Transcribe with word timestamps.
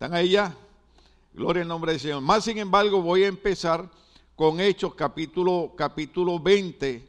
¿Están 0.00 0.14
ahí 0.14 0.30
ya? 0.30 0.56
Gloria 1.34 1.60
al 1.60 1.68
nombre 1.68 1.92
del 1.92 2.00
Señor. 2.00 2.22
Más 2.22 2.44
sin 2.44 2.56
embargo, 2.56 3.02
voy 3.02 3.24
a 3.24 3.26
empezar 3.26 3.86
con 4.34 4.58
Hechos 4.58 4.94
capítulo, 4.94 5.74
capítulo 5.76 6.40
20, 6.40 7.06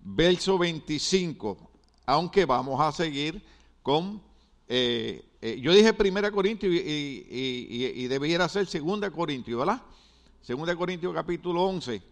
verso 0.00 0.58
25, 0.58 1.56
aunque 2.04 2.44
vamos 2.44 2.78
a 2.82 2.92
seguir 2.92 3.42
con, 3.82 4.20
eh, 4.68 5.24
eh, 5.40 5.58
yo 5.58 5.72
dije 5.72 5.94
Primera 5.94 6.30
Corintios 6.30 6.70
y, 6.70 6.76
y, 6.76 7.92
y, 8.04 8.08
debiera 8.08 8.46
ser 8.46 8.66
Segunda 8.66 9.10
Corintios, 9.10 9.60
¿verdad? 9.60 9.80
Segunda 10.42 10.76
Corintios 10.76 11.14
capítulo 11.14 11.62
11. 11.62 12.02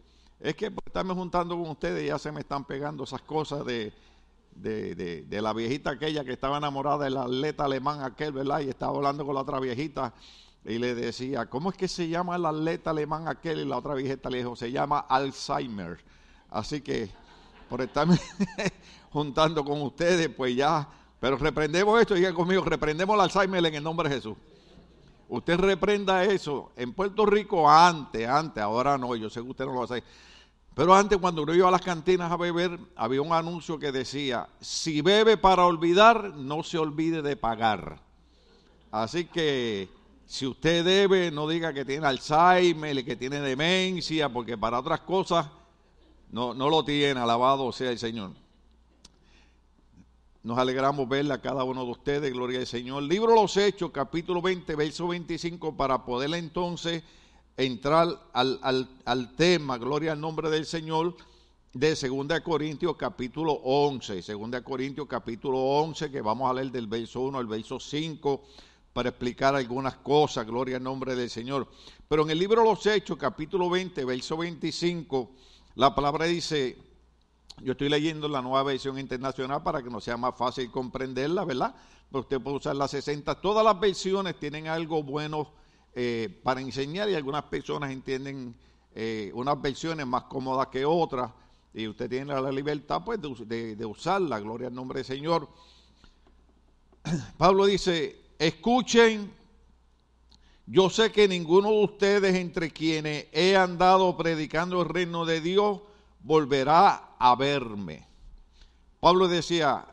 Es 0.40 0.56
que 0.56 0.70
por 0.70 0.84
estarme 0.86 1.12
juntando 1.12 1.58
con 1.58 1.68
ustedes 1.68 2.06
ya 2.06 2.18
se 2.18 2.32
me 2.32 2.40
están 2.40 2.64
pegando 2.64 3.04
esas 3.04 3.20
cosas 3.20 3.66
de, 3.66 3.92
de, 4.54 5.24
de, 5.26 5.42
la 5.42 5.52
viejita 5.52 5.90
aquella 5.90 6.24
que 6.24 6.32
estaba 6.32 6.58
enamorada 6.58 7.04
del 7.04 7.16
atleta 7.16 7.64
alemán 7.64 8.02
aquel, 8.02 8.32
¿verdad? 8.32 8.60
Y 8.60 8.68
estaba 8.68 8.96
hablando 8.96 9.24
con 9.24 9.34
la 9.34 9.40
otra 9.40 9.58
viejita 9.60 10.14
y 10.64 10.78
le 10.78 10.94
decía, 10.94 11.46
¿cómo 11.46 11.70
es 11.70 11.76
que 11.76 11.88
se 11.88 12.08
llama 12.08 12.36
el 12.36 12.46
atleta 12.46 12.90
alemán 12.90 13.26
aquel? 13.26 13.60
Y 13.60 13.64
la 13.64 13.78
otra 13.78 13.94
viejita 13.94 14.30
le 14.30 14.38
dijo, 14.38 14.54
se 14.54 14.70
llama 14.70 15.00
Alzheimer. 15.00 15.98
Así 16.50 16.80
que 16.80 17.10
por 17.68 17.80
estarme 17.80 18.18
juntando 19.10 19.64
con 19.64 19.82
ustedes, 19.82 20.28
pues 20.28 20.54
ya, 20.54 20.88
pero 21.18 21.36
reprendemos 21.36 22.00
esto, 22.00 22.14
diga 22.14 22.32
conmigo, 22.34 22.62
reprendemos 22.64 23.14
el 23.14 23.20
Alzheimer 23.22 23.64
en 23.64 23.74
el 23.74 23.82
nombre 23.82 24.08
de 24.08 24.16
Jesús. 24.16 24.36
Usted 25.28 25.58
reprenda 25.58 26.24
eso. 26.24 26.72
En 26.76 26.92
Puerto 26.92 27.24
Rico 27.24 27.68
antes, 27.70 28.28
antes, 28.28 28.62
ahora 28.62 28.98
no, 28.98 29.16
yo 29.16 29.30
sé 29.30 29.40
que 29.40 29.48
usted 29.48 29.64
no 29.64 29.72
lo 29.72 29.84
hace. 29.84 30.04
Pero 30.74 30.94
antes 30.94 31.18
cuando 31.18 31.42
uno 31.42 31.54
iba 31.54 31.68
a 31.68 31.70
las 31.70 31.82
cantinas 31.82 32.32
a 32.32 32.36
beber, 32.36 32.78
había 32.96 33.20
un 33.20 33.32
anuncio 33.32 33.78
que 33.78 33.92
decía, 33.92 34.48
si 34.60 35.02
bebe 35.02 35.36
para 35.36 35.66
olvidar, 35.66 36.34
no 36.34 36.62
se 36.62 36.78
olvide 36.78 37.20
de 37.20 37.36
pagar. 37.36 38.00
Así 38.90 39.26
que 39.26 39.90
si 40.26 40.46
usted 40.46 40.82
debe, 40.82 41.30
no 41.30 41.46
diga 41.46 41.74
que 41.74 41.84
tiene 41.84 42.06
Alzheimer 42.06 43.04
que 43.04 43.16
tiene 43.16 43.40
demencia, 43.40 44.30
porque 44.30 44.56
para 44.56 44.78
otras 44.78 45.00
cosas 45.00 45.46
no, 46.30 46.54
no 46.54 46.70
lo 46.70 46.82
tiene, 46.84 47.20
alabado 47.20 47.70
sea 47.72 47.90
el 47.90 47.98
Señor. 47.98 48.30
Nos 50.42 50.58
alegramos 50.58 51.06
verla 51.06 51.34
a 51.34 51.40
cada 51.42 51.64
uno 51.64 51.84
de 51.84 51.90
ustedes, 51.90 52.32
gloria 52.32 52.60
al 52.60 52.66
Señor. 52.66 53.02
Libro 53.02 53.34
Los 53.34 53.58
Hechos, 53.58 53.90
capítulo 53.90 54.40
20, 54.40 54.74
verso 54.74 55.08
25, 55.08 55.76
para 55.76 56.04
poder 56.04 56.32
entonces 56.34 57.02
entrar 57.56 58.08
al, 58.32 58.58
al, 58.62 58.88
al 59.04 59.36
tema, 59.36 59.78
gloria 59.78 60.12
al 60.12 60.20
nombre 60.20 60.50
del 60.50 60.66
Señor, 60.66 61.16
de 61.74 61.94
2 61.94 62.40
Corintios 62.40 62.96
capítulo 62.96 63.52
11. 63.52 64.22
2 64.22 64.62
Corintios 64.62 65.06
capítulo 65.06 65.58
11, 65.58 66.10
que 66.10 66.20
vamos 66.20 66.50
a 66.50 66.54
leer 66.54 66.70
del 66.70 66.86
verso 66.86 67.20
1 67.20 67.38
al 67.38 67.46
verso 67.46 67.80
5 67.80 68.42
para 68.92 69.08
explicar 69.08 69.54
algunas 69.54 69.96
cosas, 69.96 70.46
gloria 70.46 70.76
al 70.76 70.82
nombre 70.82 71.14
del 71.14 71.30
Señor. 71.30 71.66
Pero 72.08 72.24
en 72.24 72.30
el 72.30 72.38
libro 72.38 72.62
Los 72.62 72.84
Hechos, 72.86 73.16
capítulo 73.16 73.70
20, 73.70 74.04
verso 74.04 74.36
25, 74.36 75.30
la 75.76 75.94
palabra 75.94 76.26
dice, 76.26 76.76
yo 77.62 77.72
estoy 77.72 77.88
leyendo 77.88 78.28
la 78.28 78.42
nueva 78.42 78.64
versión 78.64 78.98
internacional 78.98 79.62
para 79.62 79.82
que 79.82 79.88
no 79.88 80.00
sea 80.00 80.18
más 80.18 80.36
fácil 80.36 80.70
comprenderla, 80.70 81.44
¿verdad? 81.44 81.74
Pero 82.10 82.20
usted 82.20 82.40
puede 82.40 82.58
usar 82.58 82.76
la 82.76 82.86
60. 82.86 83.40
Todas 83.40 83.64
las 83.64 83.80
versiones 83.80 84.38
tienen 84.38 84.68
algo 84.68 85.02
bueno 85.02 85.61
eh, 85.94 86.40
para 86.42 86.60
enseñar 86.60 87.08
y 87.10 87.14
algunas 87.14 87.44
personas 87.44 87.90
entienden 87.90 88.54
eh, 88.94 89.30
unas 89.34 89.60
versiones 89.60 90.06
más 90.06 90.24
cómodas 90.24 90.68
que 90.68 90.84
otras 90.84 91.30
y 91.74 91.88
usted 91.88 92.08
tiene 92.08 92.38
la 92.40 92.52
libertad 92.52 93.02
pues 93.04 93.20
de, 93.20 93.76
de 93.76 93.86
usarla, 93.86 94.40
gloria 94.40 94.68
al 94.68 94.74
nombre 94.74 94.98
del 94.98 95.06
Señor. 95.06 95.48
Pablo 97.38 97.66
dice, 97.66 98.16
escuchen, 98.38 99.32
yo 100.66 100.90
sé 100.90 101.10
que 101.12 101.28
ninguno 101.28 101.70
de 101.70 101.84
ustedes 101.84 102.34
entre 102.36 102.70
quienes 102.70 103.26
he 103.32 103.56
andado 103.56 104.16
predicando 104.16 104.82
el 104.82 104.88
reino 104.88 105.24
de 105.24 105.40
Dios 105.40 105.80
volverá 106.20 107.16
a 107.18 107.34
verme. 107.36 108.06
Pablo 109.00 109.28
decía, 109.28 109.91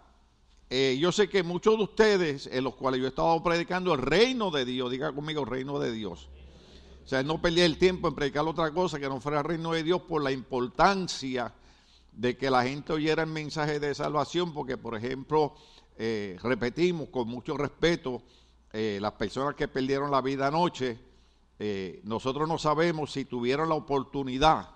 eh, 0.71 0.97
yo 0.99 1.11
sé 1.11 1.27
que 1.27 1.41
muchos 1.41 1.77
de 1.77 1.83
ustedes, 1.83 2.47
en 2.47 2.63
los 2.63 2.75
cuales 2.75 2.99
yo 2.99 3.07
he 3.07 3.09
estado 3.09 3.41
predicando 3.41 3.93
el 3.93 4.01
reino 4.01 4.51
de 4.51 4.65
Dios, 4.65 4.91
diga 4.91 5.11
conmigo 5.11 5.43
reino 5.43 5.79
de 5.79 5.91
Dios. 5.91 6.29
O 7.03 7.07
sea, 7.07 7.23
no 7.23 7.41
perdí 7.41 7.61
el 7.61 7.79
tiempo 7.79 8.07
en 8.07 8.13
predicar 8.13 8.45
otra 8.45 8.71
cosa 8.71 8.99
que 8.99 9.09
no 9.09 9.19
fuera 9.19 9.39
el 9.39 9.45
reino 9.45 9.71
de 9.71 9.81
Dios 9.81 10.03
por 10.03 10.21
la 10.21 10.31
importancia 10.31 11.51
de 12.11 12.37
que 12.37 12.51
la 12.51 12.63
gente 12.63 12.93
oyera 12.93 13.23
el 13.23 13.29
mensaje 13.29 13.79
de 13.79 13.95
salvación, 13.95 14.53
porque 14.53 14.77
por 14.77 14.95
ejemplo, 14.95 15.55
eh, 15.97 16.37
repetimos 16.43 17.09
con 17.09 17.27
mucho 17.27 17.57
respeto, 17.57 18.21
eh, 18.71 18.99
las 19.01 19.13
personas 19.13 19.55
que 19.55 19.67
perdieron 19.67 20.11
la 20.11 20.21
vida 20.21 20.47
anoche, 20.47 20.99
nosotros 22.03 22.47
no 22.47 22.57
sabemos 22.57 23.11
si 23.11 23.25
tuvieron 23.25 23.67
la 23.67 23.75
oportunidad 23.75 24.69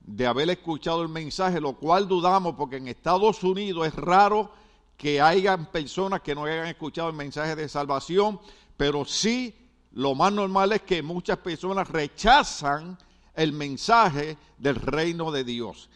de 0.00 0.26
haber 0.26 0.50
escuchado 0.50 1.00
el 1.00 1.08
mensaje, 1.08 1.58
lo 1.58 1.74
cual 1.74 2.06
dudamos 2.06 2.54
porque 2.54 2.76
en 2.76 2.88
Estados 2.88 3.42
Unidos 3.42 3.86
es 3.86 3.94
raro 3.94 4.50
que 4.96 5.20
hayan 5.20 5.66
personas 5.66 6.20
que 6.20 6.34
no 6.34 6.44
hayan 6.44 6.66
escuchado 6.66 7.08
el 7.08 7.16
mensaje 7.16 7.56
de 7.56 7.68
salvación, 7.68 8.40
pero 8.76 9.04
sí 9.04 9.54
lo 9.92 10.14
más 10.14 10.32
normal 10.32 10.72
es 10.72 10.82
que 10.82 11.02
muchas 11.02 11.38
personas 11.38 11.88
rechazan 11.88 12.96
el 13.34 13.52
mensaje 13.52 14.36
del 14.58 14.76
reino 14.76 15.30
de 15.30 15.44
Dios. 15.44 15.90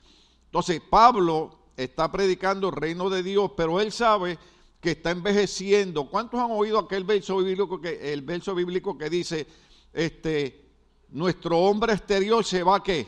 Entonces 0.47 0.81
Pablo 0.81 1.59
está 1.77 2.11
predicando 2.11 2.69
el 2.69 2.77
reino 2.77 3.11
de 3.11 3.23
Dios, 3.23 3.53
pero 3.57 3.81
él 3.81 3.93
sabe 3.93 4.39
que 4.81 4.93
está 4.93 5.11
envejeciendo. 5.11 6.09
¿Cuántos 6.09 6.41
han 6.41 6.51
oído 6.51 6.79
aquel 6.79 7.05
verso 7.05 7.39
bíblico 7.39 7.81
que 7.81 8.13
el 8.13 8.23
verso 8.23 8.55
bíblico 8.55 8.97
que 8.97 9.11
dice 9.11 9.47
este 9.93 10.65
nuestro 11.11 11.59
hombre 11.59 11.95
exterior 11.95 12.45
se 12.45 12.63
va 12.63 12.83
qué? 12.83 13.07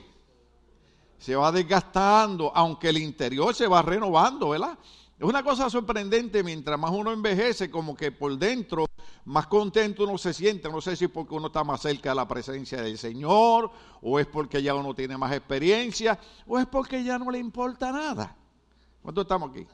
Se 1.18 1.34
va 1.34 1.50
desgastando, 1.50 2.52
aunque 2.54 2.88
el 2.90 2.98
interior 2.98 3.54
se 3.54 3.66
va 3.66 3.82
renovando, 3.82 4.50
¿verdad? 4.50 4.78
Es 5.18 5.24
una 5.24 5.42
cosa 5.42 5.68
sorprendente, 5.68 6.44
mientras 6.44 6.78
más 6.78 6.92
uno 6.92 7.12
envejece, 7.12 7.68
como 7.68 7.96
que 7.96 8.12
por 8.12 8.38
dentro 8.38 8.86
más 9.24 9.48
contento 9.48 10.04
uno 10.04 10.16
se 10.16 10.32
siente. 10.32 10.68
No 10.68 10.80
sé 10.80 10.94
si 10.94 11.08
porque 11.08 11.34
uno 11.34 11.48
está 11.48 11.64
más 11.64 11.80
cerca 11.80 12.10
de 12.10 12.14
la 12.14 12.28
presencia 12.28 12.80
del 12.80 12.96
Señor, 12.96 13.68
o 14.00 14.20
es 14.20 14.26
porque 14.28 14.62
ya 14.62 14.76
uno 14.76 14.94
tiene 14.94 15.18
más 15.18 15.32
experiencia, 15.32 16.20
o 16.46 16.56
es 16.56 16.66
porque 16.66 17.02
ya 17.02 17.18
no 17.18 17.32
le 17.32 17.38
importa 17.38 17.90
nada. 17.90 18.36
¿Cuántos 19.02 19.24
estamos 19.24 19.50
aquí? 19.50 19.66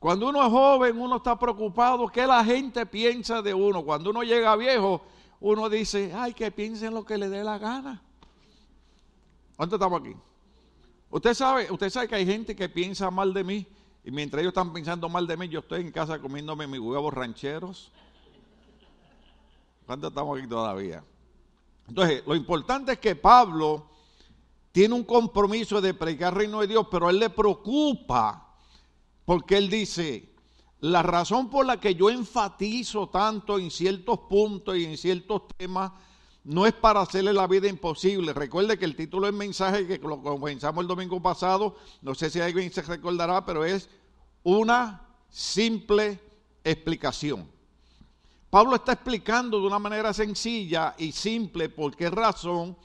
Cuando 0.00 0.28
uno 0.30 0.44
es 0.44 0.50
joven, 0.50 1.00
uno 1.00 1.18
está 1.18 1.38
preocupado 1.38 2.08
qué 2.08 2.26
la 2.26 2.44
gente 2.44 2.84
piensa 2.86 3.42
de 3.42 3.54
uno. 3.54 3.84
Cuando 3.84 4.10
uno 4.10 4.24
llega 4.24 4.56
viejo, 4.56 5.02
uno 5.38 5.68
dice, 5.68 6.12
ay, 6.12 6.34
que 6.34 6.50
piensen 6.50 6.92
lo 6.92 7.04
que 7.04 7.18
le 7.18 7.28
dé 7.28 7.44
la 7.44 7.56
gana. 7.58 8.02
¿Cuántos 9.54 9.76
estamos 9.76 10.00
aquí? 10.00 10.16
Usted 11.08 11.34
sabe, 11.34 11.70
usted 11.70 11.88
sabe 11.88 12.08
que 12.08 12.16
hay 12.16 12.26
gente 12.26 12.56
que 12.56 12.68
piensa 12.68 13.12
mal 13.12 13.32
de 13.32 13.44
mí 13.44 13.66
y 14.04 14.10
mientras 14.10 14.40
ellos 14.40 14.52
están 14.52 14.72
pensando 14.72 15.08
mal 15.08 15.26
de 15.26 15.36
mí, 15.36 15.48
yo 15.48 15.60
estoy 15.60 15.82
en 15.82 15.92
casa 15.92 16.18
comiéndome 16.18 16.66
mis 16.66 16.80
huevos 16.80 17.12
rancheros. 17.12 17.90
¿Cuántos 19.86 20.10
estamos 20.10 20.38
aquí 20.38 20.48
todavía? 20.48 21.04
Entonces, 21.88 22.22
lo 22.26 22.34
importante 22.34 22.92
es 22.92 22.98
que 22.98 23.16
Pablo 23.16 23.90
tiene 24.72 24.94
un 24.94 25.04
compromiso 25.04 25.80
de 25.80 25.92
predicar 25.92 26.32
el 26.32 26.38
reino 26.38 26.60
de 26.60 26.68
Dios, 26.68 26.86
pero 26.90 27.10
él 27.10 27.18
le 27.18 27.30
preocupa 27.30 28.46
porque 29.24 29.56
él 29.56 29.68
dice, 29.68 30.32
la 30.80 31.02
razón 31.02 31.50
por 31.50 31.66
la 31.66 31.78
que 31.78 31.94
yo 31.94 32.08
enfatizo 32.10 33.08
tanto 33.08 33.58
en 33.58 33.70
ciertos 33.70 34.20
puntos 34.20 34.76
y 34.76 34.84
en 34.84 34.96
ciertos 34.96 35.42
temas 35.56 35.92
no 36.44 36.66
es 36.66 36.72
para 36.72 37.00
hacerle 37.00 37.32
la 37.32 37.46
vida 37.46 37.68
imposible. 37.68 38.32
Recuerde 38.32 38.78
que 38.78 38.84
el 38.84 38.96
título 38.96 39.26
del 39.26 39.36
mensaje 39.36 39.86
que 39.86 39.98
lo 39.98 40.22
comenzamos 40.22 40.82
el 40.82 40.88
domingo 40.88 41.20
pasado, 41.20 41.76
no 42.02 42.14
sé 42.14 42.30
si 42.30 42.40
alguien 42.40 42.72
se 42.72 42.82
recordará, 42.82 43.44
pero 43.44 43.64
es 43.64 43.88
una 44.42 45.02
simple 45.28 46.18
explicación. 46.64 47.48
Pablo 48.48 48.76
está 48.76 48.92
explicando 48.92 49.60
de 49.60 49.66
una 49.66 49.78
manera 49.78 50.12
sencilla 50.12 50.94
y 50.98 51.12
simple 51.12 51.68
por 51.68 51.94
qué 51.94 52.10
razón 52.10 52.76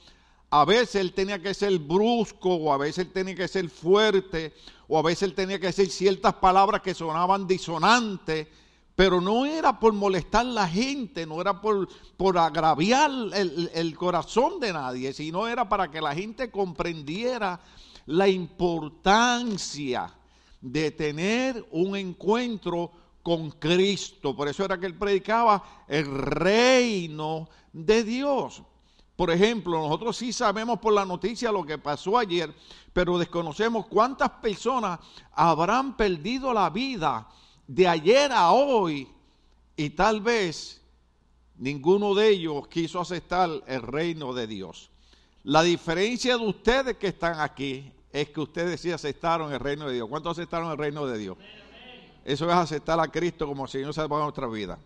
a 0.50 0.64
veces 0.64 0.96
él 0.96 1.12
tenía 1.12 1.42
que 1.42 1.54
ser 1.54 1.76
brusco 1.78 2.54
o 2.54 2.72
a 2.72 2.78
veces 2.78 3.06
él 3.06 3.12
tenía 3.12 3.34
que 3.34 3.48
ser 3.48 3.68
fuerte 3.68 4.54
o 4.86 4.98
a 4.98 5.02
veces 5.02 5.24
él 5.24 5.34
tenía 5.34 5.58
que 5.58 5.66
decir 5.66 5.90
ciertas 5.90 6.34
palabras 6.34 6.82
que 6.82 6.94
sonaban 6.94 7.48
disonantes 7.48 8.46
pero 8.96 9.20
no 9.20 9.44
era 9.44 9.78
por 9.78 9.92
molestar 9.92 10.46
la 10.46 10.66
gente, 10.66 11.26
no 11.26 11.38
era 11.40 11.60
por, 11.60 11.86
por 12.16 12.38
agraviar 12.38 13.10
el, 13.34 13.70
el, 13.74 13.94
corazón 13.94 14.58
de 14.58 14.72
nadie, 14.72 15.12
sino 15.12 15.46
era 15.46 15.68
para 15.68 15.90
que 15.90 16.00
la 16.00 16.14
gente 16.14 16.50
comprendiera 16.50 17.60
la 18.06 18.26
importancia 18.26 20.10
de 20.62 20.90
tener 20.92 21.66
un 21.72 21.94
encuentro 21.94 22.90
con 23.22 23.50
Cristo. 23.50 24.34
Por 24.34 24.48
eso 24.48 24.64
era 24.64 24.80
que 24.80 24.86
él 24.86 24.96
predicaba 24.96 25.84
el 25.86 26.06
reino 26.06 27.50
de 27.74 28.02
Dios. 28.02 28.62
Por 29.14 29.30
ejemplo, 29.30 29.78
nosotros 29.78 30.16
sí 30.16 30.32
sabemos 30.32 30.78
por 30.78 30.94
la 30.94 31.04
noticia 31.04 31.52
lo 31.52 31.64
que 31.66 31.76
pasó 31.76 32.16
ayer, 32.16 32.54
pero 32.94 33.18
desconocemos 33.18 33.86
cuántas 33.86 34.30
personas 34.30 35.00
habrán 35.32 35.98
perdido 35.98 36.54
la 36.54 36.70
vida 36.70 37.28
de 37.66 37.88
ayer 37.88 38.30
a 38.32 38.52
hoy 38.52 39.08
y 39.76 39.90
tal 39.90 40.20
vez 40.20 40.80
ninguno 41.58 42.14
de 42.14 42.28
ellos 42.28 42.68
quiso 42.68 43.00
aceptar 43.00 43.50
el 43.66 43.82
reino 43.82 44.32
de 44.32 44.46
Dios. 44.46 44.90
La 45.44 45.62
diferencia 45.62 46.36
de 46.36 46.44
ustedes 46.44 46.96
que 46.96 47.08
están 47.08 47.40
aquí 47.40 47.92
es 48.12 48.30
que 48.30 48.40
ustedes 48.40 48.80
sí 48.80 48.90
aceptaron 48.90 49.52
el 49.52 49.60
reino 49.60 49.88
de 49.88 49.94
Dios. 49.94 50.08
¿Cuántos 50.08 50.38
aceptaron 50.38 50.70
el 50.70 50.78
reino 50.78 51.06
de 51.06 51.18
Dios? 51.18 51.36
Eso 52.24 52.46
es 52.46 52.56
aceptar 52.56 52.98
a 52.98 53.08
Cristo 53.08 53.46
como 53.46 53.68
Señor 53.68 53.94
Salvador 53.94 54.22
de 54.22 54.26
nuestra 54.26 54.48
vida. 54.48 54.78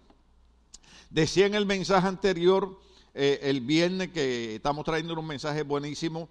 Decía 1.09 1.47
en 1.47 1.55
el 1.55 1.65
mensaje 1.65 2.07
anterior, 2.07 2.79
eh, 3.15 3.41
el 3.43 3.61
viernes, 3.63 4.09
que 4.09 4.57
estamos 4.57 4.85
trayendo 4.85 5.19
un 5.19 5.27
mensaje 5.27 5.63
buenísimo. 5.63 6.29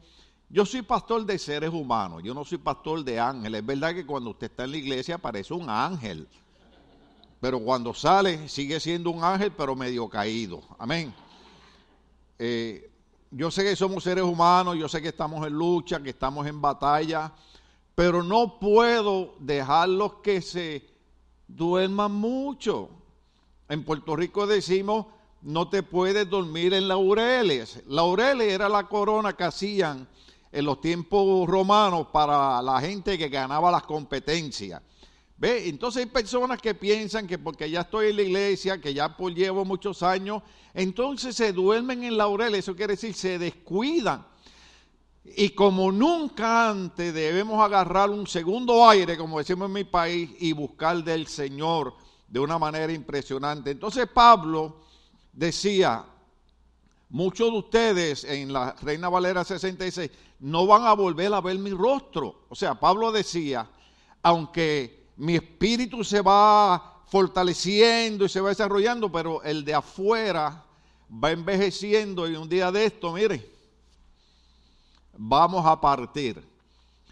Yo 0.52 0.66
soy 0.66 0.82
pastor 0.82 1.26
de 1.26 1.38
seres 1.38 1.70
humanos, 1.70 2.24
yo 2.24 2.34
no 2.34 2.44
soy 2.44 2.58
pastor 2.58 3.04
de 3.04 3.20
ángeles. 3.20 3.62
Es 3.62 3.68
verdad 3.68 3.94
que 3.94 4.06
cuando 4.06 4.32
usted 4.32 4.50
está 4.50 4.64
en 4.64 4.72
la 4.72 4.78
iglesia 4.78 5.20
parece 5.20 5.54
un 5.54 5.70
ángel, 5.70 6.28
pero 7.40 7.60
cuando 7.60 7.94
sale 7.94 8.50
sigue 8.50 8.80
siendo 8.80 9.12
un 9.12 9.24
ángel, 9.24 9.52
pero 9.52 9.76
medio 9.76 10.10
caído. 10.10 10.64
Amén. 10.80 11.14
Eh, 12.40 12.92
yo 13.30 13.52
sé 13.52 13.64
que 13.64 13.76
somos 13.76 14.04
seres 14.04 14.24
humanos, 14.24 14.76
yo 14.76 14.90
sé 14.90 15.04
que 15.04 15.10
estamos 15.10 15.46
en 15.46 15.54
lucha, 15.54 16.02
que 16.02 16.10
estamos 16.10 16.48
en 16.48 16.60
batalla, 16.60 17.32
pero 17.94 18.24
no 18.24 18.60
puedo 18.60 19.36
dejarlos 19.40 20.14
que 20.24 20.42
se 20.42 20.84
duerman 21.48 22.12
mucho. 22.12 22.90
En 23.68 23.84
Puerto 23.84 24.16
Rico 24.16 24.48
decimos, 24.48 25.06
no 25.44 25.70
te 25.70 25.84
puedes 25.84 26.28
dormir 26.28 26.74
en 26.74 26.88
laureles. 26.88 27.84
Laureles 27.86 28.52
era 28.52 28.68
la 28.68 28.88
corona 28.88 29.34
que 29.34 29.44
hacían 29.44 30.08
en 30.52 30.66
los 30.66 30.82
tiempos 30.82 31.48
romanos 31.48 32.08
para 32.12 32.62
la 32.62 32.82
gente 32.82 33.18
que 33.18 33.30
ganaba 33.30 33.72
las 33.72 33.84
competencias. 33.84 34.82
¿Ve? 35.38 35.70
Entonces 35.70 36.04
hay 36.04 36.10
personas 36.12 36.62
que 36.62 36.76
piensan 36.76 37.26
que 37.26 37.38
porque 37.38 37.70
ya 37.70 37.82
estoy 37.82 38.10
en 38.10 38.16
la 38.18 38.22
iglesia, 38.24 38.82
que 38.82 38.94
ya 38.94 39.16
llevo 39.34 39.64
muchos 39.64 40.04
años, 40.04 40.44
entonces 40.74 41.36
se 41.36 41.54
duermen 41.54 42.04
en 42.04 42.18
laureles, 42.18 42.60
eso 42.60 42.76
quiere 42.76 42.94
decir 42.94 43.14
se 43.14 43.40
descuidan. 43.40 44.26
Y 45.24 45.50
como 45.50 45.92
nunca 45.92 46.70
antes 46.70 47.14
debemos 47.14 47.64
agarrar 47.64 48.10
un 48.10 48.28
segundo 48.28 48.88
aire, 48.90 49.16
como 49.18 49.38
decimos 49.38 49.68
en 49.68 49.74
mi 49.74 49.84
país, 49.84 50.30
y 50.40 50.52
buscar 50.52 51.04
del 51.04 51.28
Señor 51.28 51.94
de 52.28 52.40
una 52.40 52.58
manera 52.58 52.92
impresionante. 52.92 53.72
Entonces 53.72 54.08
Pablo 54.14 54.82
decía, 55.32 56.04
muchos 57.10 57.52
de 57.52 57.58
ustedes 57.58 58.24
en 58.24 58.54
la 58.54 58.76
Reina 58.82 59.10
Valera 59.10 59.44
66 59.44 60.10
no 60.40 60.66
van 60.66 60.84
a 60.86 60.94
volver 60.94 61.34
a 61.34 61.42
ver 61.42 61.58
mi 61.58 61.72
rostro. 61.72 62.46
O 62.50 62.56
sea, 62.56 62.76
Pablo 62.80 63.12
decía, 63.12 63.70
aunque 64.22 65.08
mi 65.18 65.36
espíritu 65.36 66.04
se 66.04 66.22
va 66.22 67.04
fortaleciendo 67.08 68.26
y 68.26 68.30
se 68.30 68.40
va 68.40 68.50
desarrollando, 68.50 69.12
pero 69.12 69.44
el 69.44 69.66
de 69.66 69.74
afuera 69.74 70.64
va 71.12 71.32
envejeciendo 71.32 72.30
y 72.30 72.36
un 72.36 72.48
día 72.48 72.72
de 72.72 72.86
esto, 72.86 73.12
mire, 73.12 73.50
vamos 75.18 75.66
a 75.66 75.80
partir. 75.82 76.48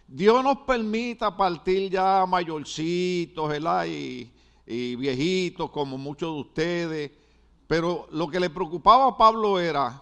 Dios 0.07 0.41
nos 0.43 0.59
permita 0.59 1.35
partir 1.35 1.91
ya 1.91 2.25
mayorcitos, 2.25 3.49
¿verdad? 3.49 3.85
Y, 3.87 4.31
y 4.65 4.95
viejitos 4.95 5.69
como 5.71 5.97
muchos 5.97 6.33
de 6.33 6.39
ustedes. 6.41 7.11
Pero 7.67 8.07
lo 8.11 8.27
que 8.29 8.39
le 8.39 8.49
preocupaba 8.49 9.07
a 9.07 9.17
Pablo 9.17 9.59
era, 9.59 10.01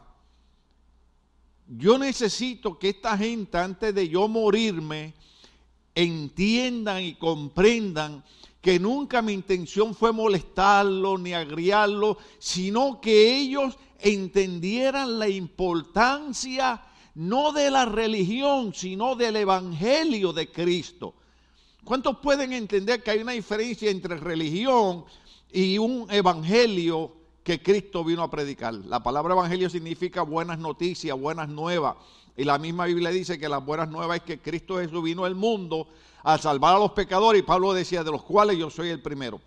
yo 1.68 1.98
necesito 1.98 2.78
que 2.78 2.90
esta 2.90 3.18
gente 3.18 3.58
antes 3.58 3.94
de 3.94 4.08
yo 4.08 4.28
morirme 4.28 5.14
entiendan 5.96 7.04
y 7.04 7.16
comprendan 7.16 8.24
que 8.62 8.80
nunca 8.80 9.22
mi 9.22 9.34
intención 9.34 9.96
fue 9.96 10.12
molestarlo 10.12 11.18
ni 11.18 11.34
agriarlo, 11.34 12.18
sino 12.40 13.00
que 13.02 13.36
ellos 13.38 13.78
entendieran 14.00 15.18
la 15.18 15.30
importancia 15.30 16.84
no 17.16 17.52
de 17.52 17.72
la 17.72 17.86
religión, 17.86 18.74
sino 18.74 19.16
del 19.16 19.38
evangelio 19.38 20.34
de 20.34 20.52
Cristo. 20.52 21.16
¿Cuántos 21.84 22.18
pueden 22.18 22.54
entender 22.54 23.02
que 23.02 23.12
hay 23.12 23.20
una 23.20 23.32
diferencia 23.32 23.90
entre 23.90 24.18
religión 24.18 25.06
y 25.52 25.78
un 25.78 26.08
evangelio 26.10 27.25
que 27.46 27.62
Cristo 27.62 28.04
vino 28.04 28.24
a 28.24 28.32
predicar? 28.32 28.74
La 28.74 29.04
palabra 29.04 29.36
evangelio 29.36 29.70
significa 29.70 30.24
buenas 30.24 30.58
noticias, 30.58 31.16
buenas 31.18 31.48
nuevas. 31.48 31.96
Y 32.36 32.44
la 32.44 32.58
misma 32.58 32.86
Biblia 32.86 33.12
dice 33.12 33.38
que 33.38 33.48
las 33.48 33.64
buenas 33.64 33.88
nuevas 33.88 34.18
es 34.18 34.24
que 34.24 34.40
Cristo 34.40 34.80
Jesús 34.80 35.04
vino 35.04 35.26
al 35.26 35.36
mundo 35.36 35.88
a 36.24 36.40
salvar 36.40 36.76
a 36.76 36.80
los 36.80 36.94
pecadores. 36.94 37.44
Y 37.44 37.46
Pablo 37.46 37.72
decía, 37.74 38.04
de 38.04 38.10
los 38.10 38.24
cuales 38.24 38.58
yo 38.58 38.72
soy 38.72 38.90
el 38.90 39.00
primero. 39.00 39.40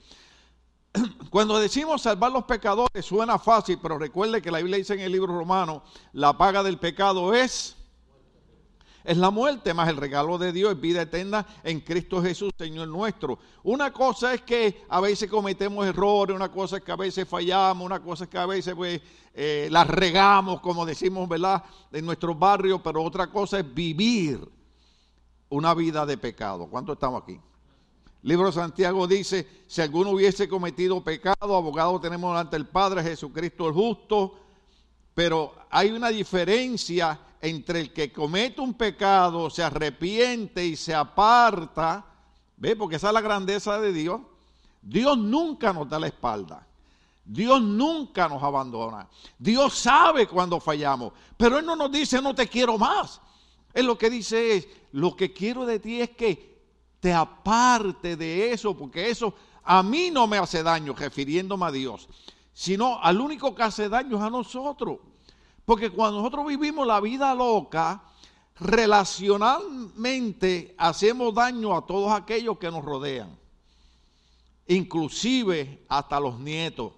Cuando 1.30 1.58
decimos 1.58 2.02
salvar 2.02 2.30
a 2.30 2.34
los 2.34 2.44
pecadores 2.44 3.04
suena 3.04 3.36
fácil, 3.36 3.80
pero 3.82 3.98
recuerde 3.98 4.40
que 4.40 4.52
la 4.52 4.58
Biblia 4.58 4.78
dice 4.78 4.94
en 4.94 5.00
el 5.00 5.10
libro 5.10 5.36
romano, 5.36 5.82
la 6.12 6.38
paga 6.38 6.62
del 6.62 6.78
pecado 6.78 7.34
es 7.34 7.77
es 9.08 9.16
la 9.16 9.30
muerte, 9.30 9.72
más 9.72 9.88
el 9.88 9.96
regalo 9.96 10.36
de 10.36 10.52
Dios 10.52 10.70
es 10.70 10.78
vida 10.78 11.00
eterna 11.00 11.46
en 11.64 11.80
Cristo 11.80 12.22
Jesús, 12.22 12.52
Señor 12.58 12.88
nuestro. 12.88 13.38
Una 13.62 13.90
cosa 13.90 14.34
es 14.34 14.42
que 14.42 14.82
a 14.86 15.00
veces 15.00 15.30
cometemos 15.30 15.86
errores, 15.86 16.36
una 16.36 16.52
cosa 16.52 16.76
es 16.76 16.82
que 16.82 16.92
a 16.92 16.96
veces 16.96 17.26
fallamos, 17.26 17.86
una 17.86 18.00
cosa 18.00 18.24
es 18.24 18.30
que 18.30 18.36
a 18.36 18.44
veces 18.44 18.74
pues, 18.74 19.00
eh, 19.32 19.68
las 19.70 19.86
regamos, 19.86 20.60
como 20.60 20.84
decimos, 20.84 21.26
¿verdad?, 21.26 21.64
en 21.90 22.04
nuestros 22.04 22.38
barrios, 22.38 22.82
pero 22.84 23.02
otra 23.02 23.28
cosa 23.28 23.60
es 23.60 23.74
vivir 23.74 24.46
una 25.48 25.72
vida 25.72 26.04
de 26.04 26.18
pecado. 26.18 26.66
¿Cuánto 26.66 26.92
estamos 26.92 27.22
aquí? 27.22 27.40
libro 28.20 28.48
de 28.48 28.52
Santiago 28.52 29.06
dice, 29.06 29.48
si 29.66 29.80
alguno 29.80 30.10
hubiese 30.10 30.50
cometido 30.50 31.02
pecado, 31.02 31.56
abogado 31.56 31.98
tenemos 31.98 32.30
delante 32.30 32.56
del 32.56 32.66
Padre, 32.66 33.02
Jesucristo 33.02 33.68
el 33.68 33.72
justo, 33.72 34.38
pero 35.14 35.54
hay 35.70 35.92
una 35.92 36.10
diferencia 36.10 37.18
entre 37.40 37.80
el 37.80 37.92
que 37.92 38.12
comete 38.12 38.60
un 38.60 38.74
pecado, 38.74 39.50
se 39.50 39.62
arrepiente 39.62 40.64
y 40.66 40.76
se 40.76 40.94
aparta, 40.94 42.04
¿ve? 42.56 42.74
Porque 42.76 42.96
esa 42.96 43.08
es 43.08 43.14
la 43.14 43.20
grandeza 43.20 43.80
de 43.80 43.92
Dios. 43.92 44.20
Dios 44.82 45.16
nunca 45.18 45.72
nos 45.72 45.88
da 45.88 45.98
la 45.98 46.06
espalda. 46.08 46.66
Dios 47.24 47.60
nunca 47.60 48.28
nos 48.28 48.42
abandona. 48.42 49.06
Dios 49.38 49.74
sabe 49.74 50.26
cuando 50.26 50.58
fallamos, 50.60 51.12
pero 51.36 51.58
Él 51.58 51.66
no 51.66 51.76
nos 51.76 51.92
dice 51.92 52.22
no 52.22 52.34
te 52.34 52.48
quiero 52.48 52.78
más. 52.78 53.20
Él 53.74 53.86
lo 53.86 53.98
que 53.98 54.08
dice 54.08 54.56
es, 54.56 54.68
lo 54.92 55.14
que 55.14 55.32
quiero 55.32 55.66
de 55.66 55.78
ti 55.78 56.00
es 56.00 56.10
que 56.10 56.58
te 57.00 57.12
aparte 57.12 58.16
de 58.16 58.50
eso, 58.52 58.76
porque 58.76 59.10
eso 59.10 59.34
a 59.62 59.82
mí 59.82 60.10
no 60.10 60.26
me 60.26 60.38
hace 60.38 60.62
daño, 60.62 60.94
refiriéndome 60.94 61.66
a 61.66 61.70
Dios, 61.70 62.08
sino 62.54 62.98
al 63.02 63.20
único 63.20 63.54
que 63.54 63.62
hace 63.62 63.90
daño 63.90 64.16
es 64.16 64.22
a 64.22 64.30
nosotros. 64.30 64.98
Porque 65.68 65.90
cuando 65.90 66.16
nosotros 66.16 66.46
vivimos 66.46 66.86
la 66.86 66.98
vida 66.98 67.34
loca, 67.34 68.00
relacionalmente 68.58 70.74
hacemos 70.78 71.34
daño 71.34 71.76
a 71.76 71.84
todos 71.84 72.10
aquellos 72.10 72.56
que 72.56 72.70
nos 72.70 72.82
rodean, 72.82 73.38
inclusive 74.66 75.84
hasta 75.86 76.18
los 76.20 76.40
nietos. 76.40 76.94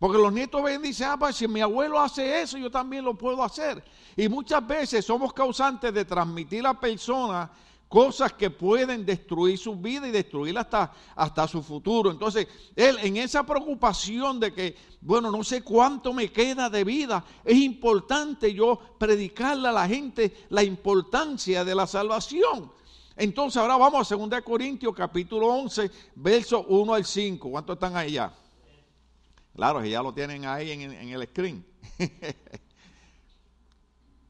Porque 0.00 0.18
los 0.18 0.32
nietos 0.32 0.60
ven 0.64 0.84
y 0.84 0.88
dicen, 0.88 1.10
ah, 1.12 1.16
pues 1.16 1.36
si 1.36 1.46
mi 1.46 1.60
abuelo 1.60 2.00
hace 2.00 2.42
eso, 2.42 2.58
yo 2.58 2.72
también 2.72 3.04
lo 3.04 3.14
puedo 3.14 3.40
hacer. 3.44 3.84
Y 4.16 4.28
muchas 4.28 4.66
veces 4.66 5.04
somos 5.04 5.32
causantes 5.32 5.94
de 5.94 6.04
transmitir 6.04 6.66
a 6.66 6.74
personas 6.74 7.50
cosas 7.90 8.34
que 8.34 8.50
pueden 8.50 9.04
destruir 9.04 9.58
su 9.58 9.74
vida 9.74 10.06
y 10.06 10.12
destruir 10.12 10.56
hasta, 10.56 10.92
hasta 11.16 11.48
su 11.48 11.60
futuro. 11.60 12.12
Entonces, 12.12 12.46
él 12.76 12.96
en 13.02 13.16
esa 13.16 13.44
preocupación 13.44 14.38
de 14.38 14.54
que, 14.54 14.76
bueno, 15.00 15.28
no 15.28 15.42
sé 15.42 15.62
cuánto 15.62 16.12
me 16.12 16.30
queda 16.30 16.70
de 16.70 16.84
vida, 16.84 17.24
es 17.44 17.56
importante 17.56 18.54
yo 18.54 18.78
predicarle 18.96 19.68
a 19.68 19.72
la 19.72 19.88
gente 19.88 20.46
la 20.50 20.62
importancia 20.62 21.64
de 21.64 21.74
la 21.74 21.88
salvación. 21.88 22.70
Entonces, 23.16 23.56
ahora 23.56 23.76
vamos 23.76 24.12
a 24.12 24.16
2 24.16 24.40
Corintios 24.44 24.94
capítulo 24.94 25.48
11, 25.48 25.90
versos 26.14 26.64
1 26.68 26.94
al 26.94 27.04
5. 27.04 27.50
¿Cuántos 27.50 27.74
están 27.74 27.96
ahí 27.96 28.12
ya? 28.12 28.32
Claro, 29.52 29.84
ya 29.84 30.00
lo 30.00 30.14
tienen 30.14 30.46
ahí 30.46 30.70
en 30.70 31.08
el 31.08 31.26
screen. 31.26 31.66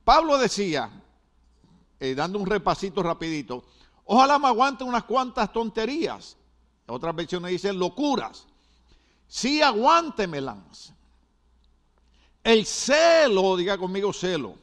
Pablo 0.03 0.39
decía, 0.39 0.91
eh, 2.01 2.15
dando 2.15 2.39
un 2.39 2.47
repasito 2.47 3.03
rapidito, 3.03 3.65
ojalá 4.05 4.39
me 4.39 4.49
aguanten 4.49 4.89
unas 4.89 5.05
cuantas 5.05 5.53
tonterías. 5.53 6.37
Otras 6.87 7.15
versiones 7.15 7.53
dicen 7.53 7.79
locuras. 7.79 8.47
Sí, 9.29 9.63
aguántemelas. 9.63 10.93
El 12.43 12.67
celo, 12.67 13.57
diga 13.57 13.79
conmigo 13.79 14.13
celo. 14.13 14.57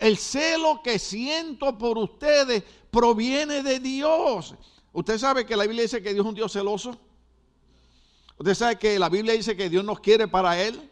El 0.00 0.16
celo 0.16 0.80
que 0.82 0.98
siento 0.98 1.76
por 1.76 1.98
ustedes 1.98 2.64
proviene 2.90 3.62
de 3.62 3.78
Dios. 3.78 4.54
Usted 4.92 5.18
sabe 5.18 5.44
que 5.44 5.56
la 5.56 5.64
Biblia 5.64 5.82
dice 5.82 6.02
que 6.02 6.14
Dios 6.14 6.24
es 6.24 6.28
un 6.28 6.34
Dios 6.34 6.52
celoso. 6.52 6.98
Usted 8.38 8.54
sabe 8.54 8.78
que 8.78 8.98
la 8.98 9.08
Biblia 9.08 9.34
dice 9.34 9.56
que 9.56 9.68
Dios 9.68 9.84
nos 9.84 10.00
quiere 10.00 10.26
para 10.26 10.60
Él. 10.60 10.90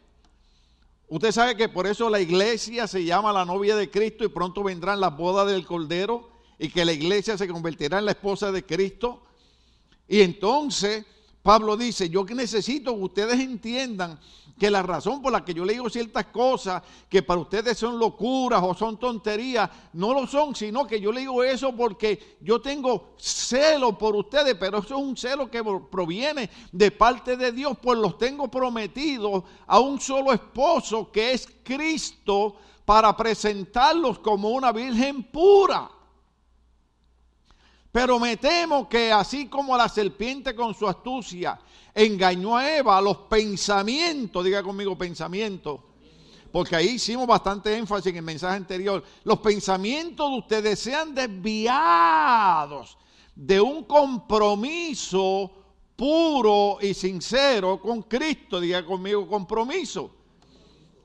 Usted 1.09 1.31
sabe 1.31 1.57
que 1.57 1.69
por 1.69 1.87
eso 1.87 2.11
la 2.11 2.21
iglesia 2.21 2.89
se 2.89 3.05
llama 3.05 3.33
la 3.33 3.45
novia 3.45 3.77
de 3.77 3.91
Cristo 3.91 4.25
y 4.25 4.29
pronto 4.29 4.65
vendrán 4.65 5.01
las 5.01 5.17
bodas 5.17 5.47
del 5.47 5.65
Cordero 5.65 6.29
y 6.59 6.69
que 6.69 6.85
la 6.85 6.93
iglesia 6.93 7.39
se 7.39 7.47
convertirá 7.47 7.99
en 7.99 8.07
la 8.07 8.13
esposa 8.13 8.51
de 8.51 8.65
Cristo. 8.65 9.23
Y 10.09 10.23
entonces 10.23 11.05
Pablo 11.43 11.77
dice, 11.77 12.09
yo 12.09 12.25
necesito 12.25 12.93
que 12.97 13.03
ustedes 13.03 13.39
entiendan 13.39 14.19
que 14.59 14.71
la 14.71 14.83
razón 14.83 15.21
por 15.21 15.33
la 15.33 15.45
que 15.45 15.53
yo 15.53 15.65
le 15.65 15.75
digo 15.75 15.91
ciertas 15.91 16.27
cosas 16.27 16.83
que 17.09 17.23
para 17.23 17.41
ustedes 17.41 17.77
son 17.77 17.99
locuras 17.99 18.63
o 18.63 18.75
son 18.75 18.99
tonterías, 18.99 19.69
no 19.93 20.15
lo 20.15 20.27
son, 20.27 20.55
sino 20.55 20.87
que 20.87 21.01
yo 21.01 21.13
le 21.13 21.21
digo 21.21 21.45
eso 21.45 21.75
porque 21.77 22.37
yo 22.41 22.61
tengo 22.61 23.15
celo 23.19 23.99
por 23.99 24.17
ustedes, 24.17 24.55
pero 24.55 24.79
eso 24.79 24.97
es 24.97 25.03
un 25.03 25.17
celo 25.17 25.51
que 25.51 25.63
proviene 25.91 26.49
de 26.73 26.91
parte 26.91 27.37
de 27.37 27.53
Dios, 27.53 27.77
pues 27.83 27.99
los 27.99 28.17
tengo 28.17 28.49
prometidos 28.49 29.45
a 29.67 29.79
un 29.79 30.01
solo 30.01 30.33
esposo 30.33 31.11
que 31.13 31.33
es 31.33 31.47
Cristo 31.63 32.57
para 32.87 33.15
presentarlos 33.15 34.19
como 34.21 34.49
una 34.51 34.73
virgen 34.73 35.23
pura. 35.25 35.91
Pero 37.93 38.19
me 38.19 38.37
temo 38.37 38.89
que 38.89 39.11
así 39.11 39.49
como 39.49 39.77
la 39.77 39.89
serpiente 39.89 40.55
con 40.55 40.75
su 40.75 40.87
astucia 40.87 41.59
engañó 41.97 42.59
a 42.59 42.77
Eva, 42.77 43.01
los 43.01 43.17
pensamientos, 43.17 44.45
diga 44.45 44.63
conmigo 44.63 44.99
pensamientos, 44.99 45.81
porque 46.53 46.77
ahí 46.77 46.91
hicimos 46.91 47.27
bastante 47.27 47.75
énfasis 47.75 48.09
en 48.09 48.19
el 48.19 48.23
mensaje 48.23 48.57
anterior, 48.57 49.03
los 49.25 49.39
pensamientos 49.39 50.31
de 50.31 50.37
ustedes 50.37 50.79
sean 50.79 51.15
desviados 51.15 52.99
de 53.35 53.59
un 53.59 53.85
compromiso 53.85 55.51
puro 55.97 56.77
y 56.83 56.93
sincero 56.93 57.81
con 57.81 58.03
Cristo, 58.03 58.61
diga 58.61 58.85
conmigo 58.85 59.27
compromiso. 59.27 60.11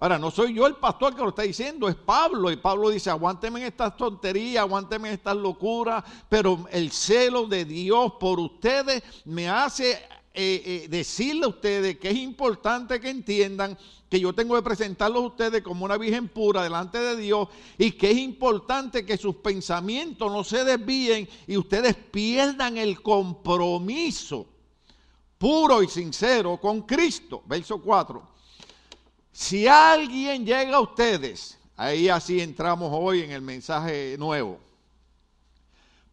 Ahora, 0.01 0.17
no 0.17 0.29
soy 0.31 0.55
yo 0.55 0.65
el 0.67 0.75
pastor 0.75 1.15
que 1.15 1.21
lo 1.21 1.29
está 1.29 1.43
diciendo, 1.43 1.87
es 1.87 1.95
Pablo. 1.95 2.51
Y 2.51 2.55
Pablo 2.57 2.89
dice, 2.89 3.11
aguánteme 3.11 3.59
en 3.59 3.67
estas 3.67 3.95
tonterías, 3.95 4.61
aguánteme 4.61 5.09
en 5.09 5.13
estas 5.13 5.37
locuras, 5.37 6.03
pero 6.27 6.65
el 6.71 6.91
celo 6.91 7.45
de 7.45 7.65
Dios 7.65 8.13
por 8.19 8.39
ustedes 8.39 9.03
me 9.25 9.47
hace 9.47 10.01
eh, 10.33 10.61
eh, 10.65 10.87
decirle 10.89 11.45
a 11.45 11.49
ustedes 11.49 11.97
que 11.97 12.09
es 12.09 12.17
importante 12.17 12.99
que 12.99 13.09
entiendan 13.09 13.77
que 14.09 14.19
yo 14.19 14.33
tengo 14.33 14.55
que 14.55 14.61
presentarlos 14.61 15.23
a 15.23 15.27
ustedes 15.27 15.61
como 15.61 15.85
una 15.85 15.97
virgen 15.97 16.27
pura 16.27 16.63
delante 16.63 16.99
de 16.99 17.17
Dios 17.17 17.47
y 17.77 17.91
que 17.91 18.11
es 18.11 18.17
importante 18.17 19.05
que 19.05 19.17
sus 19.17 19.35
pensamientos 19.37 20.31
no 20.31 20.43
se 20.43 20.63
desvíen 20.63 21.27
y 21.47 21.57
ustedes 21.57 21.95
pierdan 21.95 22.77
el 22.77 23.01
compromiso 23.01 24.47
puro 25.41 25.81
y 25.81 25.87
sincero 25.87 26.57
con 26.57 26.83
Cristo. 26.83 27.41
Verso 27.47 27.81
4. 27.81 28.21
Si 29.31 29.65
alguien 29.65 30.45
llega 30.45 30.77
a 30.77 30.81
ustedes, 30.81 31.57
ahí 31.75 32.09
así 32.09 32.39
entramos 32.39 32.91
hoy 32.93 33.21
en 33.21 33.31
el 33.31 33.41
mensaje 33.41 34.15
nuevo, 34.19 34.59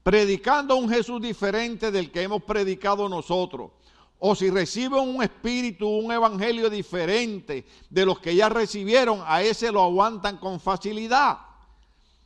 predicando 0.03 0.77
un 0.77 0.89
Jesús 0.89 1.21
diferente 1.21 1.91
del 1.91 2.11
que 2.11 2.23
hemos 2.23 2.43
predicado 2.43 3.07
nosotros, 3.07 3.73
o 4.19 4.35
si 4.35 4.51
reciben 4.51 5.01
un 5.01 5.23
espíritu, 5.23 5.89
un 5.89 6.13
evangelio 6.13 6.69
diferente 6.69 7.65
de 7.89 8.07
los 8.07 8.19
que 8.19 8.35
ya 8.35 8.49
recibieron, 8.49 9.23
a 9.25 9.43
ese 9.43 9.71
lo 9.71 9.83
aguantan 9.83 10.39
con 10.39 10.59
facilidad. 10.59 11.39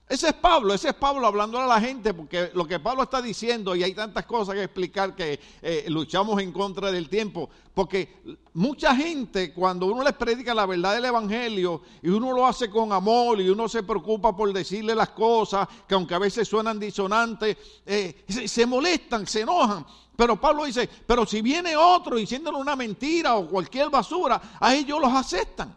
Ese 0.08 0.28
es 0.28 0.34
Pablo, 0.34 0.74
ese 0.74 0.90
es 0.90 0.94
Pablo 0.94 1.26
hablando 1.26 1.58
a 1.58 1.66
la 1.66 1.80
gente, 1.80 2.12
porque 2.12 2.50
lo 2.52 2.66
que 2.66 2.78
Pablo 2.78 3.04
está 3.04 3.22
diciendo, 3.22 3.74
y 3.74 3.82
hay 3.82 3.94
tantas 3.94 4.26
cosas 4.26 4.54
que 4.54 4.64
explicar 4.64 5.16
que 5.16 5.40
eh, 5.62 5.86
luchamos 5.88 6.38
en 6.42 6.52
contra 6.52 6.92
del 6.92 7.08
tiempo, 7.08 7.48
porque 7.72 8.22
mucha 8.52 8.94
gente 8.94 9.54
cuando 9.54 9.86
uno 9.86 10.02
les 10.02 10.12
predica 10.12 10.52
la 10.52 10.66
verdad 10.66 10.96
del 10.96 11.06
Evangelio 11.06 11.80
y 12.02 12.10
uno 12.10 12.32
lo 12.32 12.46
hace 12.46 12.68
con 12.68 12.92
amor 12.92 13.40
y 13.40 13.48
uno 13.48 13.70
se 13.70 13.82
preocupa 13.84 14.36
por 14.36 14.52
decirle 14.52 14.94
las 14.94 15.10
cosas, 15.10 15.66
que 15.88 15.94
aunque 15.94 16.14
a 16.14 16.18
veces 16.18 16.46
suenan 16.46 16.78
disonantes, 16.78 17.56
eh, 17.86 18.26
se 18.28 18.66
molestan, 18.66 19.26
se 19.26 19.40
enojan. 19.40 19.86
Pero 20.16 20.40
Pablo 20.40 20.64
dice, 20.64 20.88
pero 21.06 21.24
si 21.24 21.40
viene 21.40 21.76
otro 21.76 22.16
diciéndole 22.16 22.58
una 22.58 22.76
mentira 22.76 23.36
o 23.36 23.48
cualquier 23.48 23.88
basura, 23.90 24.40
a 24.60 24.74
ellos 24.74 25.00
los 25.00 25.12
aceptan. 25.12 25.76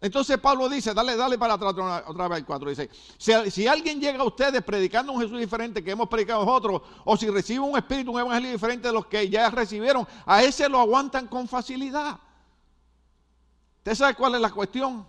Entonces 0.00 0.38
Pablo 0.38 0.68
dice, 0.68 0.92
dale, 0.92 1.16
dale 1.16 1.38
para 1.38 1.54
atrás 1.54 1.72
otra, 2.06 2.28
vez 2.28 2.38
el 2.38 2.44
4, 2.44 2.70
dice, 2.70 2.90
si, 3.16 3.66
alguien 3.66 3.98
llega 3.98 4.20
a 4.20 4.24
ustedes 4.24 4.62
predicando 4.62 5.12
un 5.12 5.20
Jesús 5.22 5.38
diferente 5.38 5.82
que 5.82 5.90
hemos 5.90 6.08
predicado 6.08 6.44
nosotros, 6.44 6.82
o 7.04 7.16
si 7.16 7.30
recibe 7.30 7.60
un 7.60 7.76
espíritu, 7.76 8.12
un 8.12 8.20
evangelio 8.20 8.52
diferente 8.52 8.88
de 8.88 8.94
los 8.94 9.06
que 9.06 9.28
ya 9.28 9.48
recibieron, 9.48 10.06
a 10.26 10.42
ese 10.42 10.68
lo 10.68 10.80
aguantan 10.80 11.26
con 11.28 11.48
facilidad. 11.48 12.20
¿Usted 13.78 13.94
sabe 13.94 14.14
cuál 14.14 14.34
es 14.34 14.40
la 14.40 14.50
cuestión? 14.50 15.06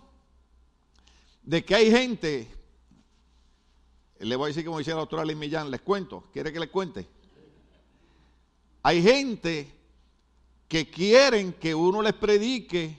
De 1.42 1.64
que 1.64 1.74
hay 1.74 1.90
gente, 1.90 2.50
le 4.20 4.36
voy 4.36 4.46
a 4.46 4.48
decir 4.48 4.64
como 4.64 4.78
decía 4.78 4.94
la 4.94 5.00
doctora 5.00 5.24
Lin 5.24 5.38
Millán, 5.38 5.70
les 5.70 5.82
cuento, 5.82 6.24
¿quiere 6.32 6.50
que 6.50 6.60
les 6.60 6.70
cuente? 6.70 7.06
Hay 8.82 9.02
gente 9.02 9.72
que 10.68 10.88
quieren 10.90 11.52
que 11.54 11.74
uno 11.74 12.02
les 12.02 12.14
predique 12.14 12.98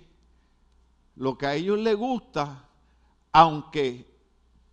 lo 1.16 1.38
que 1.38 1.46
a 1.46 1.56
ellos 1.56 1.78
les 1.80 1.96
gusta, 1.96 2.66
aunque 3.32 4.06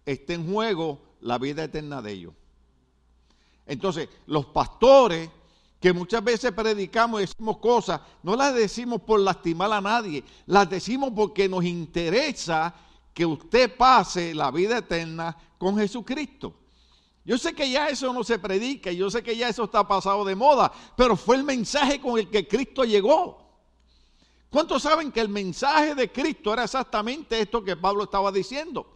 esté 0.04 0.34
en 0.34 0.52
juego 0.52 1.00
la 1.20 1.38
vida 1.38 1.64
eterna 1.64 2.00
de 2.00 2.12
ellos. 2.12 2.34
Entonces, 3.66 4.08
los 4.26 4.46
pastores 4.46 5.28
que 5.80 5.92
muchas 5.92 6.24
veces 6.24 6.52
predicamos 6.52 7.20
y 7.20 7.26
decimos 7.26 7.58
cosas, 7.58 8.00
no 8.22 8.34
las 8.34 8.54
decimos 8.54 9.02
por 9.02 9.20
lastimar 9.20 9.72
a 9.72 9.80
nadie, 9.80 10.24
las 10.46 10.70
decimos 10.70 11.12
porque 11.14 11.48
nos 11.48 11.64
interesa 11.64 12.74
que 13.12 13.26
usted 13.26 13.76
pase 13.76 14.34
la 14.34 14.50
vida 14.50 14.78
eterna 14.78 15.36
con 15.58 15.76
Jesucristo. 15.76 16.54
Yo 17.26 17.36
sé 17.36 17.54
que 17.54 17.68
ya 17.68 17.88
eso 17.88 18.12
no 18.12 18.22
se 18.22 18.38
predica, 18.38 18.92
yo 18.92 19.10
sé 19.10 19.20
que 19.20 19.36
ya 19.36 19.48
eso 19.48 19.64
está 19.64 19.86
pasado 19.86 20.24
de 20.24 20.36
moda, 20.36 20.72
pero 20.96 21.16
fue 21.16 21.34
el 21.34 21.42
mensaje 21.42 22.00
con 22.00 22.20
el 22.20 22.30
que 22.30 22.46
Cristo 22.46 22.84
llegó. 22.84 23.44
¿Cuántos 24.48 24.84
saben 24.84 25.10
que 25.10 25.20
el 25.20 25.28
mensaje 25.28 25.96
de 25.96 26.12
Cristo 26.12 26.52
era 26.52 26.62
exactamente 26.62 27.40
esto 27.40 27.64
que 27.64 27.76
Pablo 27.76 28.04
estaba 28.04 28.30
diciendo? 28.30 28.86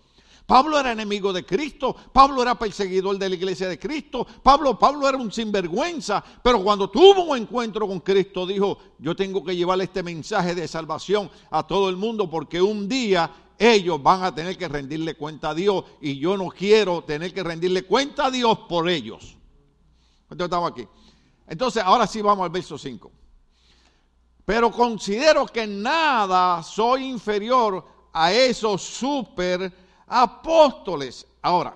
Pablo 0.51 0.81
era 0.81 0.91
enemigo 0.91 1.33
de 1.33 1.47
Cristo, 1.47 1.95
Pablo 2.13 2.43
era 2.43 2.59
perseguidor 2.59 3.17
de 3.17 3.29
la 3.29 3.37
iglesia 3.37 3.69
de 3.69 3.79
Cristo, 3.79 4.27
Pablo, 4.43 4.77
Pablo 4.77 5.09
era 5.09 5.17
un 5.17 5.31
sinvergüenza, 5.31 6.25
pero 6.43 6.61
cuando 6.65 6.91
tuvo 6.91 7.23
un 7.23 7.39
encuentro 7.39 7.87
con 7.87 8.01
Cristo 8.01 8.45
dijo, 8.45 8.77
yo 8.99 9.15
tengo 9.15 9.45
que 9.45 9.55
llevar 9.55 9.81
este 9.81 10.03
mensaje 10.03 10.57
de 10.57 10.67
salvación 10.67 11.31
a 11.53 11.65
todo 11.65 11.89
el 11.89 11.95
mundo 11.95 12.29
porque 12.29 12.61
un 12.61 12.89
día 12.89 13.31
ellos 13.57 14.03
van 14.03 14.25
a 14.25 14.35
tener 14.35 14.59
que 14.59 14.67
rendirle 14.67 15.15
cuenta 15.15 15.51
a 15.51 15.55
Dios 15.55 15.85
y 16.01 16.19
yo 16.19 16.37
no 16.37 16.49
quiero 16.49 17.05
tener 17.05 17.33
que 17.33 17.45
rendirle 17.45 17.85
cuenta 17.85 18.27
a 18.27 18.31
Dios 18.33 18.59
por 18.69 18.89
ellos. 18.89 19.37
Entonces 20.25 20.47
estamos 20.47 20.73
aquí. 20.73 20.85
Entonces 21.47 21.81
ahora 21.81 22.09
sí 22.09 22.23
vamos 22.23 22.45
al 22.45 22.51
verso 22.51 22.77
5 22.77 23.13
pero 24.45 24.73
considero 24.73 25.47
que 25.47 25.65
nada 25.65 26.61
soy 26.65 27.05
inferior 27.05 27.85
a 28.13 28.33
esos 28.33 28.83
super 28.83 29.73
apóstoles. 30.11 31.27
Ahora, 31.41 31.75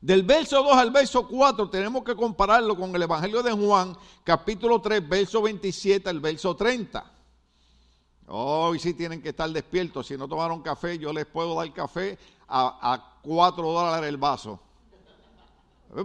del 0.00 0.24
verso 0.24 0.62
2 0.62 0.76
al 0.76 0.90
verso 0.90 1.26
4 1.28 1.70
tenemos 1.70 2.02
que 2.02 2.16
compararlo 2.16 2.76
con 2.76 2.94
el 2.94 3.02
Evangelio 3.02 3.42
de 3.42 3.52
Juan, 3.52 3.96
capítulo 4.24 4.80
3, 4.80 5.08
verso 5.08 5.40
27 5.40 6.10
al 6.10 6.20
verso 6.20 6.56
30. 6.56 7.10
Hoy 8.26 8.78
sí 8.80 8.94
tienen 8.94 9.22
que 9.22 9.28
estar 9.28 9.48
despiertos. 9.50 10.06
Si 10.06 10.16
no 10.16 10.26
tomaron 10.26 10.60
café, 10.60 10.98
yo 10.98 11.12
les 11.12 11.26
puedo 11.26 11.54
dar 11.54 11.72
café 11.72 12.18
a, 12.48 13.18
4 13.22 13.64
dólares 13.64 14.08
el 14.08 14.16
vaso. 14.16 14.58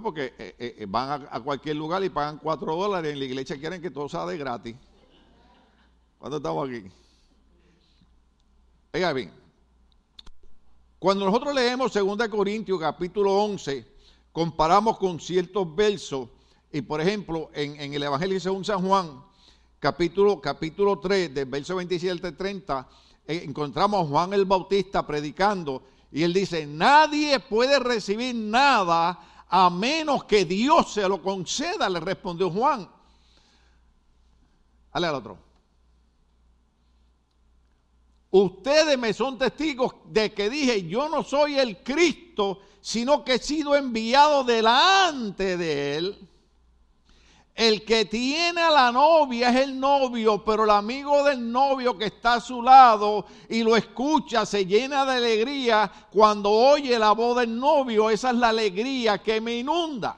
Porque 0.03 0.33
eh, 0.37 0.55
eh, 0.59 0.85
van 0.87 1.09
a, 1.09 1.27
a, 1.31 1.39
cualquier 1.39 1.77
lugar 1.77 2.03
y 2.03 2.09
pagan 2.09 2.37
4 2.37 2.75
dólares. 2.75 3.13
En 3.13 3.19
la 3.19 3.25
iglesia 3.25 3.57
quieren 3.57 3.81
que 3.81 3.89
todo 3.89 4.07
sea 4.07 4.25
de 4.25 4.37
gratis. 4.37 4.75
¿Cuándo 6.19 6.37
estamos 6.37 6.69
aquí? 6.69 6.83
Oiga 8.93 9.13
bien, 9.13 9.31
cuando 10.99 11.25
nosotros 11.25 11.53
leemos 11.53 11.93
2 11.93 12.27
Corintios 12.27 12.79
capítulo 12.79 13.43
11, 13.43 13.85
comparamos 14.31 14.97
con 14.97 15.19
ciertos 15.19 15.75
versos, 15.75 16.29
y 16.71 16.81
por 16.81 16.99
ejemplo, 16.99 17.51
en, 17.53 17.93
el 17.93 18.01
Evangelio 18.01 18.39
según 18.39 18.65
San 18.65 18.85
Juan, 18.85 19.23
capítulo, 19.79 20.41
capítulo 20.41 20.97
3, 20.97 21.33
del 21.35 21.45
verso 21.45 21.75
27 21.75 22.27
al 22.27 22.35
30, 22.35 22.87
eh, 23.27 23.43
encontramos 23.45 24.05
a 24.05 24.09
Juan 24.09 24.33
el 24.33 24.45
Bautista 24.45 25.05
predicando, 25.05 25.83
y 26.11 26.23
él 26.23 26.33
dice, 26.33 26.65
nadie 26.65 27.39
puede 27.41 27.77
recibir 27.77 28.33
nada 28.33 29.45
a 29.49 29.69
menos 29.69 30.23
que 30.23 30.45
Dios 30.45 30.93
se 30.93 31.07
lo 31.07 31.21
conceda, 31.21 31.87
le 31.89 31.99
respondió 31.99 32.49
Juan. 32.49 32.89
Dale 34.91 35.07
al 35.07 35.15
otro. 35.15 35.46
Ustedes 38.39 38.99
me 38.99 39.13
son 39.13 39.35
testigos 39.39 39.95
de 40.05 40.31
que 40.31 40.47
dije, 40.47 40.87
yo 40.87 41.09
no 41.09 41.23
soy 41.23 41.57
el 41.57 41.77
Cristo, 41.77 42.59
sino 42.79 43.23
que 43.23 43.33
he 43.33 43.39
sido 43.39 43.75
enviado 43.75 44.43
delante 44.43 45.57
de 45.57 45.97
Él. 45.97 46.29
El 47.55 47.83
que 47.83 48.05
tiene 48.05 48.61
a 48.61 48.69
la 48.69 48.91
novia 48.91 49.49
es 49.49 49.55
el 49.55 49.79
novio, 49.79 50.43
pero 50.45 50.65
el 50.65 50.69
amigo 50.69 51.23
del 51.23 51.51
novio 51.51 51.97
que 51.97 52.05
está 52.05 52.35
a 52.35 52.39
su 52.39 52.61
lado 52.61 53.25
y 53.49 53.63
lo 53.63 53.75
escucha 53.75 54.45
se 54.45 54.67
llena 54.67 55.03
de 55.03 55.13
alegría 55.13 55.91
cuando 56.11 56.51
oye 56.51 56.99
la 56.99 57.13
voz 57.13 57.39
del 57.39 57.57
novio. 57.57 58.11
Esa 58.11 58.29
es 58.29 58.35
la 58.35 58.49
alegría 58.49 59.17
que 59.17 59.41
me 59.41 59.55
inunda. 59.57 60.15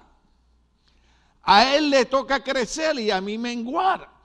A 1.43 1.73
él 1.73 1.89
le 1.89 2.03
toca 2.03 2.43
crecer 2.43 2.99
y 2.99 3.11
a 3.11 3.21
mí 3.21 3.37
menguar. 3.37 4.18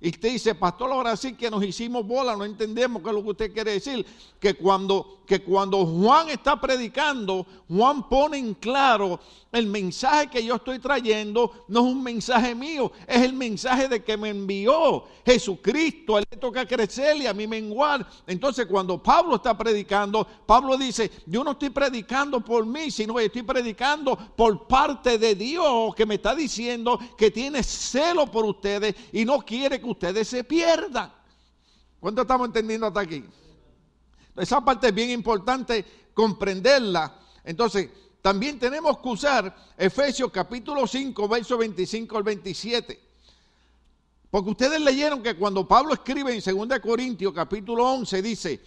Y 0.00 0.08
usted 0.08 0.30
dice, 0.30 0.54
pastor, 0.54 0.90
ahora 0.90 1.14
sí 1.14 1.34
que 1.34 1.50
nos 1.50 1.62
hicimos 1.62 2.06
bola, 2.06 2.34
no 2.34 2.44
entendemos 2.44 3.02
qué 3.02 3.10
es 3.10 3.14
lo 3.14 3.22
que 3.22 3.30
usted 3.30 3.52
quiere 3.52 3.72
decir. 3.72 4.06
Que 4.38 4.54
cuando, 4.54 5.18
que 5.26 5.42
cuando 5.42 5.84
Juan 5.84 6.30
está 6.30 6.58
predicando, 6.58 7.46
Juan 7.68 8.08
pone 8.08 8.38
en 8.38 8.54
claro 8.54 9.20
el 9.52 9.66
mensaje 9.66 10.28
que 10.28 10.44
yo 10.44 10.56
estoy 10.56 10.78
trayendo, 10.78 11.64
no 11.66 11.80
es 11.80 11.92
un 11.92 12.02
mensaje 12.02 12.54
mío, 12.54 12.92
es 13.06 13.22
el 13.22 13.32
mensaje 13.32 13.88
de 13.88 14.04
que 14.04 14.16
me 14.16 14.28
envió 14.28 15.04
Jesucristo. 15.26 16.16
A 16.16 16.20
él 16.20 16.26
le 16.30 16.36
toca 16.36 16.66
crecer 16.66 17.16
y 17.16 17.26
a 17.26 17.34
mí 17.34 17.46
menguar. 17.46 18.06
Entonces, 18.26 18.66
cuando 18.66 19.02
Pablo 19.02 19.36
está 19.36 19.58
predicando, 19.58 20.26
Pablo 20.46 20.76
dice, 20.76 21.10
yo 21.26 21.42
no 21.42 21.52
estoy 21.52 21.70
predicando 21.70 22.40
por 22.40 22.64
mí, 22.64 22.90
sino 22.90 23.14
que 23.14 23.24
estoy 23.24 23.42
predicando 23.42 24.16
por 24.16 24.68
parte 24.68 25.18
de 25.18 25.34
Dios 25.34 25.94
que 25.96 26.06
me 26.06 26.14
está 26.14 26.34
diciendo 26.34 26.98
que 27.18 27.30
tiene 27.30 27.62
celo 27.62 28.26
por 28.26 28.44
ustedes 28.44 28.94
y 29.12 29.24
no 29.24 29.40
quiere 29.40 29.80
que 29.80 29.86
ustedes 29.86 30.28
se 30.28 30.44
pierdan. 30.44 31.12
¿Cuánto 31.98 32.22
estamos 32.22 32.46
entendiendo 32.46 32.86
hasta 32.86 33.00
aquí? 33.00 33.24
Esa 34.36 34.64
parte 34.64 34.88
es 34.88 34.94
bien 34.94 35.10
importante 35.10 35.84
comprenderla. 36.14 37.18
Entonces, 37.44 37.90
también 38.22 38.58
tenemos 38.58 38.98
que 38.98 39.08
usar 39.08 39.56
Efesios 39.76 40.30
capítulo 40.30 40.86
5, 40.86 41.28
verso 41.28 41.58
25 41.58 42.16
al 42.16 42.22
27. 42.22 43.00
Porque 44.30 44.50
ustedes 44.50 44.80
leyeron 44.80 45.22
que 45.22 45.36
cuando 45.36 45.66
Pablo 45.66 45.94
escribe 45.94 46.34
en 46.34 46.68
2 46.68 46.78
Corintios 46.80 47.32
capítulo 47.32 47.84
11 47.92 48.22
dice, 48.22 48.60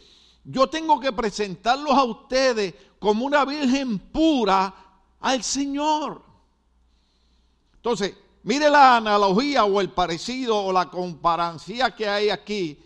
yo 0.43 0.67
tengo 0.67 0.99
que 0.99 1.11
presentarlos 1.13 1.93
a 1.93 2.03
ustedes 2.03 2.73
como 2.99 3.25
una 3.25 3.45
virgen 3.45 3.99
pura 3.99 4.73
al 5.19 5.43
Señor. 5.43 6.21
Entonces, 7.75 8.13
Mire 8.43 8.69
la 8.69 8.97
analogía 8.97 9.63
o 9.63 9.79
el 9.79 9.89
parecido 9.89 10.57
o 10.57 10.73
la 10.73 10.89
comparancia 10.89 11.91
que 11.91 12.07
hay 12.07 12.29
aquí. 12.29 12.77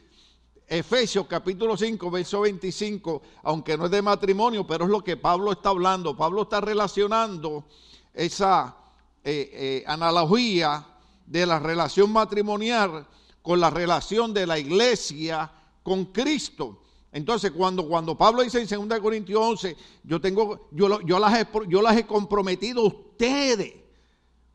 Efesios 0.70 1.28
capítulo 1.28 1.78
5, 1.78 2.12
verso 2.12 2.42
25, 2.42 3.22
aunque 3.44 3.78
no 3.78 3.86
es 3.86 3.92
de 3.92 4.02
matrimonio, 4.02 4.68
pero 4.68 4.84
es 4.84 4.92
lo 4.92 5.02
que 5.02 5.16
Pablo 5.16 5.54
está 5.54 5.70
hablando. 5.70 6.18
Pablo 6.18 6.42
está 6.44 6.60
relacionando 6.60 7.66
esa 8.14 8.76
eh, 9.24 9.50
eh, 9.54 9.84
analogía 9.88 10.86
de 11.26 11.46
la 11.46 11.60
relación 11.60 12.12
matrimonial 12.12 13.08
con 13.42 13.62
la 13.62 13.70
relación 13.70 14.34
de 14.34 14.46
la 14.46 14.60
iglesia 14.60 15.50
con 15.84 16.06
Cristo. 16.06 16.82
Entonces, 17.14 17.52
cuando, 17.52 17.88
cuando 17.88 18.18
Pablo 18.18 18.44
dice 18.44 18.60
en 18.60 18.88
2 18.90 19.00
Corintios 19.00 19.40
11, 19.42 19.78
yo, 20.04 20.20
tengo, 20.20 20.68
yo, 20.72 21.00
yo, 21.02 21.18
las 21.18 21.40
he, 21.40 21.48
yo 21.70 21.82
las 21.82 21.96
he 21.96 22.06
comprometido 22.06 22.82
a 22.82 22.88
ustedes 22.88 23.74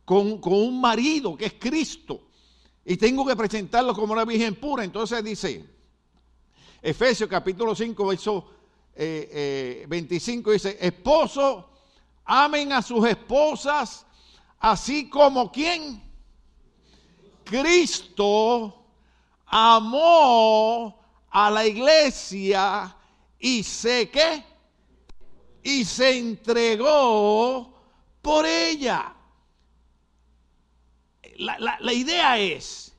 con, 0.05 0.41
un 0.45 0.81
marido 0.81 1.37
que 1.39 1.47
es 1.47 1.55
Cristo 1.55 2.21
y 2.85 2.99
tengo 2.99 3.25
que 3.25 3.35
presentarlo 3.35 3.95
como 3.95 4.13
una 4.13 4.27
virgen 4.27 4.55
pura. 4.57 4.85
Entonces 4.85 5.25
dice, 5.25 5.65
Efesios 6.83 7.31
capítulo 7.31 7.77
5, 7.77 8.07
verso 8.07 8.51
25, 8.97 10.51
eh, 10.51 10.53
eh, 10.53 10.53
dice, 10.53 10.79
esposo, 10.81 11.71
amen 12.25 12.73
a 12.73 12.83
sus 12.83 13.07
esposas, 13.07 14.05
así 14.59 15.09
como 15.09 15.51
quien 15.53 16.03
Cristo 17.45 18.85
amó 19.47 20.99
a 21.31 21.51
la 21.51 21.67
iglesia 21.67 22.97
y 23.39 23.63
sé 23.63 24.11
que 24.11 24.45
y 25.63 25.85
se 25.85 26.19
entregó 26.19 27.73
por 28.21 28.45
ella. 28.45 29.15
La, 31.39 31.93
idea 31.93 32.39
es 32.39 32.92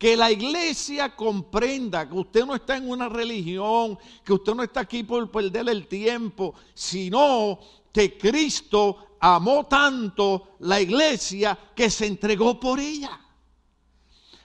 que 0.00 0.16
la 0.16 0.32
iglesia 0.32 1.14
comprenda 1.14 2.08
que 2.08 2.14
usted 2.14 2.46
no 2.46 2.54
está 2.54 2.78
en 2.78 2.88
una 2.88 3.06
religión, 3.06 3.98
que 4.24 4.32
usted 4.32 4.54
no 4.54 4.62
está 4.62 4.80
aquí 4.80 5.02
por 5.02 5.30
perder 5.30 5.68
el 5.68 5.88
tiempo, 5.88 6.54
sino 6.72 7.60
que 7.92 8.16
Cristo 8.16 9.18
amó 9.20 9.66
tanto 9.66 10.56
la 10.60 10.80
iglesia 10.80 11.58
que 11.76 11.90
se 11.90 12.06
entregó 12.06 12.58
por 12.58 12.80
ella. 12.80 13.20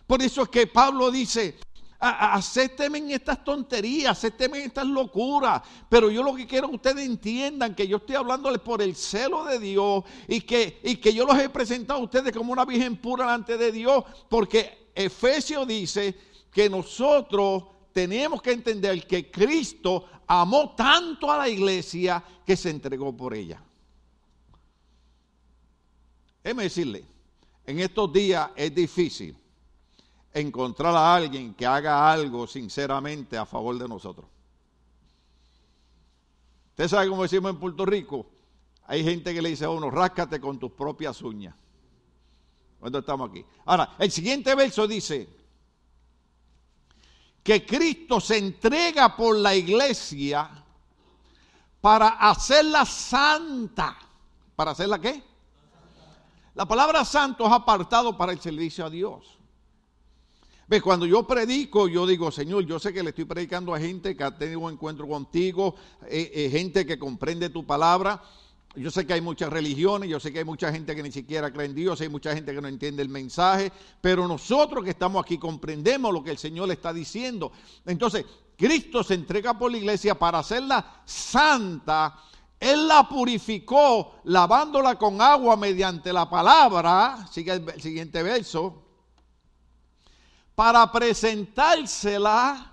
Por 0.05 0.21
eso 0.21 0.41
es 0.41 0.49
que 0.49 0.67
Pablo 0.67 1.09
dice, 1.09 1.57
acépteme 1.99 2.97
en 2.97 3.11
estas 3.11 3.41
tonterías, 3.41 4.11
acépteme 4.11 4.57
en 4.57 4.65
estas 4.65 4.87
locuras. 4.87 5.61
Pero 5.87 6.11
yo 6.11 6.21
lo 6.21 6.35
que 6.35 6.45
quiero 6.45 6.67
que 6.67 6.75
ustedes 6.75 7.05
entiendan 7.05 7.73
que 7.73 7.87
yo 7.87 7.95
estoy 7.95 8.17
hablándoles 8.17 8.59
por 8.59 8.81
el 8.81 8.93
celo 8.93 9.45
de 9.45 9.57
Dios 9.57 10.03
y 10.27 10.41
que, 10.41 10.81
y 10.83 10.97
que 10.97 11.13
yo 11.13 11.25
los 11.25 11.39
he 11.39 11.47
presentado 11.47 12.01
a 12.01 12.03
ustedes 12.03 12.35
como 12.35 12.51
una 12.51 12.65
virgen 12.65 12.97
pura 12.97 13.23
delante 13.23 13.57
de 13.57 13.71
Dios. 13.71 14.03
Porque 14.27 14.84
Efesios 14.95 15.67
dice 15.67 16.15
que 16.49 16.69
nosotros 16.69 17.65
tenemos 17.91 18.41
que 18.41 18.53
entender 18.53 19.05
que 19.05 19.29
Cristo 19.29 20.05
amó 20.25 20.73
tanto 20.73 21.29
a 21.29 21.37
la 21.37 21.49
iglesia 21.49 22.23
que 22.45 22.55
se 22.55 22.69
entregó 22.69 23.15
por 23.15 23.33
ella. 23.33 23.61
Déjeme 26.43 26.63
decirle, 26.63 27.03
en 27.65 27.79
estos 27.79 28.11
días 28.13 28.49
es 28.55 28.73
difícil 28.73 29.35
encontrar 30.33 30.95
a 30.95 31.15
alguien 31.15 31.53
que 31.53 31.65
haga 31.65 32.11
algo 32.11 32.47
sinceramente 32.47 33.37
a 33.37 33.45
favor 33.45 33.77
de 33.77 33.87
nosotros. 33.87 34.27
Usted 36.69 36.87
sabe 36.87 37.09
cómo 37.09 37.23
decimos 37.23 37.51
en 37.51 37.59
Puerto 37.59 37.85
Rico, 37.85 38.27
hay 38.85 39.03
gente 39.03 39.33
que 39.33 39.41
le 39.41 39.49
dice 39.49 39.65
a 39.65 39.69
uno, 39.69 39.89
ráscate 39.89 40.39
con 40.39 40.59
tus 40.59 40.71
propias 40.71 41.21
uñas. 41.21 41.55
Cuando 42.85 42.99
estamos 42.99 43.31
aquí. 43.31 43.43
Ahora, 43.65 43.95
el 43.97 44.11
siguiente 44.11 44.53
verso 44.53 44.87
dice 44.87 45.27
que 47.41 47.65
Cristo 47.65 48.19
se 48.19 48.37
entrega 48.37 49.17
por 49.17 49.35
la 49.37 49.55
iglesia 49.55 50.51
para 51.81 52.09
hacerla 52.09 52.85
santa. 52.85 53.97
¿Para 54.55 54.69
hacerla 54.69 55.01
qué? 55.01 55.23
La 56.53 56.67
palabra 56.67 57.03
santo 57.03 57.47
es 57.47 57.51
apartado 57.51 58.15
para 58.15 58.33
el 58.33 58.39
servicio 58.39 58.85
a 58.85 58.91
Dios. 58.91 59.39
Ve, 60.67 60.79
cuando 60.79 61.07
yo 61.07 61.25
predico, 61.25 61.87
yo 61.87 62.05
digo, 62.05 62.29
Señor, 62.29 62.67
yo 62.67 62.77
sé 62.77 62.93
que 62.93 63.01
le 63.01 63.09
estoy 63.09 63.25
predicando 63.25 63.73
a 63.73 63.79
gente 63.79 64.15
que 64.15 64.23
ha 64.23 64.37
tenido 64.37 64.59
un 64.59 64.73
encuentro 64.73 65.07
contigo, 65.07 65.73
eh, 66.07 66.31
eh, 66.35 66.49
gente 66.51 66.85
que 66.85 66.99
comprende 66.99 67.49
tu 67.49 67.65
palabra. 67.65 68.21
Yo 68.75 68.91
sé 68.91 69.07
que 69.07 69.13
hay 69.13 69.21
muchas 69.21 69.49
religiones, 69.49 70.09
yo 70.09 70.19
sé 70.19 70.33
que 70.33 70.39
hay 70.39 70.45
mucha 70.45 70.71
gente 70.71 70.95
que 70.95 71.03
ni 71.03 71.11
siquiera 71.11 71.51
cree 71.51 71.67
en 71.67 71.75
Dios, 71.75 72.01
hay 72.01 72.09
mucha 72.09 72.33
gente 72.33 72.53
que 72.53 72.61
no 72.61 72.67
entiende 72.67 73.01
el 73.01 73.09
mensaje, 73.09 73.71
pero 74.01 74.27
nosotros 74.27 74.83
que 74.83 74.89
estamos 74.89 75.23
aquí 75.23 75.37
comprendemos 75.37 76.13
lo 76.13 76.23
que 76.23 76.31
el 76.31 76.37
Señor 76.37 76.67
le 76.67 76.73
está 76.73 76.91
diciendo. 76.91 77.51
Entonces, 77.85 78.25
Cristo 78.57 79.03
se 79.03 79.13
entrega 79.13 79.57
por 79.57 79.71
la 79.71 79.77
iglesia 79.77 80.15
para 80.17 80.39
hacerla 80.39 81.01
santa. 81.05 82.19
Él 82.59 82.87
la 82.87 83.07
purificó 83.07 84.21
lavándola 84.25 84.97
con 84.97 85.21
agua 85.21 85.55
mediante 85.57 86.11
la 86.11 86.29
palabra. 86.29 87.27
Sigue 87.31 87.53
el 87.53 87.81
siguiente 87.81 88.23
verso 88.23 88.83
para 90.55 90.89
presentársela 90.91 92.71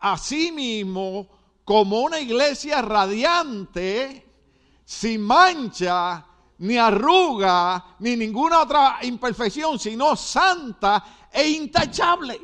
a 0.00 0.18
sí 0.18 0.52
mismo 0.52 1.28
como 1.64 2.00
una 2.00 2.18
iglesia 2.18 2.82
radiante, 2.82 4.27
sin 4.88 5.20
mancha, 5.20 6.24
ni 6.60 6.78
arruga, 6.78 7.96
ni 7.98 8.16
ninguna 8.16 8.62
otra 8.62 9.00
imperfección, 9.02 9.78
sino 9.78 10.16
santa 10.16 11.28
e 11.30 11.46
intachable. 11.46 12.40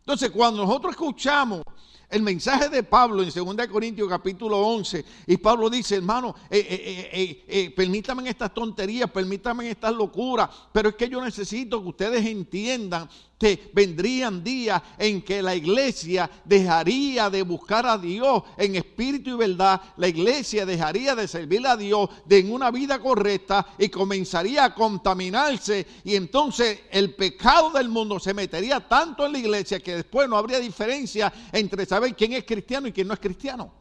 Entonces, 0.00 0.30
cuando 0.30 0.66
nosotros 0.66 0.92
escuchamos 0.92 1.62
el 2.10 2.22
mensaje 2.22 2.68
de 2.68 2.82
Pablo 2.82 3.22
en 3.22 3.30
2 3.30 3.66
Corintios 3.68 4.10
capítulo 4.10 4.58
11, 4.58 5.02
y 5.26 5.38
Pablo 5.38 5.70
dice, 5.70 5.96
hermano, 5.96 6.34
eh, 6.50 7.08
eh, 7.10 7.44
eh, 7.48 7.70
permítame 7.74 8.20
en 8.20 8.28
estas 8.28 8.52
tonterías, 8.52 9.10
permítame 9.10 9.64
en 9.64 9.70
estas 9.70 9.94
locuras, 9.94 10.50
pero 10.70 10.90
es 10.90 10.96
que 10.96 11.08
yo 11.08 11.24
necesito 11.24 11.80
que 11.80 11.88
ustedes 11.88 12.26
entiendan 12.26 13.08
que 13.40 13.70
vendrían 13.72 14.44
días 14.44 14.82
en 14.98 15.22
que 15.22 15.40
la 15.40 15.54
iglesia 15.54 16.30
dejaría 16.44 17.30
de 17.30 17.40
buscar 17.42 17.86
a 17.86 17.96
Dios 17.96 18.42
en 18.58 18.76
espíritu 18.76 19.30
y 19.30 19.34
verdad, 19.34 19.80
la 19.96 20.08
iglesia 20.08 20.66
dejaría 20.66 21.14
de 21.14 21.26
servir 21.26 21.66
a 21.66 21.74
Dios 21.74 22.10
de 22.26 22.40
en 22.40 22.52
una 22.52 22.70
vida 22.70 22.98
correcta 22.98 23.66
y 23.78 23.88
comenzaría 23.88 24.66
a 24.66 24.74
contaminarse 24.74 25.86
y 26.04 26.16
entonces 26.16 26.80
el 26.90 27.14
pecado 27.14 27.70
del 27.70 27.88
mundo 27.88 28.20
se 28.20 28.34
metería 28.34 28.86
tanto 28.86 29.24
en 29.24 29.32
la 29.32 29.38
iglesia 29.38 29.80
que 29.80 29.96
después 29.96 30.28
no 30.28 30.36
habría 30.36 30.58
diferencia 30.58 31.32
entre 31.50 31.86
saber 31.86 32.14
quién 32.14 32.34
es 32.34 32.44
cristiano 32.44 32.88
y 32.88 32.92
quién 32.92 33.08
no 33.08 33.14
es 33.14 33.20
cristiano. 33.20 33.72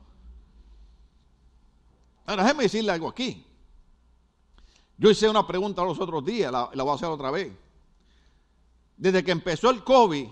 Ahora 2.26 2.44
déjeme 2.44 2.64
decirle 2.64 2.94
algo 2.94 3.10
aquí. 3.10 3.46
Yo 4.98 5.10
hice 5.10 5.28
una 5.28 5.46
pregunta 5.46 5.84
los 5.84 6.00
otros 6.00 6.24
días, 6.24 6.50
la, 6.50 6.70
la 6.74 6.84
voy 6.84 6.94
a 6.94 6.96
hacer 6.96 7.10
otra 7.10 7.30
vez 7.30 7.52
desde 9.00 9.24
que 9.24 9.32
empezó 9.32 9.70
el 9.70 9.82
COVID 9.82 10.28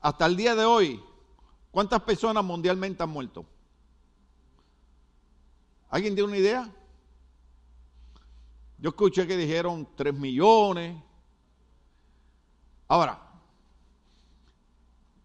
hasta 0.00 0.26
el 0.26 0.34
día 0.34 0.54
de 0.54 0.64
hoy, 0.64 1.04
¿cuántas 1.70 2.00
personas 2.00 2.42
mundialmente 2.42 3.02
han 3.02 3.10
muerto? 3.10 3.44
¿Alguien 5.90 6.14
tiene 6.14 6.28
una 6.28 6.38
idea? 6.38 6.74
Yo 8.78 8.88
escuché 8.88 9.26
que 9.26 9.36
dijeron 9.36 9.86
3 9.94 10.14
millones. 10.14 10.96
Ahora, 12.88 13.20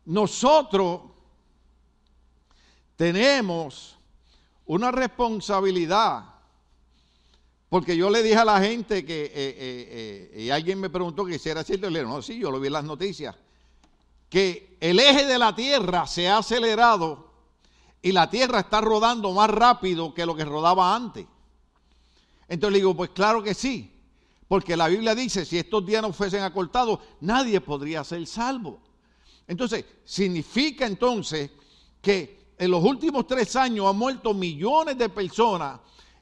nosotros 0.03 1.01
tenemos 2.97 3.97
una 4.65 4.91
responsabilidad, 4.91 6.38
porque 7.69 7.95
yo 7.95 8.09
le 8.09 8.23
dije 8.23 8.37
a 8.37 8.45
la 8.45 8.59
gente 8.59 9.05
que, 9.05 9.25
eh, 9.25 9.31
eh, 9.35 10.31
eh, 10.33 10.41
y 10.41 10.49
alguien 10.49 10.79
me 10.79 10.89
preguntó 10.89 11.23
que 11.23 11.37
si 11.37 11.49
era 11.49 11.63
cierto, 11.63 11.87
y 11.87 11.91
le 11.91 11.99
dije, 11.99 12.11
no, 12.11 12.21
sí, 12.21 12.39
yo 12.39 12.49
lo 12.49 12.59
vi 12.59 12.67
en 12.67 12.73
las 12.73 12.83
noticias, 12.83 13.35
que 14.27 14.75
el 14.79 14.99
eje 14.99 15.25
de 15.25 15.37
la 15.37 15.55
Tierra 15.55 16.07
se 16.07 16.27
ha 16.27 16.39
acelerado 16.39 17.31
y 18.01 18.11
la 18.11 18.29
Tierra 18.29 18.61
está 18.61 18.81
rodando 18.81 19.31
más 19.33 19.51
rápido 19.51 20.13
que 20.15 20.25
lo 20.25 20.35
que 20.35 20.45
rodaba 20.45 20.95
antes. 20.95 21.27
Entonces 22.47 22.73
le 22.73 22.79
digo, 22.79 22.95
pues 22.95 23.11
claro 23.11 23.43
que 23.43 23.53
sí, 23.53 23.91
porque 24.47 24.75
la 24.75 24.87
Biblia 24.87 25.13
dice, 25.13 25.45
si 25.45 25.59
estos 25.59 25.85
días 25.85 26.01
no 26.01 26.11
fuesen 26.11 26.41
acortados, 26.41 26.99
nadie 27.21 27.61
podría 27.61 28.03
ser 28.03 28.25
salvo. 28.25 28.81
Entonces, 29.47 29.85
significa 30.05 30.87
entonces 30.87 31.51
que 32.01 32.53
en 32.57 32.71
los 32.71 32.83
últimos 32.83 33.27
tres 33.27 33.55
años 33.55 33.87
han 33.87 33.97
muerto 33.97 34.33
millones 34.33 34.97
de 34.97 35.09
personas 35.09 35.79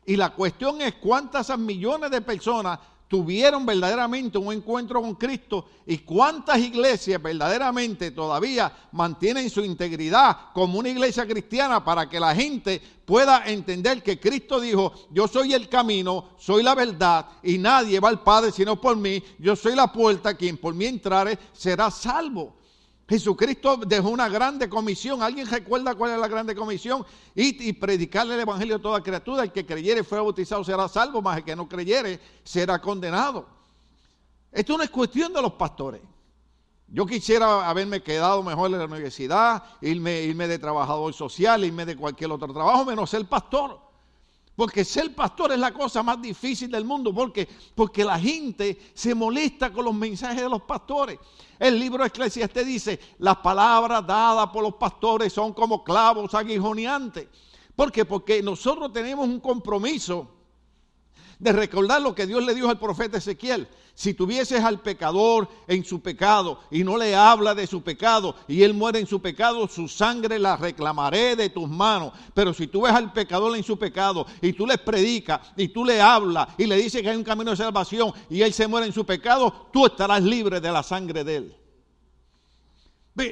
y 0.08 0.16
la 0.16 0.30
cuestión 0.30 0.82
es 0.82 0.96
cuántas 0.96 1.56
millones 1.60 2.10
de 2.10 2.22
personas 2.22 2.80
tuvieron 3.10 3.66
verdaderamente 3.66 4.38
un 4.38 4.54
encuentro 4.54 5.02
con 5.02 5.16
Cristo 5.16 5.66
y 5.86 5.98
cuántas 6.00 6.60
iglesias 6.60 7.22
verdaderamente 7.22 8.12
todavía 8.12 8.72
mantienen 8.94 9.50
su 9.50 9.66
integridad 9.66 10.54
como 10.54 10.80
una 10.80 10.90
iglesia 10.90 11.28
cristiana 11.28 11.84
para 11.84 12.10
que 12.10 12.22
la 12.22 12.34
gente 12.34 12.82
pueda 13.06 13.44
entender 13.46 14.02
que 14.02 14.18
Cristo 14.18 14.62
dijo, 14.62 14.94
yo 15.12 15.28
soy 15.28 15.54
el 15.54 15.68
camino, 15.68 16.30
soy 16.38 16.64
la 16.64 16.74
verdad 16.74 17.26
y 17.44 17.58
nadie 17.58 18.00
va 18.00 18.08
al 18.08 18.24
Padre 18.24 18.54
sino 18.54 18.80
por 18.80 18.96
mí, 18.96 19.22
yo 19.40 19.58
soy 19.58 19.76
la 19.76 19.92
puerta, 19.92 20.36
quien 20.36 20.56
por 20.58 20.74
mí 20.74 20.86
entrare 20.86 21.38
será 21.52 21.92
salvo. 21.92 22.56
Jesucristo 23.08 23.78
dejó 23.78 24.10
una 24.10 24.28
grande 24.28 24.68
comisión. 24.68 25.24
¿Alguien 25.24 25.48
recuerda 25.48 25.96
cuál 25.96 26.12
es 26.12 26.20
la 26.20 26.28
grande 26.28 26.54
comisión? 26.54 27.06
Y, 27.34 27.72
predicarle 27.74 28.36
el 28.36 28.42
evangelio 28.42 28.76
a 28.76 28.80
toda 28.80 29.02
criatura. 29.02 29.44
El 29.44 29.52
que 29.52 29.66
creyere 29.66 30.02
y 30.02 30.04
fuera 30.04 30.24
bautizado 30.24 30.64
será 30.64 30.90
salvo, 30.90 31.22
más 31.22 31.38
el 31.38 31.44
que 31.46 31.56
no 31.56 31.70
creyere 31.70 32.20
será 32.44 32.82
condenado. 32.82 33.48
Esto 34.52 34.78
no 34.78 34.84
es 34.84 34.90
cuestión 34.90 35.32
de 35.32 35.42
los 35.42 35.54
pastores. 35.54 36.02
Yo 36.90 37.06
quisiera 37.06 37.70
haberme 37.70 38.02
quedado 38.02 38.44
mejor 38.44 38.72
en 38.72 38.80
la 38.80 38.86
universidad, 38.86 39.64
irme, 39.82 40.22
irme 40.22 40.48
de 40.48 40.60
trabajador 40.60 41.14
social, 41.14 41.64
irme 41.64 41.86
de 41.86 41.96
cualquier 41.96 42.32
otro 42.32 42.54
trabajo, 42.54 42.86
menos 42.86 43.10
ser 43.10 43.26
pastor. 43.26 43.87
Porque 44.58 44.84
ser 44.84 45.14
pastor 45.14 45.52
es 45.52 45.60
la 45.60 45.72
cosa 45.72 46.02
más 46.02 46.20
difícil 46.20 46.72
del 46.72 46.84
mundo. 46.84 47.14
porque 47.14 47.48
Porque 47.76 48.04
la 48.04 48.18
gente 48.18 48.90
se 48.96 49.14
molesta 49.14 49.72
con 49.72 49.86
los 49.86 49.94
mensajes 49.94 50.42
de 50.42 50.50
los 50.50 50.64
pastores. 50.64 51.20
El 51.60 51.80
libro 51.80 52.04
de 52.04 52.08
Eclesiastes 52.08 52.66
dice, 52.66 53.00
las 53.20 53.38
palabras 53.38 54.06
dadas 54.08 54.50
por 54.50 54.64
los 54.64 54.74
pastores 54.74 55.32
son 55.32 55.54
como 55.54 55.84
clavos 55.84 56.34
aguijoneantes. 56.34 57.28
¿Por 57.76 57.92
qué? 57.92 58.04
Porque 58.04 58.42
nosotros 58.42 58.92
tenemos 58.92 59.28
un 59.28 59.40
compromiso 59.40 60.28
de 61.40 61.52
recordar 61.52 62.02
lo 62.02 62.16
que 62.16 62.26
Dios 62.26 62.44
le 62.44 62.56
dijo 62.56 62.70
al 62.70 62.80
profeta 62.80 63.18
Ezequiel. 63.18 63.68
Si 63.94 64.14
tuvieses 64.14 64.64
al 64.64 64.82
pecador 64.82 65.50
en 65.68 65.84
su 65.84 66.02
pecado 66.02 66.60
y 66.70 66.84
no 66.84 66.98
le 66.98 67.16
habla 67.16 67.56
de 67.56 67.66
su 67.66 67.82
pecado 67.82 68.36
y 68.48 68.62
él 68.62 68.76
muere 68.76 69.00
en 69.00 69.08
su 69.08 69.22
pecado, 69.22 69.68
su 69.68 69.88
sangre 69.88 70.38
la 70.38 70.56
reclamaré 70.56 71.36
de 71.36 71.50
tus 71.50 71.68
manos. 71.68 72.14
Pero 72.34 72.54
si 72.54 72.68
tú 72.68 72.82
ves 72.82 72.94
al 72.94 73.12
pecador 73.12 73.56
en 73.56 73.64
su 73.64 73.78
pecado 73.78 74.28
y 74.42 74.54
tú 74.54 74.68
le 74.68 74.78
predicas 74.78 75.42
y 75.56 75.70
tú 75.70 75.84
le 75.84 76.00
hablas 76.00 76.50
y 76.60 76.66
le 76.66 76.76
dices 76.76 77.02
que 77.02 77.10
hay 77.10 77.18
un 77.18 77.24
camino 77.24 77.52
de 77.52 77.58
salvación 77.58 78.14
y 78.30 78.42
él 78.42 78.54
se 78.54 78.68
muere 78.68 78.86
en 78.86 78.94
su 78.94 79.04
pecado, 79.06 79.68
tú 79.74 79.88
estarás 79.88 80.22
libre 80.22 80.62
de 80.62 80.72
la 80.72 80.84
sangre 80.84 81.24
de 81.24 81.36
él. 81.36 81.56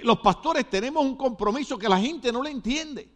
Los 0.03 0.17
pastores 0.19 0.67
tenemos 0.67 1.05
un 1.05 1.15
compromiso 1.15 1.77
que 1.77 1.87
la 1.87 1.99
gente 1.99 2.31
no 2.31 2.41
le 2.41 2.49
entiende. 2.49 3.07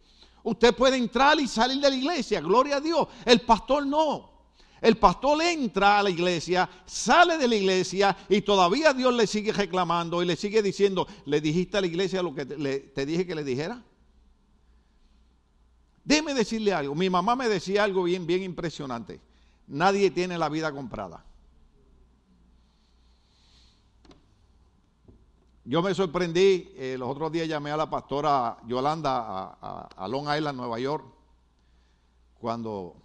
Usted 0.44 0.72
puede 0.74 0.96
entrar 0.96 1.38
y 1.40 1.48
salir 1.48 1.80
de 1.80 1.90
la 1.90 1.96
iglesia, 1.96 2.40
gloria 2.40 2.76
a 2.76 2.80
Dios. 2.80 3.08
El 3.24 3.40
pastor 3.40 3.84
no. 3.84 4.30
El 4.80 4.96
pastor 4.96 5.42
entra 5.42 5.98
a 5.98 6.02
la 6.02 6.10
iglesia, 6.10 6.68
sale 6.86 7.36
de 7.36 7.46
la 7.46 7.54
iglesia 7.54 8.16
y 8.28 8.40
todavía 8.40 8.94
Dios 8.94 9.14
le 9.14 9.26
sigue 9.26 9.52
reclamando 9.52 10.22
y 10.22 10.26
le 10.26 10.36
sigue 10.36 10.62
diciendo, 10.62 11.06
¿le 11.26 11.40
dijiste 11.40 11.76
a 11.76 11.80
la 11.82 11.86
iglesia 11.86 12.22
lo 12.22 12.34
que 12.34 12.46
te, 12.46 13.06
dije 13.06 13.26
que 13.26 13.34
le 13.34 13.44
dijera? 13.44 13.82
Déjeme 16.02 16.32
decirle 16.32 16.72
algo. 16.72 16.94
Mi 16.94 17.10
mamá 17.10 17.36
me 17.36 17.48
decía 17.48 17.84
algo 17.84 18.04
bien, 18.04 18.26
bien 18.26 18.42
impresionante. 18.42 19.20
Nadie 19.66 20.10
tiene 20.10 20.38
la 20.38 20.48
vida 20.48 20.72
comprada. 20.72 21.24
Yo 25.66 25.82
me 25.82 25.94
sorprendí, 25.94 26.72
eh, 26.74 26.96
los 26.98 27.10
otros 27.10 27.30
días 27.30 27.46
llamé 27.46 27.70
a 27.70 27.76
la 27.76 27.88
pastora 27.88 28.56
Yolanda 28.66 29.58
a 29.60 30.08
Long 30.08 30.26
Island, 30.34 30.56
Nueva 30.56 30.80
York, 30.80 31.04
cuando 32.40 32.96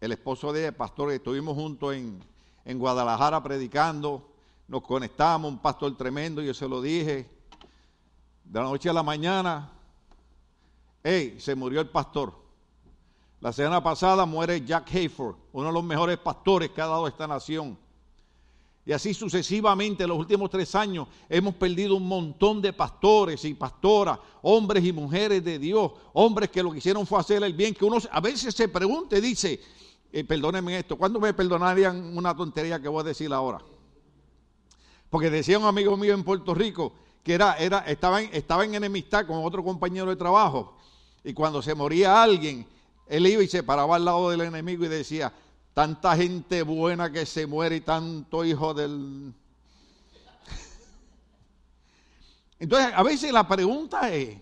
el 0.00 0.12
esposo 0.12 0.52
de 0.52 0.72
pastor, 0.72 1.12
estuvimos 1.12 1.54
juntos 1.54 1.94
en, 1.94 2.22
en 2.64 2.78
Guadalajara 2.78 3.42
predicando, 3.42 4.28
nos 4.68 4.82
conectamos, 4.82 5.50
un 5.50 5.58
pastor 5.58 5.96
tremendo, 5.96 6.40
yo 6.42 6.54
se 6.54 6.68
lo 6.68 6.80
dije, 6.80 7.28
de 8.44 8.60
la 8.60 8.64
noche 8.64 8.88
a 8.88 8.92
la 8.92 9.02
mañana, 9.02 9.72
hey, 11.02 11.36
se 11.38 11.54
murió 11.54 11.80
el 11.80 11.88
pastor. 11.88 12.32
La 13.40 13.52
semana 13.52 13.82
pasada 13.82 14.26
muere 14.26 14.64
Jack 14.64 14.92
Hayford, 14.94 15.36
uno 15.52 15.68
de 15.68 15.72
los 15.72 15.84
mejores 15.84 16.18
pastores 16.18 16.70
que 16.70 16.80
ha 16.80 16.86
dado 16.86 17.06
esta 17.06 17.26
nación. 17.26 17.78
Y 18.84 18.92
así 18.92 19.12
sucesivamente, 19.12 20.04
en 20.04 20.08
los 20.08 20.18
últimos 20.18 20.48
tres 20.48 20.74
años, 20.74 21.08
hemos 21.28 21.54
perdido 21.54 21.94
un 21.94 22.08
montón 22.08 22.62
de 22.62 22.72
pastores 22.72 23.44
y 23.44 23.52
pastoras, 23.52 24.18
hombres 24.42 24.82
y 24.82 24.92
mujeres 24.92 25.44
de 25.44 25.58
Dios, 25.58 25.92
hombres 26.14 26.48
que 26.48 26.62
lo 26.62 26.72
que 26.72 26.78
hicieron 26.78 27.06
fue 27.06 27.20
hacer 27.20 27.42
el 27.42 27.52
bien, 27.52 27.74
que 27.74 27.84
uno 27.84 27.98
a 28.10 28.20
veces 28.20 28.54
se 28.54 28.66
pregunta 28.66 29.18
y 29.18 29.20
dice, 29.20 29.60
y 30.12 30.22
perdónenme 30.22 30.78
esto, 30.78 30.96
¿cuándo 30.96 31.20
me 31.20 31.34
perdonarían 31.34 32.16
una 32.16 32.34
tontería 32.34 32.80
que 32.80 32.88
voy 32.88 33.00
a 33.00 33.04
decir 33.04 33.32
ahora? 33.32 33.60
Porque 35.10 35.30
decía 35.30 35.58
un 35.58 35.66
amigo 35.66 35.96
mío 35.96 36.14
en 36.14 36.24
Puerto 36.24 36.54
Rico 36.54 36.92
que 37.22 37.34
era, 37.34 37.56
era, 37.58 37.80
estaba, 37.80 38.22
en, 38.22 38.30
estaba 38.32 38.64
en 38.64 38.74
enemistad 38.74 39.26
con 39.26 39.44
otro 39.44 39.62
compañero 39.62 40.08
de 40.08 40.16
trabajo 40.16 40.78
y 41.24 41.34
cuando 41.34 41.60
se 41.60 41.74
moría 41.74 42.22
alguien, 42.22 42.66
él 43.06 43.26
iba 43.26 43.42
y 43.42 43.48
se 43.48 43.62
paraba 43.62 43.96
al 43.96 44.04
lado 44.04 44.30
del 44.30 44.42
enemigo 44.42 44.84
y 44.84 44.88
decía, 44.88 45.32
tanta 45.74 46.16
gente 46.16 46.62
buena 46.62 47.12
que 47.12 47.26
se 47.26 47.46
muere 47.46 47.76
y 47.76 47.80
tanto 47.80 48.44
hijo 48.44 48.72
del... 48.72 49.32
Entonces, 52.58 52.92
a 52.94 53.02
veces 53.02 53.32
la 53.32 53.46
pregunta 53.46 54.12
es, 54.12 54.38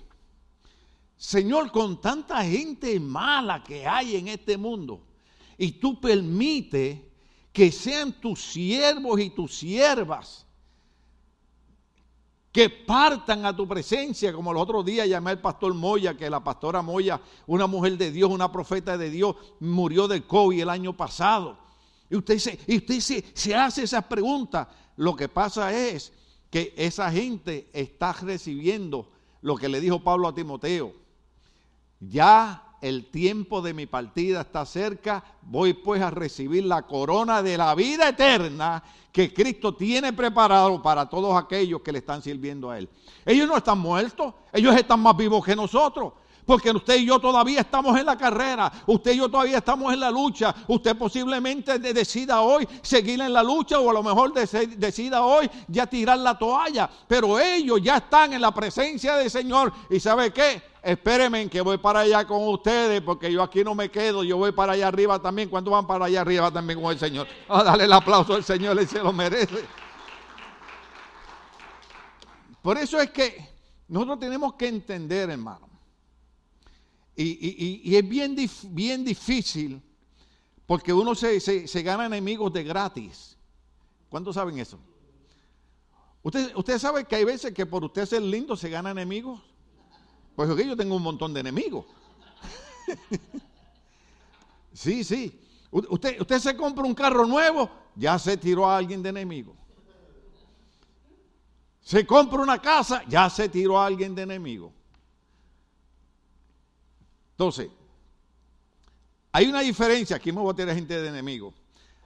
Señor, 1.17 1.73
con 1.73 2.01
tanta 2.01 2.45
gente 2.45 3.01
mala 3.01 3.65
que 3.65 3.87
hay 3.87 4.17
en 4.17 4.29
este 4.29 4.57
mundo, 4.57 5.06
y 5.59 5.73
tú 5.73 6.01
permites 6.01 7.01
que 7.53 7.73
sean 7.73 8.13
tus 8.21 8.43
siervos 8.43 9.21
y 9.21 9.31
tus 9.31 9.57
siervas 9.57 10.47
que 12.57 12.71
partan 12.71 13.45
a 13.45 13.55
tu 13.55 13.69
presencia, 13.69 14.33
como 14.33 14.51
los 14.51 14.63
otros 14.63 14.83
días 14.83 15.07
llamé 15.07 15.33
al 15.33 15.43
pastor 15.43 15.75
Moya, 15.75 16.17
que 16.17 16.31
la 16.31 16.43
pastora 16.43 16.81
Moya, 16.81 17.21
una 17.47 17.67
mujer 17.67 17.99
de 17.99 18.11
Dios, 18.11 18.31
una 18.31 18.51
profeta 18.51 18.97
de 18.97 19.11
Dios, 19.11 19.37
murió 19.61 20.09
de 20.09 20.27
COVID 20.27 20.63
el 20.63 20.71
año 20.71 20.97
pasado. 20.97 21.59
Y 22.09 22.17
usted, 22.17 22.41
y 22.67 22.79
usted 22.79 23.23
se 23.35 23.55
hace 23.55 23.83
esas 23.83 24.05
preguntas. 24.05 24.69
Lo 24.97 25.15
que 25.15 25.29
pasa 25.29 25.71
es 25.77 26.15
que 26.51 26.73
esa 26.79 27.11
gente 27.11 27.69
está 27.75 28.15
recibiendo 28.15 29.11
lo 29.43 29.57
que 29.57 29.69
le 29.69 29.79
dijo 29.79 30.03
Pablo 30.03 30.27
a 30.27 30.35
Timoteo. 30.35 30.95
Ya 32.01 32.66
el 32.89 33.07
tiempo 33.07 33.63
de 33.63 33.75
mi 33.75 33.87
partida 33.87 34.43
está 34.43 34.65
cerca, 34.65 35.25
voy 35.43 35.75
pues 35.75 36.01
a 36.01 36.11
recibir 36.11 36.65
la 36.65 36.83
corona 36.83 37.43
de 37.43 37.59
la 37.59 37.75
vida 37.75 38.09
eterna 38.09 38.83
que 39.11 39.33
Cristo 39.33 39.75
tiene 39.75 40.13
preparado 40.13 40.81
para 40.83 41.09
todos 41.09 41.37
aquellos 41.37 41.81
que 41.81 41.91
le 41.91 41.99
están 41.99 42.23
sirviendo 42.23 42.71
a 42.71 42.79
Él. 42.79 42.89
Ellos 43.25 43.49
no 43.49 43.57
están 43.57 43.79
muertos, 43.79 44.35
ellos 44.53 44.77
están 44.77 45.01
más 45.01 45.17
vivos 45.17 45.45
que 45.45 45.57
nosotros. 45.57 46.13
Porque 46.47 46.71
usted 46.71 46.99
y 46.99 47.07
yo 47.07 47.19
todavía 47.19 47.61
estamos 47.61 47.99
en 47.99 48.07
la 48.07 48.17
carrera, 48.17 48.73
usted 48.87 49.13
y 49.13 49.17
yo 49.17 49.29
todavía 49.29 49.59
estamos 49.59 49.93
en 49.93 49.99
la 49.99 50.13
lucha. 50.13 50.55
Usted 50.69 50.97
posiblemente 50.97 51.81
decida 51.81 52.41
hoy 52.41 52.69
seguir 52.83 53.21
en 53.21 53.33
la 53.33 53.43
lucha 53.43 53.81
o 53.81 53.91
a 53.91 53.93
lo 53.93 54.03
mejor 54.03 54.33
decida 54.33 55.25
hoy 55.25 55.51
ya 55.67 55.89
tirar 55.89 56.19
la 56.19 56.39
toalla. 56.39 56.89
Pero 57.09 57.41
ellos 57.41 57.81
ya 57.83 57.97
están 57.97 58.33
en 58.33 58.41
la 58.41 58.55
presencia 58.55 59.17
del 59.17 59.29
Señor. 59.29 59.73
¿Y 59.91 59.99
sabe 59.99 60.33
qué? 60.33 60.63
Espérenme 60.81 61.49
que 61.49 61.61
voy 61.61 61.79
para 61.79 62.01
allá 62.01 62.25
con 62.25 62.47
ustedes, 62.47 63.01
porque 63.01 63.33
yo 63.33 63.43
aquí 63.43 63.65
no 63.65 63.75
me 63.75 63.91
quedo, 63.91 64.23
yo 64.23 64.37
voy 64.37 64.53
para 64.53 64.75
allá 64.75 64.87
arriba 64.87 65.21
también. 65.21 65.49
¿Cuántos 65.49 65.73
van 65.73 65.85
para 65.85 66.05
allá 66.05 66.21
arriba 66.21 66.53
también 66.53 66.81
con 66.81 66.93
el 66.93 66.99
Señor? 66.99 67.27
a 67.49 67.65
darle 67.65 67.85
el 67.85 67.93
aplauso 67.93 68.35
al 68.35 68.45
Señor, 68.45 68.79
él 68.79 68.87
se 68.87 69.03
lo 69.03 69.13
merece. 69.13 69.65
Por 72.63 72.79
eso 72.79 73.01
es 73.01 73.11
que 73.11 73.49
nosotros 73.89 74.21
tenemos 74.21 74.55
que 74.55 74.69
entender, 74.69 75.31
hermano. 75.31 75.66
Y, 77.17 77.97
es 77.97 78.09
bien, 78.09 78.37
bien 78.71 79.05
difícil, 79.05 79.81
porque 80.67 80.93
uno 80.93 81.15
se, 81.15 81.41
se 81.41 81.83
gana 81.83 82.07
enemigos 82.07 82.53
de 82.53 82.63
gratis. 82.63 83.37
¿Cuántos 84.09 84.35
saben 84.35 84.59
eso? 84.59 84.79
Usted, 86.23 86.55
usted 86.57 86.79
sabe 86.79 87.05
que 87.05 87.17
hay 87.17 87.25
veces 87.25 87.55
que 87.55 87.65
por 87.65 87.85
usted 87.85 88.05
ser 88.05 88.21
lindo 88.21 88.57
se 88.57 88.69
gana 88.69 88.91
enemigos. 88.91 89.41
Pues 90.35 90.49
yo 90.49 90.77
tengo 90.77 90.97
un 90.97 91.03
montón 91.03 91.33
de 91.33 91.41
enemigos. 91.41 91.87
sí, 94.73 95.03
sí. 95.03 95.41
Usted, 95.71 96.21
usted 96.21 96.39
se 96.39 96.57
compra 96.57 96.85
un 96.85 96.95
carro 96.95 97.27
nuevo, 97.27 97.71
ya 97.95 98.19
se 98.19 98.37
tiró 98.37 98.69
a 98.69 98.77
alguien 98.77 99.03
de 99.03 99.09
enemigo. 99.09 99.57
Se 101.81 102.05
compra 102.05 102.43
una 102.43 102.61
casa, 102.61 103.03
ya 103.09 103.31
se 103.31 103.49
tiró 103.49 103.79
a 103.79 103.87
alguien 103.87 104.15
de 104.15 104.23
enemigo. 104.23 104.73
Entonces, 107.37 107.69
hay 109.31 109.47
una 109.47 109.61
diferencia, 109.61 110.17
aquí 110.17 110.33
me 110.33 110.41
voy 110.41 110.53
a 110.53 110.57
tener 110.57 110.75
gente 110.75 110.99
de 110.99 111.09
enemigo. 111.09 111.53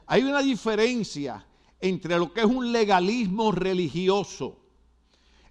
Hay 0.06 0.24
una 0.24 0.42
diferencia 0.42 1.46
entre 1.80 2.18
lo 2.18 2.32
que 2.32 2.40
es 2.40 2.46
un 2.46 2.72
legalismo 2.72 3.52
religioso, 3.52 4.58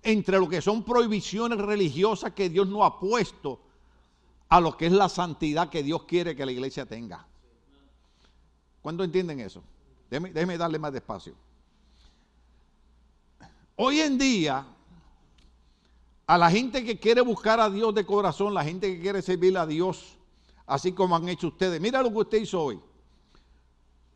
entre 0.04 0.38
lo 0.38 0.50
que 0.50 0.62
son 0.62 0.84
prohibiciones 0.84 1.58
religiosas 1.58 2.34
que 2.34 2.50
Dios 2.50 2.68
no 2.68 2.84
ha 2.84 3.00
puesto, 3.00 3.62
a 4.50 4.60
lo 4.60 4.76
que 4.76 4.88
es 4.88 4.92
la 4.92 5.08
santidad 5.08 5.70
que 5.70 5.82
Dios 5.82 6.04
quiere 6.04 6.36
que 6.36 6.46
la 6.46 6.52
iglesia 6.52 6.86
tenga. 6.86 7.26
¿Cuándo 8.82 9.06
entienden 9.06 9.40
eso? 9.40 9.64
Déjeme, 10.10 10.58
darle 10.58 10.80
más 10.80 10.92
despacio. 10.92 11.36
Hoy 13.78 14.02
en 14.02 14.18
día, 14.18 14.66
a 16.30 16.38
la 16.38 16.52
gente 16.52 16.84
que 16.84 17.00
quiere 17.00 17.22
buscar 17.22 17.60
a 17.60 17.72
Dios 17.72 17.92
de 17.96 18.06
corazón, 18.06 18.54
la 18.54 18.64
gente 18.64 18.88
que 18.88 19.02
quiere 19.02 19.20
servir 19.20 19.58
a 19.58 19.66
Dios, 19.66 20.16
así 20.68 20.92
como 20.92 21.16
han 21.16 21.28
hecho 21.28 21.48
ustedes, 21.48 21.82
mira 21.82 22.04
lo 22.04 22.12
que 22.12 22.18
usted 22.20 22.42
hizo 22.42 22.62
hoy. 22.62 22.80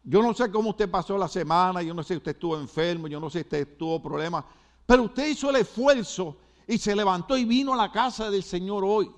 Yo 0.03 0.21
no 0.21 0.31
sé 0.35 0.51
cómo 0.51 0.69
usted 0.69 0.87
pasó 0.91 1.17
la 1.17 1.27
semana, 1.27 1.81
yo 1.81 1.91
no 1.91 2.03
sé 2.03 2.13
si 2.13 2.17
usted 2.17 2.33
estuvo 2.33 2.55
enfermo, 2.55 3.07
yo 3.07 3.19
no 3.19 3.31
sé 3.31 3.39
si 3.39 3.45
usted 3.45 3.77
tuvo 3.79 3.99
problemas, 3.99 4.45
pero 4.85 5.01
usted 5.01 5.27
hizo 5.27 5.49
el 5.49 5.55
esfuerzo 5.55 6.37
y 6.67 6.77
se 6.77 6.95
levantó 6.95 7.35
y 7.35 7.45
vino 7.45 7.73
a 7.73 7.77
la 7.77 7.91
casa 7.91 8.29
del 8.29 8.43
Señor 8.43 8.83
hoy. 8.85 9.09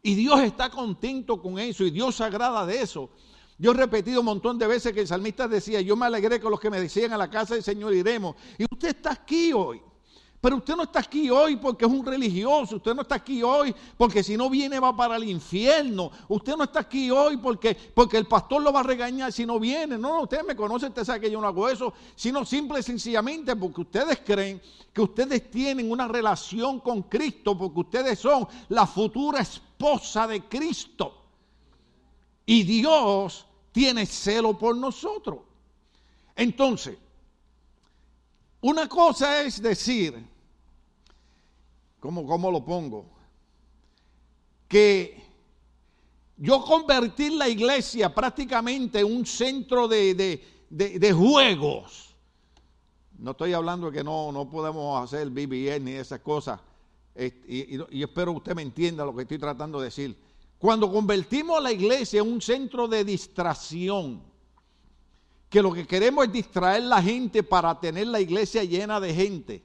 Y 0.00 0.14
Dios 0.14 0.38
está 0.42 0.70
contento 0.70 1.42
con 1.42 1.58
eso 1.58 1.82
y 1.82 1.90
Dios 1.90 2.14
se 2.14 2.22
agrada 2.22 2.64
de 2.64 2.80
eso. 2.80 3.10
Yo 3.58 3.72
he 3.72 3.74
repetido 3.74 4.20
un 4.20 4.26
montón 4.26 4.56
de 4.56 4.68
veces 4.68 4.92
que 4.92 5.00
el 5.00 5.08
salmista 5.08 5.48
decía, 5.48 5.80
yo 5.80 5.96
me 5.96 6.06
alegré 6.06 6.38
con 6.38 6.52
los 6.52 6.60
que 6.60 6.70
me 6.70 6.80
decían 6.80 7.12
a 7.12 7.18
la 7.18 7.28
casa 7.28 7.54
del 7.54 7.64
Señor 7.64 7.92
iremos. 7.92 8.36
Y 8.56 8.66
usted 8.72 8.90
está 8.90 9.10
aquí 9.10 9.52
hoy. 9.52 9.82
Pero 10.40 10.56
usted 10.56 10.76
no 10.76 10.84
está 10.84 11.00
aquí 11.00 11.28
hoy 11.30 11.56
porque 11.56 11.84
es 11.84 11.90
un 11.90 12.06
religioso, 12.06 12.76
usted 12.76 12.94
no 12.94 13.02
está 13.02 13.16
aquí 13.16 13.42
hoy 13.42 13.74
porque 13.96 14.22
si 14.22 14.36
no 14.36 14.48
viene 14.48 14.78
va 14.78 14.96
para 14.96 15.16
el 15.16 15.24
infierno, 15.24 16.12
usted 16.28 16.56
no 16.56 16.64
está 16.64 16.80
aquí 16.80 17.10
hoy 17.10 17.38
porque, 17.38 17.76
porque 17.92 18.18
el 18.18 18.26
pastor 18.26 18.62
lo 18.62 18.72
va 18.72 18.80
a 18.80 18.84
regañar 18.84 19.32
si 19.32 19.44
no 19.44 19.58
viene, 19.58 19.98
no, 19.98 20.22
usted 20.22 20.44
me 20.44 20.54
conoce, 20.54 20.86
usted 20.86 21.04
sabe 21.04 21.22
que 21.22 21.30
yo 21.30 21.40
no 21.40 21.48
hago 21.48 21.68
eso, 21.68 21.92
sino 22.14 22.44
simple 22.44 22.78
y 22.78 22.82
sencillamente 22.84 23.56
porque 23.56 23.80
ustedes 23.80 24.20
creen 24.24 24.62
que 24.92 25.02
ustedes 25.02 25.50
tienen 25.50 25.90
una 25.90 26.06
relación 26.06 26.78
con 26.80 27.02
Cristo, 27.02 27.58
porque 27.58 27.80
ustedes 27.80 28.18
son 28.18 28.46
la 28.68 28.86
futura 28.86 29.40
esposa 29.40 30.26
de 30.28 30.44
Cristo. 30.44 31.14
Y 32.46 32.62
Dios 32.62 33.44
tiene 33.72 34.06
celo 34.06 34.56
por 34.56 34.76
nosotros. 34.76 35.38
Entonces, 36.34 36.96
una 38.60 38.88
cosa 38.88 39.42
es 39.42 39.62
decir, 39.62 40.14
¿cómo, 42.00 42.26
cómo 42.26 42.50
lo 42.50 42.64
pongo? 42.64 43.06
Que 44.66 45.22
yo 46.36 46.64
convertir 46.64 47.32
la 47.32 47.48
iglesia 47.48 48.14
prácticamente 48.14 49.00
en 49.00 49.06
un 49.06 49.26
centro 49.26 49.86
de, 49.88 50.40
juegos. 51.16 52.14
No 53.18 53.32
estoy 53.32 53.52
hablando 53.52 53.90
de 53.90 53.98
que 53.98 54.04
no, 54.04 54.30
no 54.30 54.48
podemos 54.48 55.02
hacer 55.02 55.28
BBN 55.30 55.84
ni 55.84 55.92
esas 55.92 56.20
cosas. 56.20 56.60
Y, 57.16 57.76
y, 57.76 57.80
y 57.90 58.02
espero 58.02 58.32
usted 58.32 58.54
me 58.54 58.62
entienda 58.62 59.04
lo 59.04 59.14
que 59.14 59.22
estoy 59.22 59.38
tratando 59.38 59.80
de 59.80 59.86
decir. 59.86 60.16
Cuando 60.58 60.90
convertimos 60.90 61.62
la 61.62 61.72
iglesia 61.72 62.20
en 62.20 62.32
un 62.32 62.40
centro 62.40 62.86
de 62.86 63.04
distracción, 63.04 64.22
que 65.48 65.62
lo 65.62 65.72
que 65.72 65.86
queremos 65.86 66.26
es 66.26 66.32
distraer 66.32 66.82
la 66.82 67.02
gente 67.02 67.42
para 67.42 67.78
tener 67.80 68.06
la 68.06 68.20
iglesia 68.20 68.64
llena 68.64 69.00
de 69.00 69.14
gente. 69.14 69.64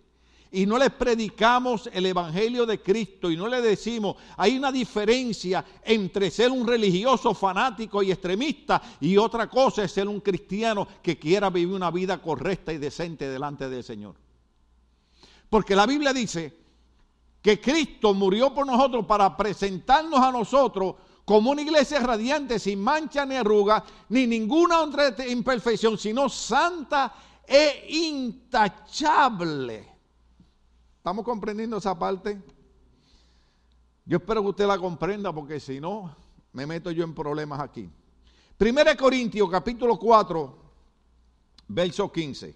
Y 0.51 0.67
no 0.67 0.77
les 0.77 0.91
predicamos 0.91 1.89
el 1.91 2.05
Evangelio 2.05 2.67
de 2.67 2.79
Cristo 2.79 3.31
y 3.31 3.35
no 3.35 3.47
le 3.47 3.59
decimos, 3.59 4.17
hay 4.37 4.55
una 4.55 4.71
diferencia 4.71 5.65
entre 5.83 6.29
ser 6.29 6.51
un 6.51 6.67
religioso 6.67 7.33
fanático 7.33 8.03
y 8.03 8.11
extremista 8.11 8.79
y 9.01 9.17
otra 9.17 9.49
cosa 9.49 9.83
es 9.83 9.91
ser 9.91 10.07
un 10.07 10.19
cristiano 10.19 10.87
que 11.01 11.17
quiera 11.17 11.49
vivir 11.49 11.75
una 11.75 11.89
vida 11.89 12.21
correcta 12.21 12.71
y 12.71 12.77
decente 12.77 13.27
delante 13.27 13.67
del 13.67 13.83
Señor. 13.83 14.13
Porque 15.49 15.75
la 15.75 15.87
Biblia 15.87 16.13
dice 16.13 16.53
que 17.41 17.59
Cristo 17.59 18.13
murió 18.13 18.53
por 18.53 18.67
nosotros 18.67 19.07
para 19.07 19.35
presentarnos 19.35 20.19
a 20.19 20.31
nosotros 20.31 20.95
como 21.25 21.51
una 21.51 21.61
iglesia 21.61 21.99
radiante, 21.99 22.59
sin 22.59 22.81
mancha 22.81 23.25
ni 23.25 23.35
arruga, 23.35 23.83
ni 24.09 24.27
ninguna 24.27 24.81
otra 24.81 25.15
imperfección, 25.27 25.97
sino 25.97 26.27
santa 26.27 27.13
e 27.47 27.87
intachable. 27.89 29.87
¿Estamos 30.97 31.23
comprendiendo 31.23 31.77
esa 31.77 31.97
parte? 31.97 32.41
Yo 34.05 34.17
espero 34.17 34.41
que 34.41 34.49
usted 34.49 34.67
la 34.67 34.77
comprenda 34.77 35.31
porque 35.31 35.59
si 35.59 35.79
no, 35.79 36.13
me 36.51 36.65
meto 36.65 36.91
yo 36.91 37.03
en 37.03 37.13
problemas 37.13 37.59
aquí. 37.59 37.89
Primera 38.57 38.95
Corintios 38.95 39.49
capítulo 39.49 39.97
4, 39.97 40.57
verso 41.69 42.11
15. 42.11 42.55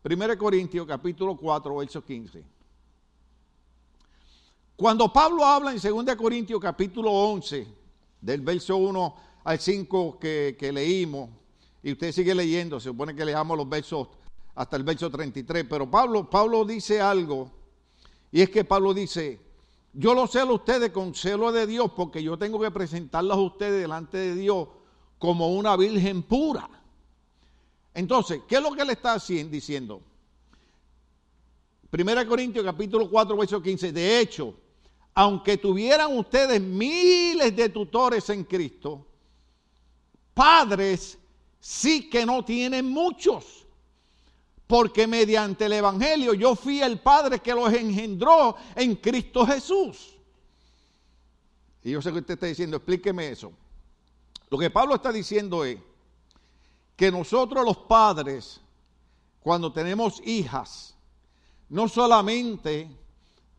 Primera 0.00 0.36
Corintios 0.36 0.86
capítulo 0.86 1.36
4, 1.36 1.76
verso 1.76 2.04
15. 2.04 2.44
Cuando 4.82 5.12
Pablo 5.12 5.44
habla 5.44 5.72
en 5.72 5.78
2 5.78 6.16
Corintios 6.16 6.60
capítulo 6.60 7.12
11, 7.12 7.68
del 8.20 8.40
verso 8.40 8.76
1 8.78 9.16
al 9.44 9.60
5 9.60 10.18
que, 10.18 10.70
leímos, 10.74 11.30
y 11.84 11.92
usted 11.92 12.10
sigue 12.10 12.34
leyendo, 12.34 12.80
se 12.80 12.88
supone 12.88 13.14
que 13.14 13.24
leamos 13.24 13.56
los 13.56 13.68
versos 13.68 14.08
hasta 14.56 14.76
el 14.76 14.82
verso 14.82 15.08
33, 15.08 15.66
pero 15.70 15.88
Pablo, 15.88 16.28
Pablo 16.28 16.64
dice 16.64 17.00
algo, 17.00 17.48
y 18.32 18.40
es 18.40 18.50
que 18.50 18.64
Pablo 18.64 18.92
dice, 18.92 19.38
yo 19.92 20.14
lo 20.14 20.26
celo 20.26 20.50
a 20.50 20.56
ustedes 20.56 20.90
con 20.90 21.14
celo 21.14 21.52
de 21.52 21.64
Dios, 21.68 21.92
porque 21.94 22.20
yo 22.20 22.36
tengo 22.36 22.58
que 22.58 22.72
presentarlos 22.72 23.36
a 23.36 23.40
ustedes 23.40 23.82
delante 23.82 24.18
de 24.18 24.34
Dios 24.34 24.66
como 25.16 25.54
una 25.54 25.76
virgen 25.76 26.24
pura. 26.24 26.68
Entonces, 27.94 28.40
¿qué 28.48 28.56
es 28.56 28.62
lo 28.62 28.72
que 28.72 28.84
le 28.84 28.94
está 28.94 29.16
diciendo? 29.48 30.02
Primera 31.88 32.26
Corintios 32.26 32.64
capítulo 32.64 33.08
4, 33.08 33.36
verso 33.36 33.62
15. 33.62 33.92
De 33.92 34.18
hecho, 34.18 34.56
aunque 35.14 35.58
tuvieran 35.58 36.16
ustedes 36.16 36.60
miles 36.60 37.54
de 37.54 37.68
tutores 37.68 38.28
en 38.30 38.44
Cristo, 38.44 39.06
padres 40.34 41.18
sí 41.60 42.08
que 42.08 42.26
no 42.26 42.44
tienen 42.44 42.88
muchos. 42.88 43.66
Porque 44.66 45.06
mediante 45.06 45.66
el 45.66 45.74
Evangelio 45.74 46.32
yo 46.32 46.56
fui 46.56 46.80
el 46.80 46.98
Padre 47.00 47.40
que 47.40 47.54
los 47.54 47.72
engendró 47.72 48.56
en 48.74 48.96
Cristo 48.96 49.46
Jesús. 49.46 50.14
Y 51.84 51.90
yo 51.90 52.00
sé 52.00 52.10
que 52.10 52.20
usted 52.20 52.34
está 52.34 52.46
diciendo, 52.46 52.78
explíqueme 52.78 53.28
eso. 53.28 53.52
Lo 54.48 54.56
que 54.56 54.70
Pablo 54.70 54.94
está 54.94 55.12
diciendo 55.12 55.64
es 55.64 55.78
que 56.96 57.10
nosotros 57.10 57.64
los 57.64 57.76
padres, 57.76 58.60
cuando 59.40 59.72
tenemos 59.72 60.22
hijas, 60.24 60.94
no 61.68 61.88
solamente 61.88 62.88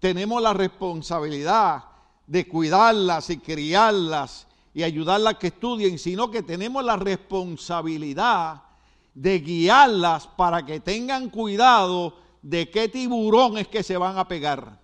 tenemos 0.03 0.41
la 0.41 0.51
responsabilidad 0.51 1.85
de 2.27 2.45
cuidarlas 2.45 3.29
y 3.29 3.37
criarlas 3.37 4.47
y 4.73 4.83
ayudarlas 4.83 5.35
a 5.35 5.39
que 5.39 5.47
estudien, 5.47 5.97
sino 5.97 6.29
que 6.29 6.43
tenemos 6.43 6.83
la 6.83 6.97
responsabilidad 6.97 8.63
de 9.13 9.39
guiarlas 9.39 10.27
para 10.27 10.65
que 10.65 10.81
tengan 10.81 11.29
cuidado 11.29 12.17
de 12.41 12.69
qué 12.69 12.89
tiburón 12.89 13.57
es 13.57 13.69
que 13.69 13.81
se 13.81 13.95
van 13.95 14.17
a 14.17 14.27
pegar. 14.27 14.77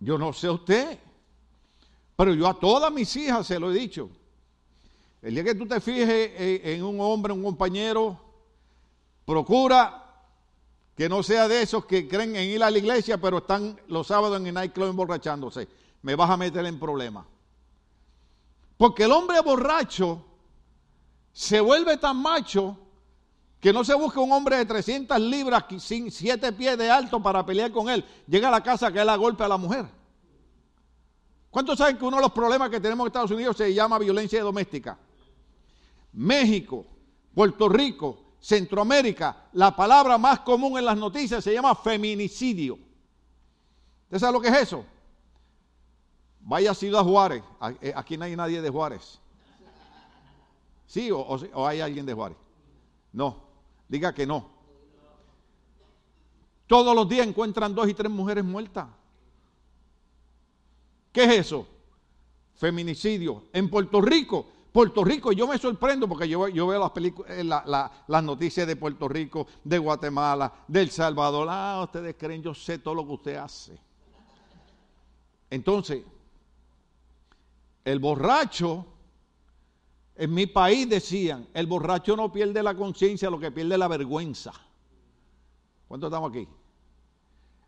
Yo 0.00 0.18
no 0.18 0.34
sé 0.34 0.50
usted, 0.50 0.98
pero 2.14 2.34
yo 2.34 2.46
a 2.46 2.60
todas 2.60 2.92
mis 2.92 3.16
hijas 3.16 3.46
se 3.46 3.58
lo 3.58 3.70
he 3.72 3.74
dicho. 3.74 4.10
El 5.22 5.32
día 5.32 5.44
que 5.44 5.54
tú 5.54 5.66
te 5.66 5.80
fijes 5.80 6.32
en 6.36 6.84
un 6.84 7.00
hombre, 7.00 7.32
un 7.32 7.42
compañero, 7.42 8.20
procura 9.24 9.99
que 11.00 11.08
no 11.08 11.22
sea 11.22 11.48
de 11.48 11.62
esos 11.62 11.86
que 11.86 12.06
creen 12.06 12.36
en 12.36 12.50
ir 12.50 12.62
a 12.62 12.70
la 12.70 12.76
iglesia, 12.76 13.18
pero 13.18 13.38
están 13.38 13.80
los 13.88 14.08
sábados 14.08 14.38
en 14.38 14.48
el 14.48 14.52
nightclub 14.52 14.90
emborrachándose. 14.90 15.66
Me 16.02 16.14
vas 16.14 16.28
a 16.28 16.36
meter 16.36 16.66
en 16.66 16.78
problemas. 16.78 17.24
Porque 18.76 19.04
el 19.04 19.12
hombre 19.12 19.40
borracho 19.40 20.22
se 21.32 21.58
vuelve 21.58 21.96
tan 21.96 22.18
macho 22.18 22.76
que 23.60 23.72
no 23.72 23.82
se 23.82 23.94
busca 23.94 24.20
un 24.20 24.30
hombre 24.30 24.58
de 24.58 24.66
300 24.66 25.18
libras 25.20 25.64
sin 25.78 26.10
7 26.10 26.52
pies 26.52 26.76
de 26.76 26.90
alto 26.90 27.22
para 27.22 27.46
pelear 27.46 27.72
con 27.72 27.88
él. 27.88 28.04
Llega 28.26 28.48
a 28.48 28.50
la 28.50 28.62
casa 28.62 28.92
que 28.92 29.00
él 29.00 29.06
la 29.06 29.16
golpe 29.16 29.42
a 29.42 29.48
la 29.48 29.56
mujer. 29.56 29.86
¿Cuántos 31.48 31.78
saben 31.78 31.96
que 31.96 32.04
uno 32.04 32.18
de 32.18 32.24
los 32.24 32.32
problemas 32.32 32.68
que 32.68 32.78
tenemos 32.78 33.04
en 33.04 33.06
Estados 33.06 33.30
Unidos 33.30 33.56
se 33.56 33.72
llama 33.72 33.98
violencia 33.98 34.42
doméstica? 34.42 34.98
México, 36.12 36.84
Puerto 37.34 37.70
Rico, 37.70 38.29
Centroamérica, 38.40 39.48
la 39.52 39.74
palabra 39.76 40.16
más 40.16 40.40
común 40.40 40.78
en 40.78 40.86
las 40.86 40.96
noticias 40.96 41.44
se 41.44 41.52
llama 41.52 41.74
feminicidio. 41.74 42.78
¿Usted 44.04 44.18
sabe 44.18 44.32
lo 44.32 44.40
que 44.40 44.48
es 44.48 44.62
eso? 44.62 44.84
Vaya 46.40 46.70
a 46.70 46.74
Ciudad 46.74 47.04
Juárez. 47.04 47.44
Eh, 47.82 47.92
aquí 47.94 48.16
no 48.16 48.24
hay 48.24 48.34
nadie 48.34 48.62
de 48.62 48.70
Juárez. 48.70 49.20
¿Sí 50.86 51.10
o, 51.10 51.20
o 51.20 51.66
hay 51.66 51.80
alguien 51.80 52.06
de 52.06 52.14
Juárez? 52.14 52.38
No. 53.12 53.44
Diga 53.88 54.14
que 54.14 54.26
no. 54.26 54.50
Todos 56.66 56.94
los 56.94 57.08
días 57.08 57.26
encuentran 57.26 57.74
dos 57.74 57.88
y 57.88 57.94
tres 57.94 58.10
mujeres 58.10 58.44
muertas. 58.44 58.86
¿Qué 61.12 61.24
es 61.24 61.46
eso? 61.46 61.66
Feminicidio. 62.54 63.48
En 63.52 63.68
Puerto 63.68 64.00
Rico, 64.00 64.46
Puerto 64.72 65.02
Rico, 65.02 65.32
yo 65.32 65.48
me 65.48 65.58
sorprendo 65.58 66.08
porque 66.08 66.28
yo, 66.28 66.40
veo 66.40 66.78
las, 66.78 66.92
eh, 67.28 67.44
las 67.44 68.24
noticias 68.24 68.66
de 68.66 68.76
Puerto 68.76 69.08
Rico, 69.08 69.46
de 69.64 69.78
Guatemala, 69.78 70.52
de 70.68 70.86
Salvador. 70.86 71.48
Ah, 71.50 71.80
ustedes 71.84 72.14
creen, 72.16 72.42
yo 72.42 72.54
sé 72.54 72.78
todo 72.78 72.94
lo 72.94 73.06
que 73.06 73.12
usted 73.12 73.36
hace. 73.36 73.76
Entonces, 75.50 76.04
el 77.84 77.98
borracho, 77.98 78.86
en 80.14 80.32
mi 80.32 80.46
país 80.46 80.88
decían, 80.88 81.48
el 81.52 81.66
borracho 81.66 82.14
no 82.14 82.30
pierde 82.30 82.62
la 82.62 82.76
conciencia, 82.76 83.28
lo 83.28 83.40
que 83.40 83.50
pierde 83.50 83.74
es 83.74 83.78
la 83.78 83.88
vergüenza. 83.88 84.52
¿Cuántos 85.88 86.08
estamos 86.08 86.30
aquí? 86.30 86.46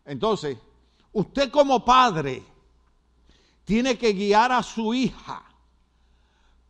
Entonces, 0.05 0.57
usted 1.11 1.51
como 1.51 1.83
padre 1.83 2.43
tiene 3.65 3.97
que 3.97 4.13
guiar 4.13 4.53
a 4.53 4.63
su 4.63 4.93
hija 4.93 5.52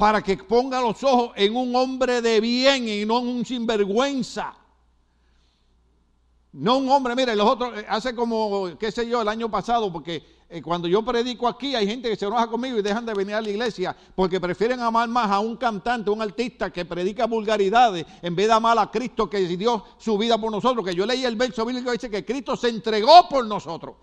para 0.03 0.21
que 0.21 0.35
ponga 0.35 0.81
los 0.81 1.01
ojos 1.01 1.31
en 1.37 1.55
un 1.55 1.73
hombre 1.77 2.21
de 2.21 2.41
bien 2.41 2.89
y 2.89 3.05
no 3.05 3.19
en 3.19 3.27
un 3.29 3.45
sinvergüenza. 3.45 4.53
No 6.51 6.79
un 6.79 6.89
hombre, 6.89 7.15
mire, 7.15 7.33
los 7.37 7.47
otros, 7.47 7.79
eh, 7.79 7.85
hace 7.87 8.13
como, 8.13 8.77
qué 8.77 8.91
sé 8.91 9.07
yo, 9.07 9.21
el 9.21 9.29
año 9.29 9.49
pasado, 9.49 9.93
porque 9.93 10.21
eh, 10.49 10.61
cuando 10.61 10.89
yo 10.89 11.05
predico 11.05 11.47
aquí 11.47 11.73
hay 11.73 11.87
gente 11.87 12.09
que 12.09 12.17
se 12.17 12.25
enoja 12.25 12.47
conmigo 12.47 12.77
y 12.77 12.81
dejan 12.81 13.05
de 13.05 13.13
venir 13.13 13.35
a 13.35 13.39
la 13.39 13.49
iglesia 13.49 13.95
porque 14.13 14.41
prefieren 14.41 14.81
amar 14.81 15.07
más 15.07 15.31
a 15.31 15.39
un 15.39 15.55
cantante, 15.55 16.09
un 16.09 16.21
artista 16.21 16.69
que 16.69 16.83
predica 16.83 17.25
vulgaridades 17.25 18.05
en 18.21 18.35
vez 18.35 18.47
de 18.47 18.53
amar 18.55 18.77
a 18.77 18.91
Cristo 18.91 19.29
que 19.29 19.39
dio 19.39 19.85
su 19.97 20.17
vida 20.17 20.37
por 20.37 20.51
nosotros. 20.51 20.85
Que 20.85 20.93
yo 20.93 21.05
leí 21.05 21.23
el 21.23 21.37
verso 21.37 21.65
bíblico 21.65 21.85
que 21.85 21.93
dice 21.93 22.09
que 22.09 22.25
Cristo 22.25 22.57
se 22.57 22.67
entregó 22.67 23.29
por 23.29 23.45
nosotros. 23.45 23.95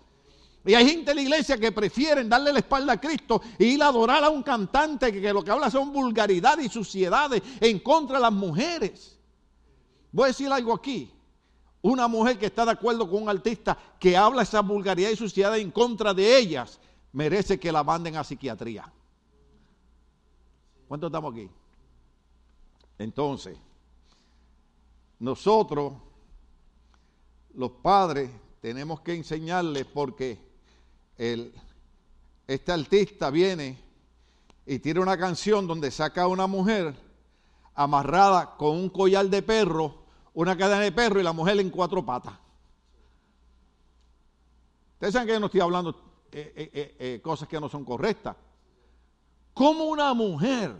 Y 0.63 0.75
hay 0.75 0.87
gente 0.87 1.11
en 1.11 1.17
la 1.17 1.23
iglesia 1.23 1.57
que 1.57 1.71
prefieren 1.71 2.29
darle 2.29 2.53
la 2.53 2.59
espalda 2.59 2.93
a 2.93 3.01
Cristo 3.01 3.41
e 3.57 3.65
ir 3.65 3.81
a 3.81 3.87
adorar 3.87 4.23
a 4.23 4.29
un 4.29 4.43
cantante 4.43 5.11
que, 5.11 5.33
lo 5.33 5.43
que 5.43 5.49
habla 5.49 5.71
son 5.71 5.91
vulgaridades 5.91 6.65
y 6.65 6.69
suciedades 6.69 7.41
en 7.59 7.79
contra 7.79 8.17
de 8.17 8.21
las 8.21 8.33
mujeres. 8.33 9.19
Voy 10.11 10.25
a 10.25 10.27
decir 10.27 10.51
algo 10.51 10.73
aquí. 10.73 11.11
Una 11.81 12.07
mujer 12.07 12.37
que 12.37 12.45
está 12.45 12.63
de 12.63 12.71
acuerdo 12.71 13.09
con 13.09 13.23
un 13.23 13.29
artista 13.29 13.75
que 13.99 14.15
habla 14.15 14.43
esa 14.43 14.61
vulgaridad 14.61 15.09
y 15.09 15.15
suciedad 15.15 15.57
en 15.57 15.71
contra 15.71 16.13
de 16.13 16.37
ellas, 16.37 16.79
merece 17.11 17.59
que 17.59 17.71
la 17.71 17.83
manden 17.83 18.17
a 18.17 18.23
psiquiatría. 18.23 18.91
¿Cuántos 20.87 21.07
estamos 21.07 21.33
aquí? 21.33 21.49
Entonces, 22.99 23.57
nosotros, 25.17 25.93
los 27.55 27.71
padres, 27.71 28.29
tenemos 28.61 29.01
que 29.01 29.15
enseñarles 29.15 29.85
porque 29.85 30.50
el, 31.21 31.53
este 32.47 32.71
artista 32.71 33.29
viene 33.29 33.77
y 34.65 34.79
tiene 34.79 34.99
una 34.99 35.17
canción 35.17 35.67
donde 35.67 35.91
saca 35.91 36.23
a 36.23 36.27
una 36.27 36.47
mujer 36.47 36.95
amarrada 37.75 38.57
con 38.57 38.75
un 38.75 38.89
collar 38.89 39.27
de 39.27 39.41
perro 39.41 40.01
una 40.33 40.57
cadena 40.57 40.81
de 40.81 40.91
perro 40.91 41.19
y 41.19 41.23
la 41.23 41.33
mujer 41.33 41.59
en 41.59 41.69
cuatro 41.69 42.05
patas. 42.05 42.33
Ustedes 44.93 45.13
saben 45.13 45.27
que 45.27 45.33
yo 45.33 45.39
no 45.39 45.47
estoy 45.47 45.61
hablando 45.61 45.89
eh, 46.31 46.53
eh, 46.55 46.95
eh, 46.99 47.21
cosas 47.21 47.47
que 47.47 47.59
no 47.59 47.67
son 47.67 47.83
correctas. 47.83 48.35
¿Cómo 49.53 49.85
una 49.85 50.13
mujer 50.13 50.73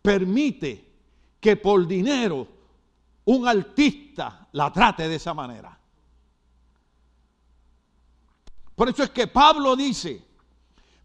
permite 0.00 0.90
que 1.40 1.56
por 1.56 1.86
dinero 1.86 2.48
un 3.26 3.46
artista 3.46 4.48
la 4.52 4.72
trate 4.72 5.06
de 5.06 5.16
esa 5.16 5.34
manera? 5.34 5.77
Por 8.78 8.88
eso 8.88 9.02
es 9.02 9.10
que 9.10 9.26
Pablo 9.26 9.74
dice, 9.74 10.24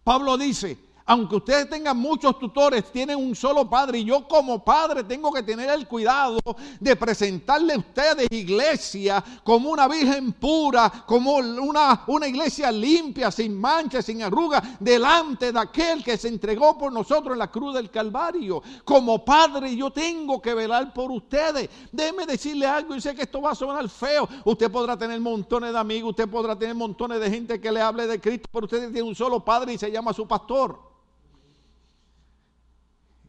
Pablo 0.03 0.37
dice, 0.37 0.77
aunque 1.05 1.35
ustedes 1.35 1.69
tengan 1.69 1.97
muchos 1.97 2.39
tutores, 2.39 2.91
tienen 2.91 3.17
un 3.17 3.35
solo 3.35 3.69
padre. 3.69 3.99
Y 3.99 4.05
yo 4.05 4.27
como 4.27 4.63
padre 4.63 5.03
tengo 5.03 5.31
que 5.33 5.43
tener 5.43 5.69
el 5.69 5.87
cuidado 5.87 6.39
de 6.79 6.95
presentarle 6.95 7.73
a 7.73 7.79
ustedes 7.79 8.27
iglesia 8.31 9.23
como 9.43 9.69
una 9.69 9.87
virgen 9.87 10.31
pura, 10.33 10.89
como 11.05 11.35
una, 11.35 12.03
una 12.07 12.27
iglesia 12.27 12.71
limpia, 12.71 13.31
sin 13.31 13.59
manchas, 13.59 14.05
sin 14.05 14.23
arrugas, 14.23 14.63
delante 14.79 15.51
de 15.51 15.59
aquel 15.59 16.03
que 16.03 16.17
se 16.17 16.29
entregó 16.29 16.77
por 16.77 16.91
nosotros 16.91 17.33
en 17.33 17.39
la 17.39 17.51
cruz 17.51 17.73
del 17.73 17.89
Calvario. 17.89 18.61
Como 18.85 19.25
padre 19.25 19.75
yo 19.75 19.91
tengo 19.91 20.41
que 20.41 20.53
velar 20.53 20.93
por 20.93 21.11
ustedes. 21.11 21.69
Déjeme 21.91 22.25
decirle 22.25 22.65
algo, 22.65 22.95
y 22.95 23.01
sé 23.01 23.13
que 23.13 23.23
esto 23.23 23.41
va 23.41 23.51
a 23.51 23.55
sonar 23.55 23.87
feo. 23.89 24.27
Usted 24.45 24.71
podrá 24.71 24.97
tener 24.97 25.19
montones 25.19 25.73
de 25.73 25.79
amigos, 25.79 26.11
usted 26.11 26.29
podrá 26.29 26.57
tener 26.57 26.75
montones 26.75 27.19
de 27.19 27.29
gente 27.29 27.59
que 27.59 27.71
le 27.71 27.81
hable 27.81 28.07
de 28.07 28.21
Cristo, 28.21 28.47
pero 28.51 28.65
usted 28.65 28.91
tiene 28.91 29.03
un 29.03 29.15
solo 29.15 29.43
padre 29.43 29.73
y 29.73 29.77
se 29.77 29.91
llama 29.91 30.13
su 30.13 30.25
pastor. 30.25 30.93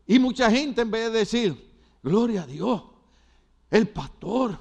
Y 0.06 0.18
mucha 0.18 0.50
gente 0.50 0.82
en 0.82 0.90
vez 0.90 1.12
de 1.12 1.18
decir, 1.20 1.72
gloria 2.02 2.42
a 2.42 2.46
Dios, 2.46 2.82
el 3.70 3.88
pastor 3.88 4.58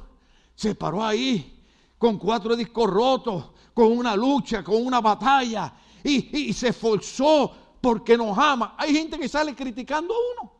se 0.55 0.75
paró 0.75 1.03
ahí 1.03 1.65
con 1.97 2.17
cuatro 2.17 2.55
discos 2.55 2.89
rotos, 2.89 3.51
con 3.73 3.97
una 3.97 4.15
lucha, 4.15 4.63
con 4.63 4.85
una 4.85 5.01
batalla, 5.01 5.73
y, 6.03 6.51
se 6.53 6.69
esforzó 6.69 7.51
porque 7.79 8.17
nos 8.17 8.37
ama. 8.37 8.75
Hay 8.77 8.93
gente 8.93 9.17
que 9.17 9.29
sale 9.29 9.55
criticando 9.55 10.13
a 10.13 10.17
uno. 10.41 10.53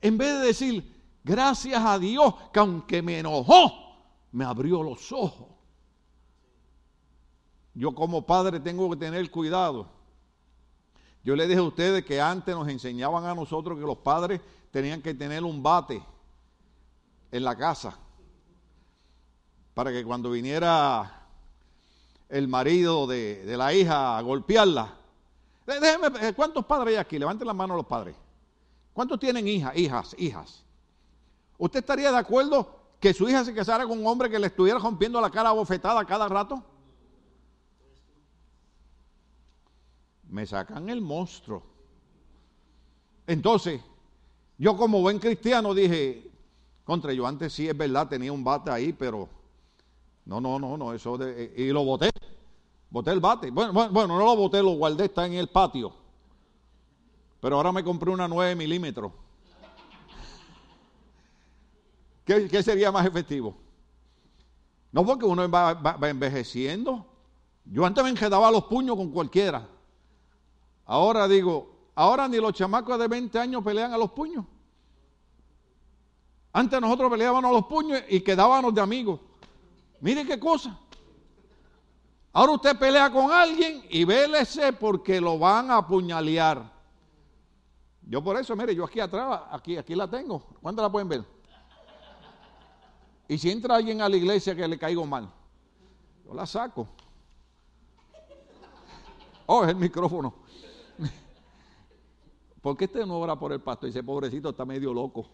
En 0.00 0.18
vez 0.18 0.38
de 0.38 0.46
decir, 0.46 1.02
gracias 1.24 1.82
a 1.82 1.98
Dios 1.98 2.34
que 2.52 2.60
aunque 2.60 3.02
me 3.02 3.20
enojó, 3.20 3.72
me 4.32 4.44
abrió 4.44 4.82
los 4.82 5.12
ojos. 5.12 5.48
Yo 7.74 7.94
como 7.94 8.26
padre 8.26 8.60
tengo 8.60 8.90
que 8.90 8.96
tener 8.96 9.30
cuidado 9.30 10.01
yo 11.24 11.36
le 11.36 11.46
dije 11.46 11.60
a 11.60 11.64
ustedes 11.64 12.04
que 12.04 12.20
antes 12.20 12.54
nos 12.54 12.68
enseñaban 12.68 13.24
a 13.24 13.34
nosotros 13.34 13.78
que 13.78 13.84
los 13.84 13.98
padres 13.98 14.40
tenían 14.70 15.00
que 15.00 15.14
tener 15.14 15.44
un 15.44 15.62
bate 15.62 16.02
en 17.30 17.44
la 17.44 17.56
casa 17.56 17.96
para 19.74 19.92
que 19.92 20.04
cuando 20.04 20.30
viniera 20.30 21.22
el 22.28 22.48
marido 22.48 23.06
de, 23.06 23.44
la 23.56 23.72
hija 23.72 24.16
a 24.16 24.22
golpearla. 24.22 24.94
Déjeme, 25.66 26.08
eh, 26.20 26.32
¿cuántos 26.34 26.64
padres 26.64 26.94
hay 26.94 26.96
aquí? 26.96 27.18
Levanten 27.18 27.46
la 27.46 27.54
mano 27.54 27.76
los 27.76 27.86
padres. 27.86 28.16
¿Cuántos 28.92 29.20
tienen 29.20 29.46
hijas, 29.46 29.76
hijas, 29.76 30.16
hijas? 30.18 30.64
¿Usted 31.56 31.80
estaría 31.80 32.10
de 32.10 32.18
acuerdo 32.18 32.68
que 32.98 33.14
su 33.14 33.28
hija 33.28 33.44
se 33.44 33.54
casara 33.54 33.86
con 33.86 33.98
un 33.98 34.06
hombre 34.06 34.28
que 34.28 34.38
le 34.38 34.48
estuviera 34.48 34.78
rompiendo 34.78 35.20
la 35.20 35.30
cara 35.30 35.52
bofetada 35.52 36.04
cada 36.04 36.28
rato? 36.28 36.62
Me 40.32 40.46
sacan 40.46 40.88
el 40.88 41.02
monstruo. 41.02 41.62
Entonces, 43.26 43.82
yo 44.56 44.76
como 44.76 45.02
buen 45.02 45.18
cristiano 45.18 45.74
dije, 45.74 46.30
contra, 46.84 47.12
yo 47.12 47.26
antes 47.26 47.52
sí 47.52 47.68
es 47.68 47.76
verdad, 47.76 48.08
tenía 48.08 48.32
un 48.32 48.42
bate 48.42 48.70
ahí, 48.70 48.94
pero 48.94 49.28
no, 50.24 50.40
no, 50.40 50.58
no, 50.58 50.78
no, 50.78 50.94
eso 50.94 51.18
de, 51.18 51.52
y 51.54 51.66
lo 51.68 51.84
boté, 51.84 52.10
boté 52.88 53.10
el 53.10 53.20
bate. 53.20 53.50
Bueno, 53.50 53.72
bueno, 53.72 54.18
no 54.18 54.24
lo 54.24 54.34
boté, 54.34 54.62
lo 54.62 54.70
guardé, 54.70 55.04
está 55.04 55.26
en 55.26 55.34
el 55.34 55.48
patio. 55.48 55.92
Pero 57.38 57.56
ahora 57.56 57.70
me 57.70 57.84
compré 57.84 58.10
una 58.10 58.26
9 58.26 58.56
milímetros. 58.56 59.12
¿Qué, 62.24 62.62
sería 62.62 62.90
más 62.90 63.04
efectivo? 63.04 63.54
No 64.92 65.04
porque 65.04 65.26
uno 65.26 65.48
va, 65.50 65.74
va 65.74 66.08
envejeciendo. 66.08 67.06
Yo 67.66 67.84
antes 67.84 68.02
me 68.02 68.10
enjedaba 68.10 68.50
los 68.50 68.64
puños 68.64 68.96
con 68.96 69.10
cualquiera. 69.10 69.68
Ahora 70.92 71.26
digo, 71.26 71.70
ahora 71.94 72.28
ni 72.28 72.36
los 72.36 72.52
chamacos 72.52 72.98
de 72.98 73.08
20 73.08 73.38
años 73.38 73.64
pelean 73.64 73.94
a 73.94 73.96
los 73.96 74.10
puños. 74.10 74.44
Antes 76.52 76.78
nosotros 76.82 77.10
peleábamos 77.10 77.48
a 77.48 77.52
los 77.54 77.64
puños 77.64 78.02
y 78.10 78.20
quedábamos 78.20 78.74
de 78.74 78.82
amigos. 78.82 79.18
Mire 80.02 80.26
qué 80.26 80.38
cosa. 80.38 80.78
Ahora 82.34 82.52
usted 82.52 82.78
pelea 82.78 83.10
con 83.10 83.32
alguien 83.32 83.82
y 83.88 84.04
vélese 84.04 84.74
porque 84.74 85.18
lo 85.18 85.38
van 85.38 85.70
a 85.70 85.78
apuñalear. 85.78 86.70
Yo 88.02 88.22
por 88.22 88.38
eso, 88.38 88.54
mire, 88.54 88.74
yo 88.74 88.84
aquí 88.84 89.00
atrás, 89.00 89.44
aquí, 89.50 89.78
aquí 89.78 89.94
la 89.94 90.10
tengo. 90.10 90.42
¿Cuántas 90.60 90.82
la 90.82 90.92
pueden 90.92 91.08
ver? 91.08 91.24
Y 93.28 93.38
si 93.38 93.50
entra 93.50 93.76
alguien 93.76 94.02
a 94.02 94.10
la 94.10 94.16
iglesia 94.18 94.54
que 94.54 94.68
le 94.68 94.78
caigo 94.78 95.06
mal, 95.06 95.32
yo 96.26 96.34
la 96.34 96.44
saco. 96.44 96.86
Oh, 99.46 99.64
es 99.64 99.70
el 99.70 99.76
micrófono. 99.76 100.41
¿por 102.62 102.76
qué 102.76 102.84
usted 102.86 103.06
no 103.06 103.18
ora 103.18 103.38
por 103.38 103.52
el 103.52 103.60
pastor? 103.60 103.88
Dice, 103.88 104.02
pobrecito, 104.02 104.50
está 104.50 104.64
medio 104.64 104.92
loco. 104.92 105.26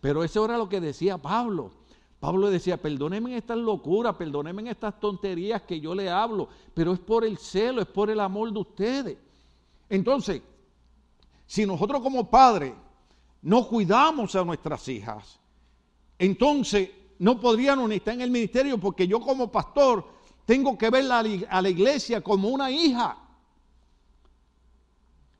Pero 0.00 0.24
eso 0.24 0.44
era 0.44 0.58
lo 0.58 0.68
que 0.68 0.80
decía 0.80 1.18
Pablo. 1.18 1.70
Pablo 2.18 2.50
decía, 2.50 2.80
perdónenme 2.80 3.36
estas 3.36 3.58
locuras, 3.58 4.14
perdónenme 4.14 4.70
estas 4.70 4.98
tonterías 5.00 5.62
que 5.62 5.80
yo 5.80 5.94
le 5.94 6.08
hablo, 6.08 6.48
pero 6.72 6.92
es 6.92 7.00
por 7.00 7.24
el 7.24 7.36
celo, 7.36 7.82
es 7.82 7.88
por 7.88 8.10
el 8.10 8.20
amor 8.20 8.52
de 8.52 8.60
ustedes. 8.60 9.18
Entonces, 9.88 10.40
si 11.46 11.66
nosotros 11.66 12.00
como 12.00 12.30
padres 12.30 12.74
no 13.42 13.66
cuidamos 13.66 14.34
a 14.36 14.44
nuestras 14.44 14.86
hijas, 14.88 15.40
entonces 16.16 16.90
no 17.18 17.40
podrían 17.40 17.88
ni 17.88 17.96
estar 17.96 18.14
en 18.14 18.20
el 18.20 18.30
ministerio 18.30 18.78
porque 18.78 19.06
yo 19.06 19.20
como 19.20 19.50
pastor 19.50 20.04
tengo 20.44 20.78
que 20.78 20.90
ver 20.90 21.10
a 21.10 21.62
la 21.62 21.68
iglesia 21.68 22.20
como 22.20 22.48
una 22.48 22.70
hija 22.70 23.16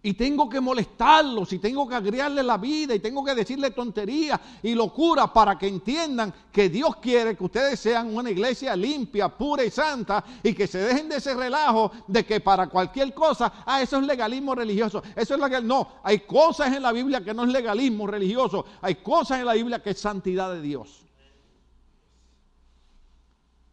y 0.02 0.14
tengo 0.14 0.48
que 0.48 0.60
molestarlos 0.60 1.52
y 1.52 1.58
tengo 1.60 1.88
que 1.88 1.94
agriarle 1.94 2.42
la 2.42 2.58
vida 2.58 2.94
y 2.94 2.98
tengo 2.98 3.24
que 3.24 3.34
decirle 3.34 3.70
tonterías 3.70 4.40
y 4.62 4.74
locuras 4.74 5.30
para 5.30 5.56
que 5.56 5.68
entiendan 5.68 6.34
que 6.50 6.68
Dios 6.68 6.96
quiere 6.96 7.36
que 7.36 7.44
ustedes 7.44 7.78
sean 7.78 8.14
una 8.14 8.30
iglesia 8.30 8.74
limpia, 8.74 9.28
pura 9.28 9.64
y 9.64 9.70
santa 9.70 10.24
y 10.42 10.54
que 10.54 10.66
se 10.66 10.78
dejen 10.78 11.08
de 11.08 11.16
ese 11.16 11.34
relajo 11.34 11.92
de 12.08 12.26
que 12.26 12.40
para 12.40 12.68
cualquier 12.68 13.14
cosa, 13.14 13.52
ah, 13.64 13.80
eso 13.80 13.98
es 13.98 14.06
legalismo 14.06 14.54
religioso. 14.54 15.02
Eso 15.14 15.34
es 15.34 15.40
lo 15.40 15.48
que 15.48 15.60
no, 15.60 15.88
hay 16.02 16.20
cosas 16.20 16.74
en 16.74 16.82
la 16.82 16.90
Biblia 16.90 17.22
que 17.22 17.32
no 17.32 17.44
es 17.44 17.50
legalismo 17.50 18.06
religioso, 18.06 18.64
hay 18.80 18.96
cosas 18.96 19.38
en 19.38 19.46
la 19.46 19.54
Biblia 19.54 19.80
que 19.80 19.90
es 19.90 20.00
santidad 20.00 20.52
de 20.52 20.60
Dios. 20.60 21.06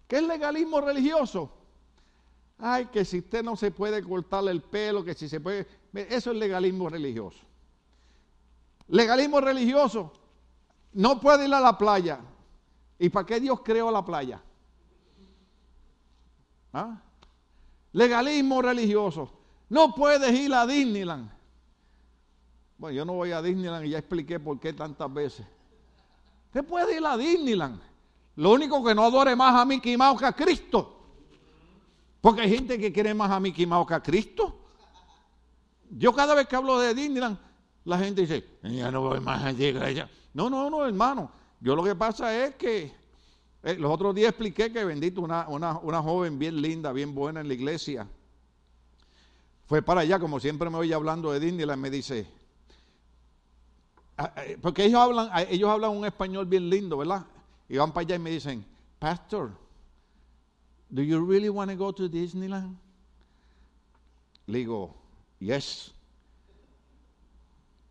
¿Qué 0.08 0.18
es 0.18 0.24
legalismo 0.24 0.82
religioso? 0.82 1.59
Ay, 2.60 2.88
que 2.88 3.06
si 3.06 3.20
usted 3.20 3.42
no 3.42 3.56
se 3.56 3.72
puede 3.72 4.04
cortarle 4.04 4.52
el 4.52 4.62
pelo, 4.62 5.04
que 5.04 5.14
si 5.14 5.30
se 5.30 5.40
puede 5.40 5.66
eso 5.94 6.32
es 6.32 6.38
legalismo 6.38 6.90
religioso. 6.90 7.40
Legalismo 8.90 9.40
religioso. 9.40 10.12
No 10.94 11.20
puede 11.20 11.48
ir 11.48 11.54
a 11.54 11.62
la 11.62 11.78
playa. 11.78 12.20
¿Y 12.98 13.10
para 13.10 13.26
qué 13.26 13.40
Dios 13.40 13.62
creó 13.64 13.90
la 13.92 14.04
playa? 14.04 14.42
¿Ah? 16.74 17.02
Legalismo 17.94 18.62
religioso. 18.62 19.32
No 19.70 19.96
puedes 19.96 20.32
ir 20.38 20.54
a 20.54 20.68
Disneyland. 20.68 21.32
Bueno, 22.78 22.96
yo 22.96 23.06
no 23.06 23.14
voy 23.14 23.32
a 23.32 23.42
Disneyland 23.42 23.86
y 23.86 23.90
ya 23.92 24.00
expliqué 24.00 24.40
por 24.40 24.60
qué 24.60 24.74
tantas 24.74 25.12
veces. 25.14 25.46
Usted 26.48 26.66
puede 26.66 26.98
ir 26.98 27.06
a 27.06 27.16
Disneyland. 27.16 27.80
Lo 28.36 28.52
único 28.52 28.84
que 28.84 28.94
no 28.94 29.04
adore 29.04 29.36
más 29.36 29.56
a 29.56 29.66
Mickey 29.66 29.96
Mouse 29.96 30.20
que 30.20 30.26
a 30.26 30.34
Cristo. 30.34 30.99
Porque 32.22 32.42
hay 32.42 32.50
gente 32.50 32.78
que 32.78 32.92
quiere 32.92 33.14
más 33.14 33.32
a 33.32 33.40
Mickey 33.40 33.66
Mouse 33.66 33.88
que 33.88 33.94
a 33.94 34.04
Cristo. 34.04 34.60
Yo 35.90 36.14
cada 36.14 36.36
vez 36.36 36.48
que 36.48 36.56
hablo 36.56 36.80
de 36.80 36.94
Disneyland, 36.94 37.38
la 37.86 37.98
gente 37.98 38.22
dice, 38.22 38.46
ya 38.64 38.92
no 38.92 39.02
voy 39.02 39.20
más 39.20 39.44
allá. 39.44 40.10
No, 40.34 40.50
no, 40.50 40.70
no, 40.70 40.86
hermano. 40.86 41.32
Yo 41.60 41.76
lo 41.76 41.84
que 41.84 41.96
pasa 41.96 42.46
es 42.46 42.56
que 42.56 42.94
eh, 43.64 43.76
los 43.76 43.92
otros 43.92 44.16
días 44.16 44.30
expliqué 44.30 44.72
que 44.72 44.86
bendito 44.86 45.22
una, 45.22 45.48
una, 45.48 46.02
joven 46.02 46.40
bien 46.40 46.62
linda, 46.62 46.92
bien 46.92 47.16
buena 47.16 47.42
en 47.42 47.48
la 47.48 47.54
iglesia. 47.54 48.08
Fue 49.66 49.82
para 49.82 50.02
allá, 50.02 50.20
como 50.20 50.40
siempre 50.40 50.70
me 50.70 50.78
oye 50.78 50.94
hablando 50.94 51.32
de 51.32 51.40
Disneyland, 51.40 51.82
me 51.82 51.90
dice, 51.90 52.28
ah, 54.18 54.34
eh, 54.38 54.58
porque 54.62 54.86
ellos 54.86 55.00
hablan, 55.00 55.30
ah, 55.32 55.44
ellos 55.44 55.70
hablan 55.70 55.92
un 55.92 56.06
español 56.06 56.46
bien 56.46 56.70
lindo, 56.70 56.98
¿verdad? 56.98 57.26
Y 57.68 57.78
van 57.78 57.92
para 57.92 58.06
allá 58.06 58.16
y 58.16 58.20
me 58.20 58.32
dicen, 58.32 58.66
Pastor, 58.98 59.52
do 60.94 61.02
you 61.02 61.20
really 61.20 61.50
want 61.50 61.70
to 61.70 61.76
go 61.76 61.92
to 61.92 62.10
Disneyland? 62.10 62.76
Le 64.48 64.58
digo, 64.58 64.94
Yes. 65.40 65.92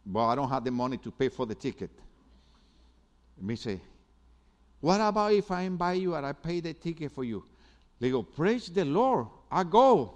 But 0.05 0.27
I 0.27 0.35
don't 0.35 0.49
have 0.49 0.65
the 0.65 0.71
money 0.71 0.97
to 0.99 1.11
pay 1.11 1.29
for 1.29 1.47
the 1.47 1.55
ticket. 1.55 1.91
Me 3.41 3.57
say, 3.57 3.81
what 4.81 5.01
about 5.01 5.33
if 5.33 5.51
I 5.51 5.63
invite 5.63 6.01
you 6.01 6.15
and 6.15 6.25
I 6.27 6.33
pay 6.33 6.61
the 6.61 6.73
ticket 6.73 7.13
for 7.13 7.25
you? 7.25 7.45
They 8.01 8.11
go, 8.11 8.23
praise 8.23 8.69
the 8.69 8.85
Lord, 8.85 9.27
I 9.51 9.65
go. 9.65 10.15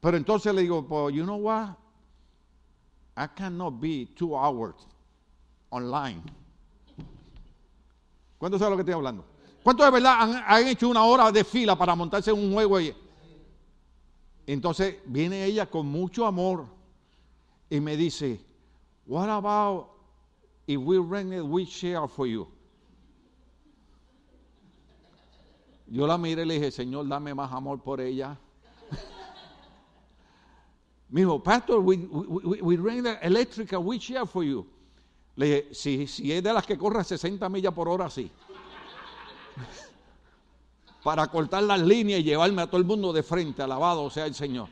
Pero 0.00 0.16
entonces 0.16 0.54
le 0.54 0.62
digo, 0.62 0.88
well, 0.88 1.10
you 1.10 1.26
know 1.26 1.36
what? 1.36 1.74
I 3.16 3.26
cannot 3.26 3.80
be 3.80 4.06
two 4.06 4.36
hours 4.36 4.74
online. 5.72 6.22
¿Cuánto 8.38 8.58
sabe 8.58 8.70
lo 8.70 8.76
que 8.76 8.82
estoy 8.82 8.94
hablando? 8.94 9.24
¿Cuántos 9.62 9.84
de 9.84 9.92
verdad 9.92 10.42
han, 10.46 10.68
hecho 10.68 10.88
una 10.88 11.04
hora 11.04 11.30
de 11.32 11.44
fila 11.44 11.76
para 11.76 11.94
montarse 11.94 12.30
en 12.30 12.38
un 12.38 12.52
juego 12.52 12.80
y 12.80 12.94
entonces 14.46 14.96
viene 15.04 15.44
ella 15.44 15.66
con 15.66 15.86
mucho 15.86 16.24
amor 16.24 16.66
y 17.68 17.80
me 17.80 17.96
dice, 17.96 18.40
what 19.06 19.28
about 19.28 19.88
if 20.66 20.80
we 20.80 20.98
rent 20.98 21.34
a 21.34 21.44
wheelchair 21.44 22.08
for 22.08 22.26
you? 22.26 22.48
Yo 25.90 26.06
la 26.06 26.16
miré 26.16 26.42
y 26.42 26.46
le 26.46 26.54
dije, 26.54 26.70
Señor, 26.70 27.08
dame 27.08 27.34
más 27.34 27.52
amor 27.52 27.82
por 27.82 28.00
ella. 28.00 28.38
me 31.08 31.22
dijo, 31.22 31.42
Pastor, 31.42 31.80
we, 31.80 31.96
we, 31.96 32.62
we 32.62 32.76
rent 32.76 33.06
an 33.06 33.18
electric 33.22 33.72
wheelchair 33.72 34.26
for 34.26 34.44
you. 34.44 34.66
Le 35.38 35.46
dije, 35.46 35.68
si, 35.72 36.06
si 36.08 36.32
es 36.32 36.42
de 36.42 36.52
las 36.52 36.66
que 36.66 36.76
corre 36.76 37.04
60 37.04 37.48
millas 37.48 37.72
por 37.72 37.88
hora, 37.88 38.10
sí 38.10 38.28
para 41.04 41.28
cortar 41.28 41.62
las 41.62 41.80
líneas 41.80 42.18
y 42.20 42.24
llevarme 42.24 42.62
a 42.62 42.66
todo 42.66 42.78
el 42.78 42.84
mundo 42.84 43.12
de 43.12 43.22
frente, 43.22 43.62
alabado 43.62 44.10
sea 44.10 44.26
el 44.26 44.34
Señor. 44.34 44.68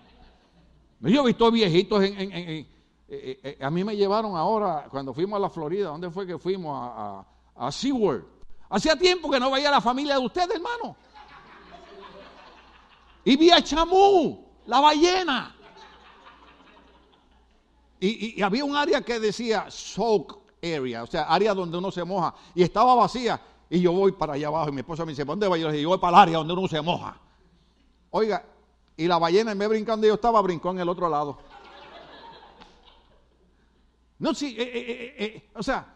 Yo 0.99 1.23
he 1.23 1.27
visto 1.27 1.53
viejitos 1.53 2.03
en, 2.03 2.33
eh, 2.33 2.67
eh, 3.09 3.59
a 3.61 3.71
mí 3.71 3.85
me 3.85 3.97
llevaron 3.97 4.37
ahora, 4.37 4.89
cuando 4.91 5.15
fuimos 5.15 5.37
a 5.37 5.41
la 5.41 5.51
Florida, 5.51 5.91
¿dónde 5.91 6.11
fue 6.11 6.27
que 6.27 6.37
fuimos? 6.37 6.77
A, 6.77 7.25
a. 7.55 7.69
Hacía 8.69 8.97
tiempo 8.97 9.31
que 9.31 9.39
no 9.39 9.53
veía 9.53 9.69
a 9.69 9.73
la 9.73 9.81
familia 9.81 10.15
de 10.15 10.27
ustedes, 10.27 10.57
hermano. 10.57 10.97
Y 13.25 13.37
vi 13.37 13.53
a 13.53 13.63
Chamú, 13.63 14.45
la 14.67 14.81
ballena. 14.81 15.55
Y, 18.01 18.41
y, 18.41 18.43
había 18.43 18.65
un 18.65 18.75
área 18.75 19.01
que 19.03 19.21
decía 19.21 19.71
soak 19.71 20.46
o 21.03 21.07
sea, 21.07 21.25
área 21.25 21.55
donde 21.55 21.79
uno 21.79 21.91
se 21.91 22.05
moja, 22.05 22.35
y 22.55 22.63
estaba 22.63 22.95
vacía. 22.95 23.41
Y 23.69 23.81
yo 23.81 23.93
voy 23.93 24.13
para 24.13 24.35
allá 24.35 24.47
abajo 24.49 24.69
y 24.69 24.73
mi 24.73 24.81
esposa 24.81 25.05
me 25.05 25.13
dice, 25.13 25.25
¿dónde 25.25 25.49
va? 25.49 25.57
Yo 25.57 25.67
le 25.67 25.73
dije, 25.73 25.83
yo 25.83 25.89
voy 25.89 25.99
para 25.99 26.17
el 26.17 26.23
área 26.23 26.39
donde 26.39 26.53
uno 26.53 26.69
se 26.69 26.81
moja. 26.81 27.19
Oiga, 28.11 28.45
y 28.97 29.07
la 29.07 29.19
ballena 29.19 29.53
en 29.53 29.59
vez 29.59 29.69
de 29.69 29.75
brincando 29.75 30.07
yo 30.07 30.15
estaba, 30.15 30.41
brincó 30.41 30.71
en 30.71 30.81
el 30.81 30.89
otro 30.89 31.09
lado. 31.09 31.39
No, 34.19 34.33
sí, 34.33 34.57
eh, 34.59 34.63
eh, 34.63 35.15
eh, 35.19 35.51
o 35.55 35.63
sea, 35.63 35.95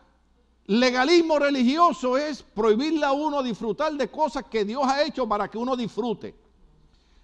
legalismo 0.67 1.39
religioso 1.39 2.19
es 2.19 2.43
prohibirle 2.43 3.07
a 3.07 3.13
uno 3.13 3.43
disfrutar 3.43 3.93
de 3.95 4.11
cosas 4.11 4.45
que 4.45 4.65
Dios 4.65 4.83
ha 4.85 5.03
hecho 5.03 5.27
para 5.27 5.49
que 5.49 5.57
uno 5.57 5.77
disfrute. 5.77 6.35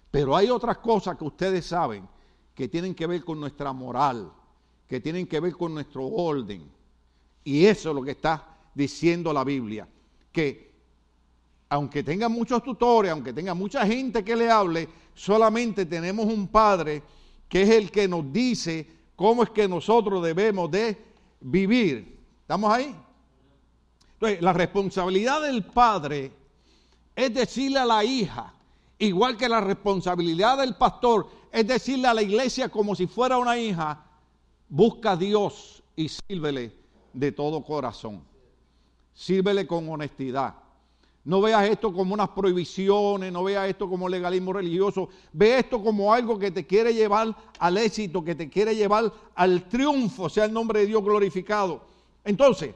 Pero 0.09 0.35
hay 0.35 0.49
otras 0.49 0.77
cosas 0.79 1.17
que 1.17 1.25
ustedes 1.25 1.65
saben 1.65 2.07
que 2.55 2.67
tienen 2.67 2.95
que 2.95 3.05
ver 3.05 3.23
con 3.23 3.39
nuestra 3.39 3.71
moral, 3.73 4.31
que 4.87 4.99
tienen 4.99 5.27
que 5.27 5.39
ver 5.39 5.53
con 5.55 5.75
nuestro 5.75 6.07
orden. 6.07 6.71
Y 7.47 7.65
eso 7.65 7.91
es 7.91 7.95
lo 7.95 8.03
que 8.03 8.11
está 8.11 8.45
diciendo 8.75 9.31
la 9.31 9.45
Biblia 9.45 9.87
que 10.33 10.69
aunque 11.69 12.03
tenga 12.03 12.27
muchos 12.27 12.61
tutores, 12.61 13.09
aunque 13.09 13.31
tenga 13.31 13.53
mucha 13.53 13.87
gente 13.87 14.21
que 14.21 14.35
le 14.35 14.51
hable, 14.51 14.89
solamente 15.13 15.85
tenemos 15.85 16.25
un 16.25 16.49
Padre 16.49 17.01
que 17.47 17.61
es 17.61 17.69
el 17.69 17.89
que 17.89 18.05
nos 18.05 18.33
dice 18.33 18.85
cómo 19.15 19.43
es 19.43 19.51
que 19.51 19.65
nosotros 19.65 20.21
debemos 20.21 20.69
de 20.69 21.01
vivir. 21.39 22.19
¿Estamos 22.41 22.69
ahí? 22.69 22.93
Entonces, 24.15 24.41
la 24.41 24.51
responsabilidad 24.51 25.41
del 25.41 25.63
Padre 25.63 26.33
es 27.15 27.33
decirle 27.33 27.79
a 27.79 27.85
la 27.85 28.03
hija, 28.03 28.53
igual 28.99 29.37
que 29.37 29.47
la 29.47 29.61
responsabilidad 29.61 30.57
del 30.57 30.75
pastor 30.75 31.29
es 31.49 31.65
decirle 31.65 32.09
a 32.09 32.13
la 32.13 32.23
iglesia 32.23 32.67
como 32.67 32.93
si 32.93 33.07
fuera 33.07 33.37
una 33.37 33.57
hija, 33.57 34.03
busca 34.67 35.11
a 35.13 35.15
Dios 35.15 35.81
y 35.95 36.09
sírvele 36.09 36.76
de 37.17 37.31
todo 37.31 37.63
corazón. 37.63 38.23
Sírvele 39.13 39.65
con 39.65 39.89
honestidad. 39.89 40.53
No 41.23 41.41
veas 41.41 41.67
esto 41.67 41.91
como 41.91 42.13
unas 42.13 42.29
prohibiciones, 42.29 43.33
no 43.33 43.43
veas 43.43 43.67
esto 43.67 43.89
como 43.89 44.07
legalismo 44.07 44.53
religioso. 44.53 45.09
Ve 45.33 45.57
esto 45.57 45.83
como 45.83 46.13
algo 46.13 46.37
que 46.37 46.51
te 46.51 46.65
quiere 46.65 46.93
llevar 46.93 47.35
al 47.59 47.77
éxito, 47.77 48.23
que 48.23 48.35
te 48.35 48.49
quiere 48.49 48.75
llevar 48.75 49.11
al 49.33 49.67
triunfo, 49.67 50.29
sea 50.29 50.45
el 50.45 50.53
nombre 50.53 50.81
de 50.81 50.85
Dios 50.85 51.03
glorificado. 51.03 51.81
Entonces, 52.23 52.73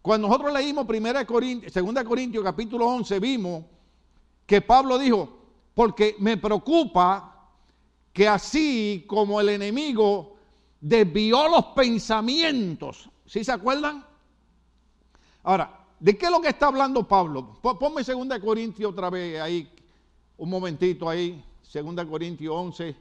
cuando 0.00 0.28
nosotros 0.28 0.52
leímos 0.52 0.86
1 0.88 1.26
Corintios, 1.26 1.74
2 1.74 2.04
Corintios 2.04 2.44
capítulo 2.44 2.86
11, 2.86 3.18
vimos 3.18 3.64
que 4.46 4.62
Pablo 4.62 4.96
dijo, 4.96 5.28
porque 5.74 6.14
me 6.20 6.36
preocupa 6.36 7.48
que 8.12 8.28
así 8.28 9.04
como 9.08 9.40
el 9.40 9.48
enemigo 9.50 10.36
desvió 10.80 11.48
los 11.48 11.66
pensamientos, 11.66 13.08
¿sí 13.26 13.44
se 13.44 13.52
acuerdan? 13.52 14.04
Ahora, 15.42 15.86
¿de 15.98 16.16
qué 16.16 16.26
es 16.26 16.32
lo 16.32 16.40
que 16.40 16.48
está 16.48 16.66
hablando 16.66 17.06
Pablo? 17.06 17.58
Ponme 17.60 18.02
2 18.02 18.38
Corintios 18.40 18.92
otra 18.92 19.10
vez 19.10 19.40
ahí, 19.40 19.70
un 20.38 20.50
momentito 20.50 21.08
ahí. 21.08 21.44
2 21.72 22.04
Corintios 22.06 22.52
11, 22.52 22.96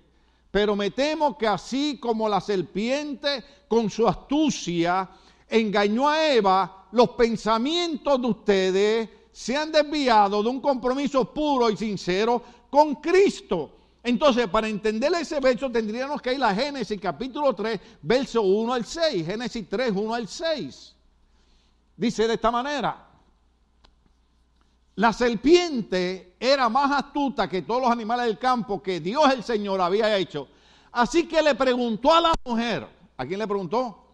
pero 0.52 0.76
me 0.76 0.92
temo 0.92 1.36
que 1.38 1.48
así 1.48 1.98
como 2.00 2.30
la 2.30 2.40
serpiente 2.40 3.44
con 3.68 3.90
su 3.90 4.08
astucia 4.08 5.10
engañó 5.48 6.08
a 6.08 6.32
Eva, 6.32 6.88
los 6.92 7.10
pensamientos 7.12 8.22
de 8.22 8.28
ustedes 8.28 9.10
se 9.32 9.58
han 9.58 9.72
desviado 9.72 10.44
de 10.44 10.50
un 10.50 10.60
compromiso 10.60 11.34
puro 11.34 11.70
y 11.70 11.78
sincero 11.78 12.44
con 12.70 12.96
Cristo. 12.96 13.79
Entonces, 14.02 14.48
para 14.48 14.68
entender 14.68 15.12
ese 15.14 15.40
verso 15.40 15.70
tendríamos 15.70 16.22
que 16.22 16.34
ir 16.34 16.44
a 16.44 16.54
Génesis 16.54 17.00
capítulo 17.02 17.54
3, 17.54 17.80
verso 18.02 18.42
1 18.42 18.74
al 18.74 18.86
6. 18.86 19.26
Génesis 19.26 19.68
3, 19.70 19.92
1 19.94 20.14
al 20.14 20.28
6. 20.28 20.96
Dice 21.98 22.28
de 22.28 22.34
esta 22.36 22.50
manera, 22.50 23.08
la 24.96 25.12
serpiente 25.12 26.36
era 26.40 26.70
más 26.70 26.92
astuta 26.92 27.50
que 27.50 27.62
todos 27.62 27.82
los 27.82 27.92
animales 27.92 28.26
del 28.26 28.38
campo 28.38 28.82
que 28.82 29.00
Dios 29.00 29.32
el 29.34 29.44
Señor 29.44 29.82
había 29.82 30.16
hecho. 30.18 30.48
Así 30.92 31.28
que 31.28 31.42
le 31.42 31.56
preguntó 31.56 32.14
a 32.14 32.22
la 32.22 32.34
mujer, 32.46 32.88
¿a 33.18 33.26
quién 33.26 33.40
le 33.40 33.48
preguntó? 33.48 34.06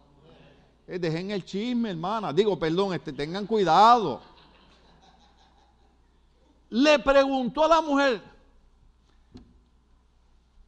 Eh, 0.86 0.98
dejen 0.98 1.30
el 1.30 1.44
chisme, 1.44 1.90
hermana. 1.90 2.32
Digo, 2.32 2.58
perdón, 2.58 2.94
este, 2.94 3.12
tengan 3.12 3.46
cuidado. 3.46 4.20
Le 6.70 6.98
preguntó 6.98 7.64
a 7.64 7.68
la 7.68 7.80
mujer, 7.80 8.22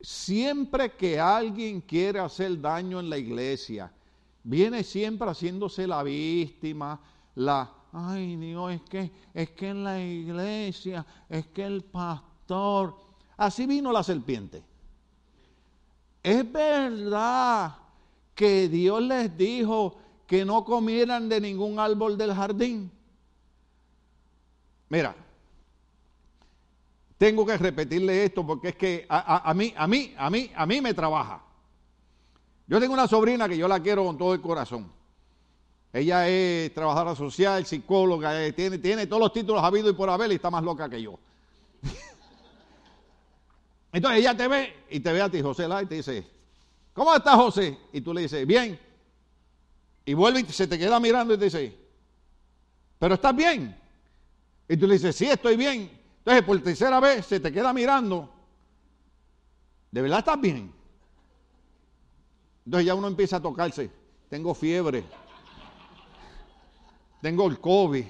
siempre 0.09 0.93
que 0.93 1.21
alguien 1.21 1.83
quiere 1.83 2.19
hacer 2.19 2.59
daño 2.59 2.99
en 2.99 3.11
la 3.11 3.19
iglesia, 3.19 3.93
viene 4.43 4.83
siempre 4.83 5.29
haciéndose 5.29 5.87
la 5.87 6.03
víctima, 6.03 6.99
la, 7.35 7.71
ay 7.93 8.37
Dios, 8.37 8.73
es 8.73 8.81
que, 8.89 9.13
es 9.35 9.51
que 9.51 9.69
en 9.69 9.85
la 9.85 10.03
iglesia, 10.03 11.05
es 11.29 11.49
que 11.49 11.63
el 11.63 11.85
pastor, 11.85 12.97
así 13.37 13.67
vino 13.67 13.93
la 13.93 14.03
serpiente. 14.03 14.65
Es 16.23 16.51
verdad 16.51 17.77
que 18.35 18.67
Dios 18.71 19.03
les 19.03 19.37
dijo 19.37 19.99
que 20.27 20.43
no 20.43 20.65
comieran 20.65 21.29
de 21.29 21.39
ningún 21.39 21.79
árbol 21.79 22.17
del 22.17 22.33
jardín. 22.33 22.91
Mira, 24.89 25.15
tengo 27.19 27.45
que 27.45 27.59
repetirle 27.59 28.25
esto 28.25 28.47
porque 28.47 28.69
es 28.69 28.77
que 28.77 29.07
a, 29.09 29.53
mí, 29.53 29.75
a 29.77 29.89
mí, 29.89 30.15
a 30.17 30.31
mí, 30.31 30.51
a 30.55 30.67
mí 30.67 30.81
me 30.81 30.95
trabaja. 30.95 31.43
Yo 32.69 32.79
tengo 32.79 32.95
una 32.95 33.09
sobrina 33.09 33.49
que 33.49 33.59
yo 33.59 33.67
la 33.67 33.81
quiero 33.81 34.05
con 34.05 34.17
todo 34.17 34.35
el 34.35 34.41
corazón. 34.41 34.91
Ella 35.93 36.29
es 36.29 36.73
trabajadora 36.73 37.17
social, 37.17 37.67
psicóloga, 37.67 38.45
eh, 38.45 38.53
tiene, 38.53 38.79
tiene 38.79 39.07
todos 39.07 39.21
los 39.21 39.33
títulos 39.33 39.65
habido 39.65 39.91
y 39.91 39.95
por 39.95 40.09
haber 40.09 40.31
y 40.31 40.37
está 40.37 40.51
más 40.51 40.63
loca 40.63 40.89
que 40.89 41.03
yo. 41.03 41.19
Entonces 43.93 44.21
ella 44.21 44.37
te 44.37 44.47
ve 44.47 44.75
y 44.91 45.01
te 45.01 45.13
ve 45.13 45.21
a 45.21 45.29
ti, 45.29 45.43
José, 45.43 45.67
y 45.83 45.87
te 45.87 45.97
dice, 45.97 46.25
¿cómo 46.93 47.17
estás, 47.17 47.35
José? 47.35 47.77
Y 47.93 48.01
tú 48.01 48.15
le 48.15 48.21
dices, 48.21 48.47
bien. 48.47 48.79
Y 50.05 50.15
vuelve 50.15 50.41
y 50.41 50.45
se 50.45 50.69
te 50.69 50.79
queda 50.79 51.01
mirando 51.01 51.35
y 51.35 51.39
te 51.39 51.47
dice, 51.47 51.77
¿pero 52.99 53.15
estás 53.15 53.35
bien? 53.35 53.77
Y 54.69 54.77
tú 54.77 54.87
le 54.87 54.95
dices, 54.95 55.17
sí, 55.17 55.27
estoy 55.27 55.57
bien. 55.57 55.99
Entonces, 56.29 56.45
por 56.45 56.61
tercera 56.61 57.01
vez 57.01 57.25
se 57.25 57.41
te 57.41 57.51
queda 57.51 57.73
mirando. 57.73 58.29
¿De 59.91 60.03
verdad 60.03 60.19
estás 60.19 60.39
bien? 60.39 60.71
Entonces 62.67 62.87
ya 62.87 62.95
uno 62.95 63.09
empieza 63.09 63.37
a 63.37 63.41
tocarse. 63.41 63.91
Tengo 64.29 64.55
fiebre. 64.55 65.05
Tengo 67.23 67.47
el 67.47 67.59
COVID. 67.59 68.05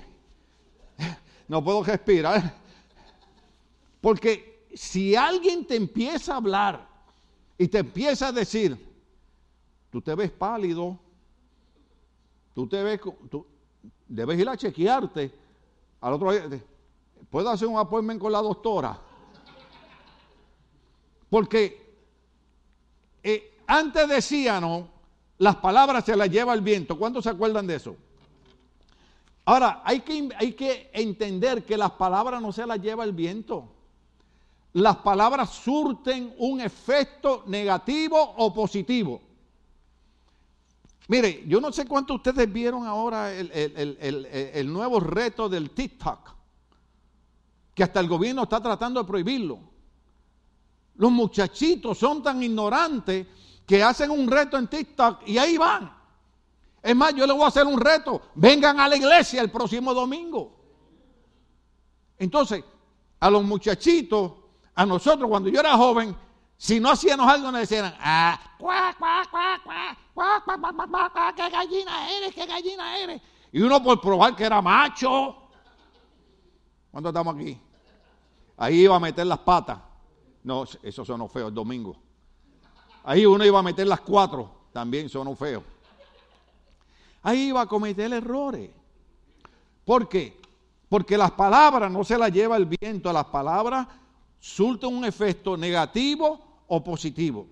No 1.47 1.63
puedo 1.63 1.85
respirar. 1.85 2.57
Porque 4.01 4.67
si 4.75 5.15
alguien 5.15 5.65
te 5.65 5.77
empieza 5.77 6.35
a 6.35 6.39
hablar 6.39 6.89
y 7.57 7.69
te 7.69 7.79
empieza 7.79 8.27
a 8.27 8.33
decir, 8.33 8.77
tú 9.93 10.03
te 10.03 10.13
ves 10.17 10.33
pálido, 10.33 10.99
Tú 12.53 12.67
te 12.67 12.83
ves, 12.83 13.01
tú 13.31 13.47
debes 14.09 14.41
ir 14.41 14.49
a 14.49 14.57
chequearte. 14.57 15.33
Al 16.01 16.15
otro 16.15 16.33
día, 16.33 16.61
¿puedo 17.31 17.51
hacer 17.51 17.69
un 17.69 17.79
appointment 17.79 18.21
con 18.21 18.33
la 18.33 18.43
doctora? 18.43 18.99
Porque 21.31 21.89
eh, 23.23 23.59
antes 23.67 24.09
decían, 24.09 24.89
las 25.39 25.57
palabras 25.57 26.05
se 26.05 26.17
las 26.17 26.31
lleva 26.31 26.55
el 26.55 26.61
viento. 26.61 26.99
¿Cuántos 26.99 27.25
se 27.25 27.31
acuerdan 27.31 27.67
de 27.67 27.77
eso? 27.77 27.97
Ahora, 29.45 29.83
hay 29.85 30.01
que, 30.01 30.29
hay 30.37 30.53
que 30.53 30.91
entender 30.93 31.65
que 31.65 31.77
las 31.77 31.93
palabras 31.93 32.43
no 32.43 32.53
se 32.53 32.67
las 32.67 32.81
lleva 32.81 33.05
el 33.05 33.13
viento. 33.13 33.69
Las 34.75 34.97
palabras 34.99 35.51
surten 35.51 36.35
un 36.39 36.61
efecto 36.61 37.45
negativo 37.47 38.35
o 38.37 38.53
positivo. 38.53 39.23
Mire, 41.09 41.45
yo 41.47 41.61
no 41.61 41.73
sé 41.73 41.87
cuánto 41.87 42.15
ustedes 42.15 42.53
vieron 42.53 42.87
ahora 42.87 43.33
el, 43.33 44.71
nuevo 44.71 45.01
reto 45.01 45.49
del 45.49 45.71
TikTok, 45.71 46.35
que 47.79 47.85
hasta 47.85 48.01
el 48.01 48.09
gobierno 48.09 48.43
está 48.43 48.61
tratando 48.61 49.01
de 49.01 49.07
prohibirlo. 49.07 49.61
Los 50.97 51.13
muchachitos 51.13 51.97
son 51.97 52.25
tan 52.25 52.43
ignorantes 52.43 53.25
que 53.65 53.81
hacen 53.85 54.11
un 54.11 54.29
reto 54.29 54.59
en 54.59 54.67
TikTok 54.67 55.21
y 55.29 55.39
ahí 55.39 55.57
van. 55.57 55.97
Es 56.83 56.97
más, 56.97 57.15
yo 57.15 57.25
les 57.25 57.37
voy 57.37 57.45
a 57.45 57.47
hacer 57.47 57.69
un 57.69 57.79
reto. 57.79 58.21
Vengan 58.35 58.81
a 58.81 58.89
la 58.89 58.97
iglesia 58.97 59.41
el 59.41 59.53
próximo 59.53 59.95
domingo. 59.95 60.57
Entonces, 62.19 62.65
a 63.21 63.31
los 63.31 63.45
muchachitos, 63.45 64.33
a 64.75 64.85
nosotros 64.85 65.31
cuando 65.31 65.49
yo 65.49 65.61
era 65.61 65.77
joven, 65.77 66.17
si 66.57 66.81
no 66.81 66.91
hacíamos 66.91 67.29
algo 67.29 67.53
nos 67.53 67.61
decían, 67.61 67.95
ah, 68.01 68.41
cuá, 68.59 68.93
cuá, 68.99 69.23
cuá, 69.31 69.61
cuá, 70.13 71.33
qué 71.37 71.49
gallina 71.49 72.11
eres, 72.11 72.35
qué 72.35 72.45
gallina 72.45 72.99
eres. 72.99 73.23
Y 73.53 73.61
uno 73.61 73.81
por 73.81 74.01
probar 74.01 74.35
que 74.35 74.43
era 74.43 74.61
macho. 74.61 75.37
¿Cuánto 76.91 77.11
estamos 77.11 77.37
aquí? 77.37 77.68
Ahí 78.59 78.83
iba 78.83 78.97
a 78.97 79.01
meter 79.01 79.27
las 79.27 79.39
patas. 79.39 79.79
No, 80.43 80.65
eso 80.83 81.05
sonó 81.05 81.29
feo 81.29 81.49
el 81.49 81.55
domingo. 81.55 81.97
Ahí 83.05 83.25
uno 83.25 83.45
iba 83.45 83.59
a 83.59 83.63
meter 83.63 83.87
las 83.87 84.01
cuatro. 84.01 84.51
También 84.73 85.09
sonó 85.09 85.35
feo. 85.35 85.63
Ahí 87.23 87.49
iba 87.49 87.61
a 87.61 87.67
cometer 87.67 88.13
errores. 88.13 88.71
¿Por 89.85 90.09
qué? 90.09 90.41
Porque 90.89 91.17
las 91.17 91.31
palabras 91.31 91.91
no 91.91 92.03
se 92.05 92.19
las 92.19 92.33
lleva 92.33 92.57
el 92.57 92.67
viento. 92.67 93.13
Las 93.13 93.27
palabras 93.27 93.87
surten 94.41 94.95
un 94.95 95.05
efecto 95.05 95.57
negativo 95.57 96.65
o 96.67 96.83
positivo. 96.83 97.47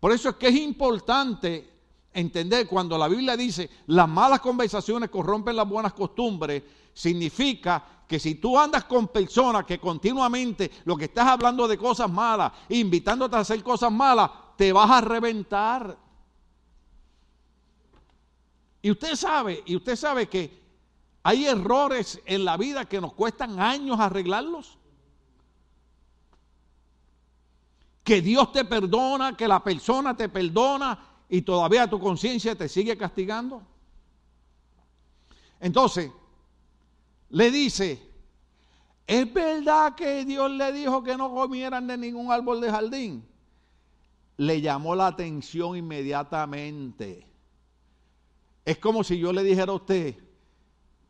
Por 0.00 0.12
eso 0.12 0.30
es 0.30 0.36
que 0.36 0.48
es 0.48 0.56
importante 0.56 1.71
entender 2.12 2.66
cuando 2.66 2.98
la 2.98 3.08
Biblia 3.08 3.36
dice 3.36 3.70
las 3.86 4.08
malas 4.08 4.40
conversaciones 4.40 5.10
corrompen 5.10 5.56
las 5.56 5.68
buenas 5.68 5.92
costumbres, 5.92 6.62
significa 6.92 7.84
que 8.06 8.18
si 8.18 8.34
tú 8.34 8.58
andas 8.58 8.84
con 8.84 9.08
personas 9.08 9.64
que 9.64 9.78
continuamente 9.78 10.70
lo 10.84 10.96
que 10.96 11.06
estás 11.06 11.26
hablando 11.26 11.66
de 11.66 11.78
cosas 11.78 12.10
malas, 12.10 12.52
invitándote 12.68 13.36
a 13.36 13.40
hacer 13.40 13.62
cosas 13.62 13.90
malas, 13.90 14.30
te 14.56 14.72
vas 14.72 14.90
a 14.90 15.00
reventar. 15.00 15.96
Y 18.82 18.90
usted 18.90 19.14
sabe, 19.14 19.62
y 19.64 19.76
usted 19.76 19.96
sabe 19.96 20.28
que 20.28 20.60
hay 21.22 21.46
errores 21.46 22.20
en 22.26 22.44
la 22.44 22.56
vida 22.56 22.84
que 22.84 23.00
nos 23.00 23.14
cuestan 23.14 23.60
años 23.60 23.98
arreglarlos. 23.98 24.78
que 28.02 28.20
Dios 28.20 28.52
te 28.52 28.64
perdona, 28.64 29.36
que 29.36 29.46
la 29.46 29.62
persona 29.62 30.16
te 30.16 30.28
perdona 30.28 30.98
y 31.32 31.40
todavía 31.40 31.88
tu 31.88 31.98
conciencia 31.98 32.54
te 32.54 32.68
sigue 32.68 32.94
castigando. 32.94 33.62
Entonces, 35.58 36.12
le 37.30 37.50
dice, 37.50 38.06
¿es 39.06 39.32
verdad 39.32 39.94
que 39.94 40.26
Dios 40.26 40.50
le 40.50 40.70
dijo 40.72 41.02
que 41.02 41.16
no 41.16 41.34
comieran 41.34 41.86
de 41.86 41.96
ningún 41.96 42.30
árbol 42.30 42.60
de 42.60 42.70
jardín? 42.70 43.26
Le 44.36 44.60
llamó 44.60 44.94
la 44.94 45.06
atención 45.06 45.74
inmediatamente. 45.74 47.26
Es 48.62 48.76
como 48.76 49.02
si 49.02 49.18
yo 49.18 49.32
le 49.32 49.42
dijera 49.42 49.72
a 49.72 49.76
usted, 49.76 50.14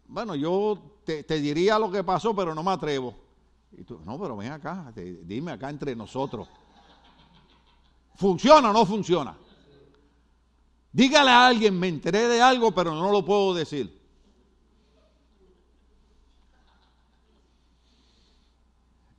bueno, 0.07 0.37
yo 0.37 1.01
te, 1.05 1.25
diría 1.25 1.81
lo 1.81 1.91
que 1.91 2.05
pasó, 2.05 2.33
pero 2.33 2.55
no 2.55 2.63
me 2.63 2.71
atrevo. 2.71 3.13
Y 3.73 3.83
tú, 3.83 3.99
no, 4.05 4.21
pero 4.21 4.37
ven 4.37 4.53
acá, 4.53 4.93
dime 4.95 5.51
acá 5.51 5.69
entre 5.69 5.97
nosotros. 5.97 6.49
¿Funciona 8.15 8.71
o 8.71 8.73
no 8.73 8.87
funciona? 8.87 9.37
Dígale 10.93 11.31
a 11.31 11.47
alguien, 11.47 11.79
me 11.79 11.89
enteré 11.89 12.29
de 12.29 12.43
algo, 12.43 12.73
pero 12.73 12.95
no 12.95 13.11
lo 13.11 13.25
puedo 13.25 13.55
decir. 13.55 13.99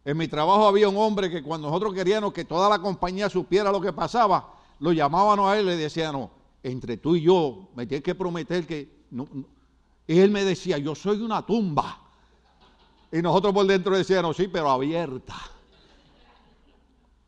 En 0.06 0.18
mi 0.18 0.28
trabajo 0.28 0.68
había 0.68 0.90
un 0.90 0.98
hombre 0.98 1.32
que 1.32 1.42
cuando 1.42 1.68
nosotros 1.68 1.94
queríamos 1.94 2.34
que 2.34 2.46
toda 2.46 2.70
la 2.70 2.80
compañía 2.80 3.30
supiera 3.30 3.72
lo 3.72 3.80
que 3.80 3.94
pasaba, 3.94 4.54
lo 4.80 4.92
llamábamos 4.92 5.50
a 5.50 5.58
él 5.58 5.66
y 5.66 5.70
le 5.70 5.78
decíamos, 5.78 6.30
entre 6.62 6.98
tú 6.98 7.16
y 7.16 7.22
yo, 7.22 7.70
me 7.76 7.88
tienes 7.88 8.04
que 8.04 8.14
prometer 8.14 8.68
que... 8.68 9.04
Y 10.06 10.20
él 10.20 10.30
me 10.30 10.44
decía, 10.44 10.78
yo 10.78 10.94
soy 10.94 11.22
una 11.22 11.46
tumba. 11.46 12.00
Y 13.12 13.22
nosotros 13.22 13.54
por 13.54 13.66
dentro 13.66 13.96
decíamos, 13.96 14.36
sí, 14.36 14.48
pero 14.48 14.70
abierta. 14.70 15.36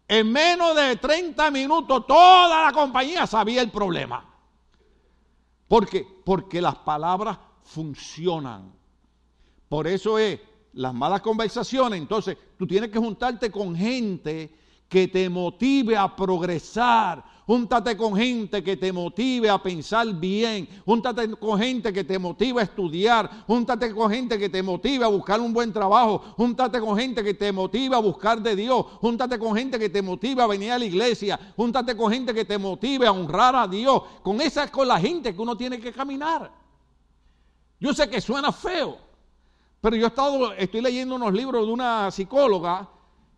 En 0.08 0.32
menos 0.32 0.76
de 0.76 0.98
30 0.98 1.50
minutos 1.52 2.06
toda 2.06 2.66
la 2.66 2.72
compañía 2.74 3.26
sabía 3.26 3.62
el 3.62 3.72
problema. 3.72 4.35
¿Por 5.68 5.88
qué? 5.88 6.06
Porque 6.24 6.62
las 6.62 6.76
palabras 6.76 7.38
funcionan. 7.64 8.72
Por 9.68 9.88
eso 9.88 10.20
es 10.20 10.40
las 10.74 10.94
malas 10.94 11.22
conversaciones. 11.22 12.00
Entonces, 12.00 12.38
tú 12.58 12.68
tienes 12.68 12.92
que 12.92 13.00
juntarte 13.00 13.52
con 13.52 13.76
gente 13.76 14.54
que 14.88 15.08
te 15.08 15.30
motive 15.30 15.98
a 15.98 16.16
progresar. 16.16 17.24
Júntate 17.48 17.96
con 17.96 18.16
gente 18.16 18.64
que 18.64 18.76
te 18.76 18.92
motive 18.92 19.50
a 19.52 19.62
pensar 19.62 20.08
bien. 20.16 20.68
Júntate 20.84 21.30
con 21.36 21.60
gente 21.60 21.94
que 21.94 22.04
te 22.04 22.18
motive 22.18 22.62
a 22.62 22.64
estudiar. 22.64 23.46
Júntate 23.46 23.94
con 23.94 24.10
gente 24.12 24.40
que 24.40 24.50
te 24.50 24.64
motive 24.64 25.06
a 25.06 25.10
buscar 25.10 25.40
un 25.40 25.54
buen 25.54 25.72
trabajo. 25.72 26.24
Júntate 26.38 26.80
con 26.80 26.98
gente 26.98 27.24
que 27.24 27.36
te 27.36 27.52
motive 27.52 27.96
a 27.96 28.00
buscar 28.00 28.42
de 28.42 28.56
Dios. 28.56 28.84
Júntate 29.00 29.38
con 29.38 29.56
gente 29.56 29.78
que 29.78 29.90
te 29.90 30.02
motive 30.02 30.42
a 30.42 30.48
venir 30.48 30.72
a 30.72 30.80
la 30.80 30.86
iglesia. 30.86 31.40
Júntate 31.56 31.96
con 31.96 32.12
gente 32.12 32.34
que 32.34 32.46
te 32.46 32.58
motive 32.58 33.06
a 33.06 33.12
honrar 33.12 33.56
a 33.56 33.68
Dios. 33.68 34.02
Con 34.24 34.42
esa 34.42 34.64
es 34.64 34.72
con 34.72 34.88
la 34.88 35.00
gente 35.00 35.36
que 35.36 35.42
uno 35.42 35.56
tiene 35.56 35.80
que 35.80 35.94
caminar. 35.94 36.52
Yo 37.80 37.94
sé 37.94 38.10
que 38.10 38.22
suena 38.22 38.52
feo, 38.52 38.98
pero 39.82 39.96
yo 39.96 40.06
he 40.06 40.08
estado, 40.08 40.54
estoy 40.54 40.82
leyendo 40.82 41.14
unos 41.14 41.32
libros 41.32 41.68
de 41.68 41.74
una 41.74 42.10
psicóloga 42.10 42.90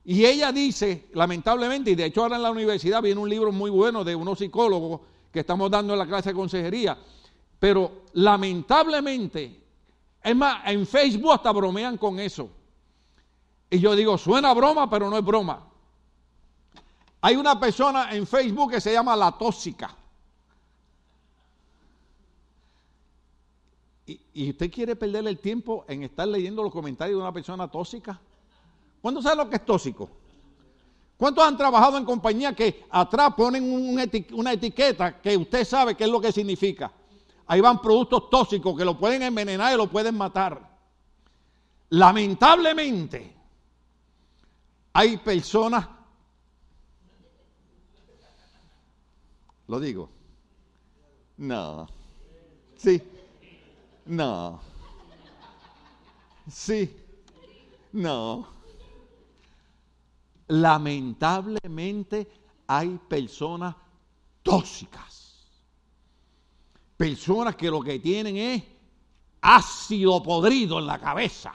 y 0.10 0.26
ella 0.26 0.53
dice, 0.53 1.10
lamentablemente, 1.16 1.91
y 1.91 1.95
de 1.95 2.05
hecho 2.05 2.24
ahora 2.24 2.38
en 2.38 2.43
la 2.43 2.51
universidad 2.51 3.01
viene 3.01 3.20
un 3.20 3.30
libro 3.30 3.51
muy 3.51 3.70
bueno 3.70 4.05
de 4.05 4.16
unos 4.16 4.39
psicólogos 4.39 5.01
que 5.34 5.41
estamos 5.41 5.70
dando 5.70 5.91
en 5.91 5.99
la 5.99 6.08
clase 6.08 6.30
de 6.30 6.36
consejería, 6.36 6.97
pero 7.60 8.03
lamentablemente, 8.14 9.62
es 10.24 10.34
más, 10.34 10.66
en 10.66 10.88
Facebook 10.88 11.34
hasta 11.34 11.51
bromean 11.51 11.97
con 11.97 12.22
eso. 12.22 12.49
Y 13.70 13.80
yo 13.80 13.97
digo, 13.97 14.18
suena 14.18 14.53
broma, 14.53 14.89
pero 14.89 15.10
no 15.10 15.18
es 15.18 15.26
broma. 15.26 15.68
Hay 17.20 17.36
una 17.36 17.60
persona 17.60 18.16
en 18.16 18.26
Facebook 18.26 18.72
que 18.72 18.80
se 18.80 18.93
llama 18.93 19.14
La 19.14 19.38
Tóxica. 19.38 19.93
¿Y, 24.05 24.22
¿Y, 24.34 24.49
usted 24.51 24.72
quiere 24.72 24.95
perder 24.95 25.28
el 25.28 25.38
tiempo 25.39 25.84
en 25.89 26.03
estar 26.03 26.30
leyendo 26.30 26.64
los 26.64 26.72
comentarios 26.72 27.18
de 27.18 27.24
una 27.24 27.34
persona 27.34 27.70
tóxica? 27.70 28.22
¿Cuántos 29.02 29.24
saben 29.24 29.39
lo 29.39 29.50
que 29.50 29.56
es 29.58 29.66
tóxico? 29.66 30.10
¿Cuántos 31.18 31.43
han 31.43 31.58
trabajado 31.58 31.98
en 31.98 32.06
compañía 32.06 32.54
que 32.54 32.86
atrás 32.91 33.34
ponen 33.36 33.64
una 34.32 34.54
etiqueta 34.54 35.20
que 35.20 35.36
usted 35.36 35.66
sabe 35.66 35.95
qué 35.95 36.04
es 36.04 36.10
lo 36.10 36.22
que 36.22 36.32
significa? 36.32 36.91
Ahí 37.48 37.60
van 37.60 37.82
productos 37.82 38.30
tóxicos 38.30 38.78
que 38.78 38.86
lo 38.86 38.98
pueden 39.00 39.24
envenenar 39.24 39.74
y 39.74 39.78
lo 39.78 39.89
pueden 39.89 40.16
matar. 40.16 40.78
Lamentablemente, 41.89 43.34
hay 44.93 45.18
personas, 45.18 45.88
lo 49.68 49.80
digo, 49.80 50.10
no, 51.38 51.88
sí, 52.76 53.02
no, 54.06 54.60
sí, 56.52 56.95
no 57.93 58.57
lamentablemente 60.48 62.28
hay 62.68 63.00
personas 63.08 63.76
tóxicas. 64.43 65.45
Personas 66.95 67.56
que 67.56 67.70
lo 67.70 67.82
que 67.82 68.00
tienen 68.00 68.38
es 68.38 68.64
ácido 69.41 70.22
podrido 70.24 70.80
en 70.80 70.88
la 70.88 71.00
cabeza. 71.00 71.54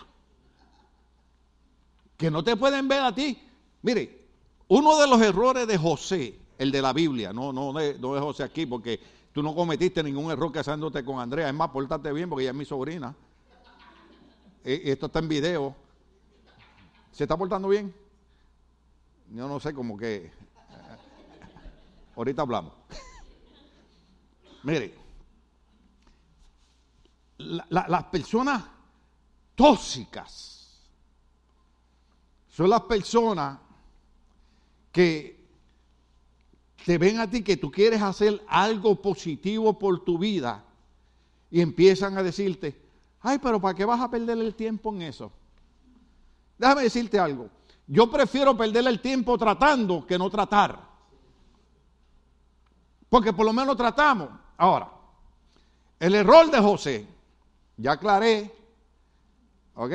Que 2.16 2.30
no 2.30 2.44
te 2.44 2.56
pueden 2.56 2.86
ver 2.86 3.02
a 3.02 3.14
ti. 3.14 3.36
Mire, 3.82 4.28
uno 4.68 4.98
de 4.98 5.08
los 5.08 5.20
errores 5.20 5.66
de 5.66 5.76
José, 5.76 6.38
el 6.58 6.70
de 6.70 6.80
la 6.80 6.92
Biblia, 6.92 7.32
no, 7.32 7.52
no, 7.52 7.72
no 7.72 7.80
es 7.80 8.22
José 8.22 8.44
aquí 8.44 8.66
porque 8.66 9.00
tú 9.32 9.42
no 9.42 9.54
cometiste 9.54 10.02
ningún 10.02 10.30
error 10.30 10.52
casándote 10.52 11.04
con 11.04 11.18
Andrea. 11.18 11.48
Es 11.48 11.54
más, 11.54 11.70
portate 11.70 12.12
bien 12.12 12.28
porque 12.28 12.44
ella 12.44 12.52
es 12.52 12.56
mi 12.56 12.64
sobrina. 12.64 13.14
Eh, 14.64 14.82
esto 14.84 15.06
está 15.06 15.18
en 15.18 15.28
video. 15.28 15.74
¿Se 17.10 17.24
está 17.24 17.36
portando 17.36 17.68
bien? 17.68 17.92
Yo 19.32 19.48
no 19.48 19.58
sé, 19.58 19.72
como 19.72 19.96
que... 19.96 20.30
Ahorita 22.14 22.42
hablamos. 22.42 22.74
Mire, 24.62 24.94
las 27.38 28.04
personas 28.04 28.62
tóxicas 29.54 30.78
son 32.48 32.68
las 32.68 32.82
personas 32.82 33.58
que 34.92 35.42
te 36.84 36.98
ven 36.98 37.18
a 37.18 37.28
ti 37.28 37.42
que 37.42 37.56
tú 37.56 37.70
quieres 37.70 38.02
hacer 38.02 38.44
algo 38.46 39.00
positivo 39.00 39.78
por 39.78 40.04
tu 40.04 40.18
vida 40.18 40.62
y 41.50 41.62
empiezan 41.62 42.18
a 42.18 42.22
decirte, 42.22 42.78
ay, 43.20 43.38
pero 43.38 43.58
¿para 43.58 43.74
qué 43.74 43.86
vas 43.86 44.00
a 44.00 44.10
perder 44.10 44.38
el 44.38 44.54
tiempo 44.54 44.94
en 44.94 45.02
eso? 45.02 45.32
Déjame 46.58 46.82
decirte 46.82 47.18
algo. 47.18 47.48
Yo 47.86 48.10
prefiero 48.10 48.56
perder 48.56 48.86
el 48.86 49.00
tiempo 49.00 49.36
tratando 49.36 50.06
que 50.06 50.18
no 50.18 50.30
tratar. 50.30 50.78
Porque 53.08 53.32
por 53.32 53.44
lo 53.44 53.52
menos 53.52 53.76
tratamos. 53.76 54.28
Ahora, 54.56 54.90
el 55.98 56.14
error 56.14 56.50
de 56.50 56.58
José, 56.58 57.06
ya 57.76 57.92
aclaré, 57.92 58.50
¿ok? 59.74 59.92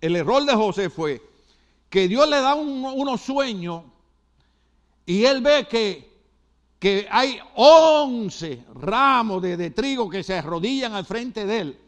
El 0.00 0.16
error 0.16 0.44
de 0.44 0.54
José 0.54 0.90
fue 0.90 1.22
que 1.88 2.08
Dios 2.08 2.28
le 2.28 2.40
da 2.40 2.54
unos 2.54 3.20
sueños 3.20 3.84
y 5.06 5.24
él 5.24 5.40
ve 5.40 5.66
que, 5.68 6.20
que 6.78 7.06
hay 7.10 7.38
once 7.54 8.64
ramos 8.74 9.40
de, 9.40 9.56
de 9.56 9.70
trigo 9.70 10.10
que 10.10 10.22
se 10.22 10.34
arrodillan 10.36 10.94
al 10.94 11.06
frente 11.06 11.46
de 11.46 11.60
él 11.60 11.80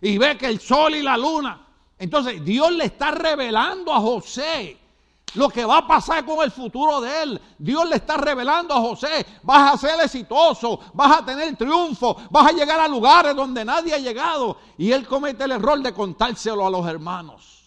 y 0.00 0.18
ve 0.18 0.36
que 0.36 0.46
el 0.46 0.60
sol 0.60 0.94
y 0.94 1.02
la 1.02 1.16
luna 1.16 1.63
entonces 1.98 2.44
Dios 2.44 2.72
le 2.72 2.84
está 2.84 3.10
revelando 3.10 3.92
a 3.92 4.00
José 4.00 4.78
lo 5.34 5.48
que 5.48 5.64
va 5.64 5.78
a 5.78 5.86
pasar 5.86 6.24
con 6.24 6.42
el 6.44 6.50
futuro 6.50 7.00
de 7.00 7.22
él. 7.22 7.40
Dios 7.58 7.88
le 7.88 7.96
está 7.96 8.16
revelando 8.16 8.74
a 8.74 8.80
José, 8.80 9.26
vas 9.42 9.74
a 9.74 9.76
ser 9.76 10.00
exitoso, 10.00 10.80
vas 10.94 11.18
a 11.18 11.24
tener 11.24 11.56
triunfo, 11.56 12.16
vas 12.30 12.52
a 12.52 12.52
llegar 12.52 12.80
a 12.80 12.88
lugares 12.88 13.34
donde 13.34 13.64
nadie 13.64 13.94
ha 13.94 13.98
llegado. 13.98 14.56
Y 14.78 14.92
él 14.92 15.06
comete 15.06 15.44
el 15.44 15.52
error 15.52 15.80
de 15.80 15.92
contárselo 15.92 16.66
a 16.66 16.70
los 16.70 16.86
hermanos. 16.86 17.64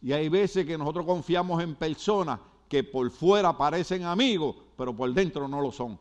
Y 0.00 0.12
hay 0.12 0.28
veces 0.28 0.64
que 0.64 0.78
nosotros 0.78 1.06
confiamos 1.06 1.62
en 1.62 1.74
personas 1.74 2.38
que 2.68 2.84
por 2.84 3.10
fuera 3.10 3.56
parecen 3.56 4.04
amigos, 4.04 4.54
pero 4.76 4.94
por 4.94 5.12
dentro 5.12 5.48
no 5.48 5.60
lo 5.60 5.72
son. 5.72 5.98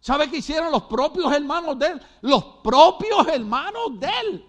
¿Sabe 0.00 0.30
qué 0.30 0.38
hicieron 0.38 0.72
los 0.72 0.84
propios 0.84 1.30
hermanos 1.32 1.78
de 1.78 1.86
él? 1.86 2.02
Los 2.22 2.42
propios 2.62 3.28
hermanos 3.28 4.00
de 4.00 4.08
él. 4.22 4.46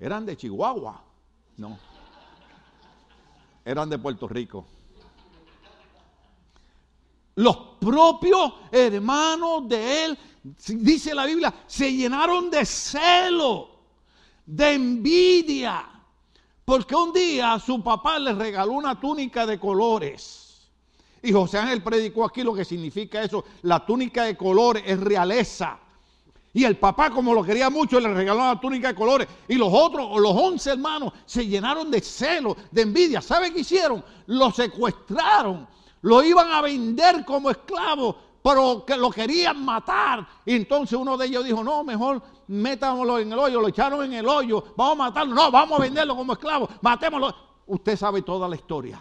Eran 0.00 0.26
de 0.26 0.36
Chihuahua. 0.36 1.02
No. 1.56 1.78
Eran 3.64 3.88
de 3.88 3.98
Puerto 3.98 4.26
Rico. 4.26 4.66
Los 7.36 7.56
propios 7.80 8.54
hermanos 8.70 9.68
de 9.68 10.04
él, 10.04 10.18
dice 10.66 11.14
la 11.14 11.24
Biblia, 11.24 11.54
se 11.66 11.90
llenaron 11.92 12.50
de 12.50 12.66
celo, 12.66 13.70
de 14.44 14.74
envidia. 14.74 15.88
Porque 16.64 16.94
un 16.94 17.12
día 17.12 17.58
su 17.58 17.82
papá 17.82 18.18
le 18.18 18.34
regaló 18.34 18.72
una 18.72 18.98
túnica 19.00 19.46
de 19.46 19.58
colores. 19.58 20.51
Y 21.22 21.32
José 21.32 21.58
Ángel 21.58 21.82
predicó 21.82 22.24
aquí 22.24 22.42
lo 22.42 22.52
que 22.52 22.64
significa 22.64 23.22
eso. 23.22 23.44
La 23.62 23.86
túnica 23.86 24.24
de 24.24 24.36
colores 24.36 24.82
es 24.84 24.98
realeza. 24.98 25.78
Y 26.52 26.64
el 26.64 26.76
papá, 26.76 27.10
como 27.10 27.32
lo 27.32 27.42
quería 27.44 27.70
mucho, 27.70 27.98
le 28.00 28.12
regaló 28.12 28.40
la 28.40 28.60
túnica 28.60 28.88
de 28.88 28.94
colores. 28.94 29.28
Y 29.48 29.54
los 29.54 29.68
otros, 29.72 30.20
los 30.20 30.32
once 30.32 30.70
hermanos, 30.70 31.12
se 31.24 31.46
llenaron 31.46 31.90
de 31.90 32.00
celo, 32.00 32.56
de 32.70 32.82
envidia. 32.82 33.22
¿Sabe 33.22 33.52
qué 33.52 33.60
hicieron? 33.60 34.04
Lo 34.26 34.50
secuestraron. 34.50 35.66
Lo 36.02 36.22
iban 36.22 36.50
a 36.50 36.60
vender 36.60 37.24
como 37.24 37.50
esclavo, 37.50 38.16
pero 38.42 38.84
que 38.84 38.96
lo 38.96 39.10
querían 39.10 39.64
matar. 39.64 40.26
Y 40.44 40.56
entonces 40.56 40.98
uno 40.98 41.16
de 41.16 41.26
ellos 41.26 41.44
dijo, 41.44 41.62
no, 41.62 41.84
mejor 41.84 42.20
métamoslo 42.48 43.20
en 43.20 43.32
el 43.32 43.38
hoyo. 43.38 43.60
Lo 43.60 43.68
echaron 43.68 44.04
en 44.04 44.14
el 44.14 44.28
hoyo. 44.28 44.74
Vamos 44.76 44.94
a 44.94 45.08
matarlo. 45.10 45.34
No, 45.34 45.50
vamos 45.52 45.78
a 45.78 45.82
venderlo 45.82 46.16
como 46.16 46.32
esclavo. 46.32 46.68
Matémoslo. 46.82 47.34
Usted 47.64 47.96
sabe 47.96 48.22
toda 48.22 48.48
la 48.48 48.56
historia 48.56 49.00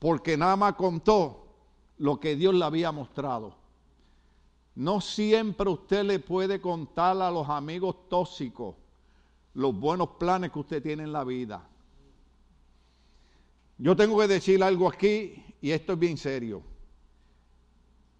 porque 0.00 0.36
nada 0.36 0.56
más 0.56 0.74
contó 0.74 1.46
lo 1.98 2.18
que 2.18 2.34
Dios 2.34 2.54
le 2.54 2.64
había 2.64 2.90
mostrado. 2.90 3.54
No 4.74 5.00
siempre 5.00 5.68
usted 5.68 6.04
le 6.04 6.18
puede 6.18 6.60
contar 6.60 7.20
a 7.20 7.30
los 7.30 7.48
amigos 7.48 8.08
tóxicos 8.08 8.74
los 9.54 9.78
buenos 9.78 10.08
planes 10.18 10.50
que 10.50 10.58
usted 10.58 10.82
tiene 10.82 11.02
en 11.02 11.12
la 11.12 11.22
vida. 11.22 11.68
Yo 13.76 13.94
tengo 13.94 14.18
que 14.18 14.26
decir 14.26 14.62
algo 14.62 14.88
aquí 14.88 15.44
y 15.60 15.70
esto 15.70 15.92
es 15.92 15.98
bien 15.98 16.16
serio. 16.16 16.62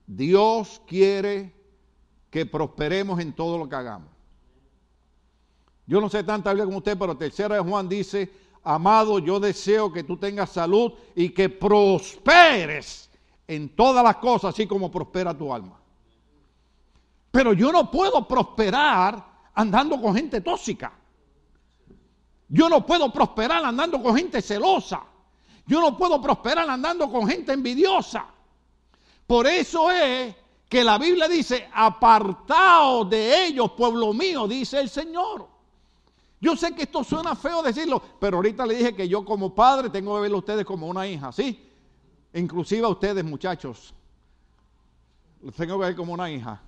Dios 0.07 0.83
quiere 0.87 1.55
que 2.31 2.45
prosperemos 2.45 3.21
en 3.21 3.33
todo 3.33 3.57
lo 3.57 3.69
que 3.69 3.77
hagamos. 3.77 4.11
Yo 5.87 6.01
no 6.01 6.11
sé 6.11 6.25
tanta 6.25 6.51
Biblia 6.51 6.67
como 6.67 6.79
usted, 6.79 6.99
pero 6.99 7.17
tercera 7.17 7.55
de 7.55 7.63
Juan 7.63 7.89
dice, 7.89 8.31
amado, 8.63 9.19
yo 9.19 9.41
deseo 9.41 9.93
que 9.93 10.05
tú 10.05 10.17
tengas 10.17 10.51
salud 10.51 10.93
y 11.15 11.31
que 11.31 11.49
prosperes 11.49 13.11
en 13.47 13.75
todas 13.75 14.05
las 14.05 14.17
cosas, 14.17 14.55
así 14.55 14.67
como 14.67 14.91
prospera 14.91 15.37
tu 15.37 15.53
alma. 15.53 15.81
Pero 17.31 17.53
yo 17.53 17.73
no 17.73 17.91
puedo 17.91 18.27
prosperar 18.27 19.25
andando 19.55 20.01
con 20.01 20.15
gente 20.15 20.41
tóxica. 20.41 20.93
Yo 22.49 22.69
no 22.69 22.85
puedo 22.85 23.13
prosperar 23.13 23.65
andando 23.65 24.03
con 24.03 24.17
gente 24.17 24.43
celosa. 24.43 25.03
Yo 25.67 25.81
no 25.81 25.97
puedo 25.97 26.21
prosperar 26.21 26.69
andando 26.69 27.11
con 27.11 27.29
gente 27.29 27.53
envidiosa. 27.53 28.27
Por 29.27 29.47
eso 29.47 29.91
es 29.91 30.35
que 30.69 30.85
la 30.85 30.99
Biblia 30.99 31.29
dice, 31.29 31.69
apartaos 31.73 33.11
de 33.11 33.47
ellos, 33.47 33.73
pueblo 33.73 34.13
mío, 34.13 34.49
dice 34.49 34.81
el 34.81 34.89
Señor. 34.89 35.50
Yo 36.41 36.57
sé 36.57 36.75
que 36.75 36.83
esto 36.83 37.05
suena 37.05 37.37
feo 37.37 37.63
decirlo, 37.63 38.03
pero 38.19 38.39
ahorita 38.39 38.65
le 38.65 38.75
dije 38.75 38.95
que 38.95 39.07
yo 39.07 39.25
como 39.25 39.55
padre 39.55 39.91
tengo 39.91 40.15
que 40.15 40.23
verlo 40.23 40.37
a 40.37 40.41
ustedes 40.41 40.65
como 40.65 40.87
una 40.87 41.07
hija, 41.07 41.31
¿sí? 41.33 41.71
Inclusive 42.33 42.87
a 42.87 42.89
ustedes, 42.89 43.23
muchachos. 43.23 43.93
Los 45.43 45.55
tengo 45.55 45.79
que 45.79 45.87
ver 45.87 45.97
como 45.97 46.15
una 46.15 46.31
hija. 46.31 46.63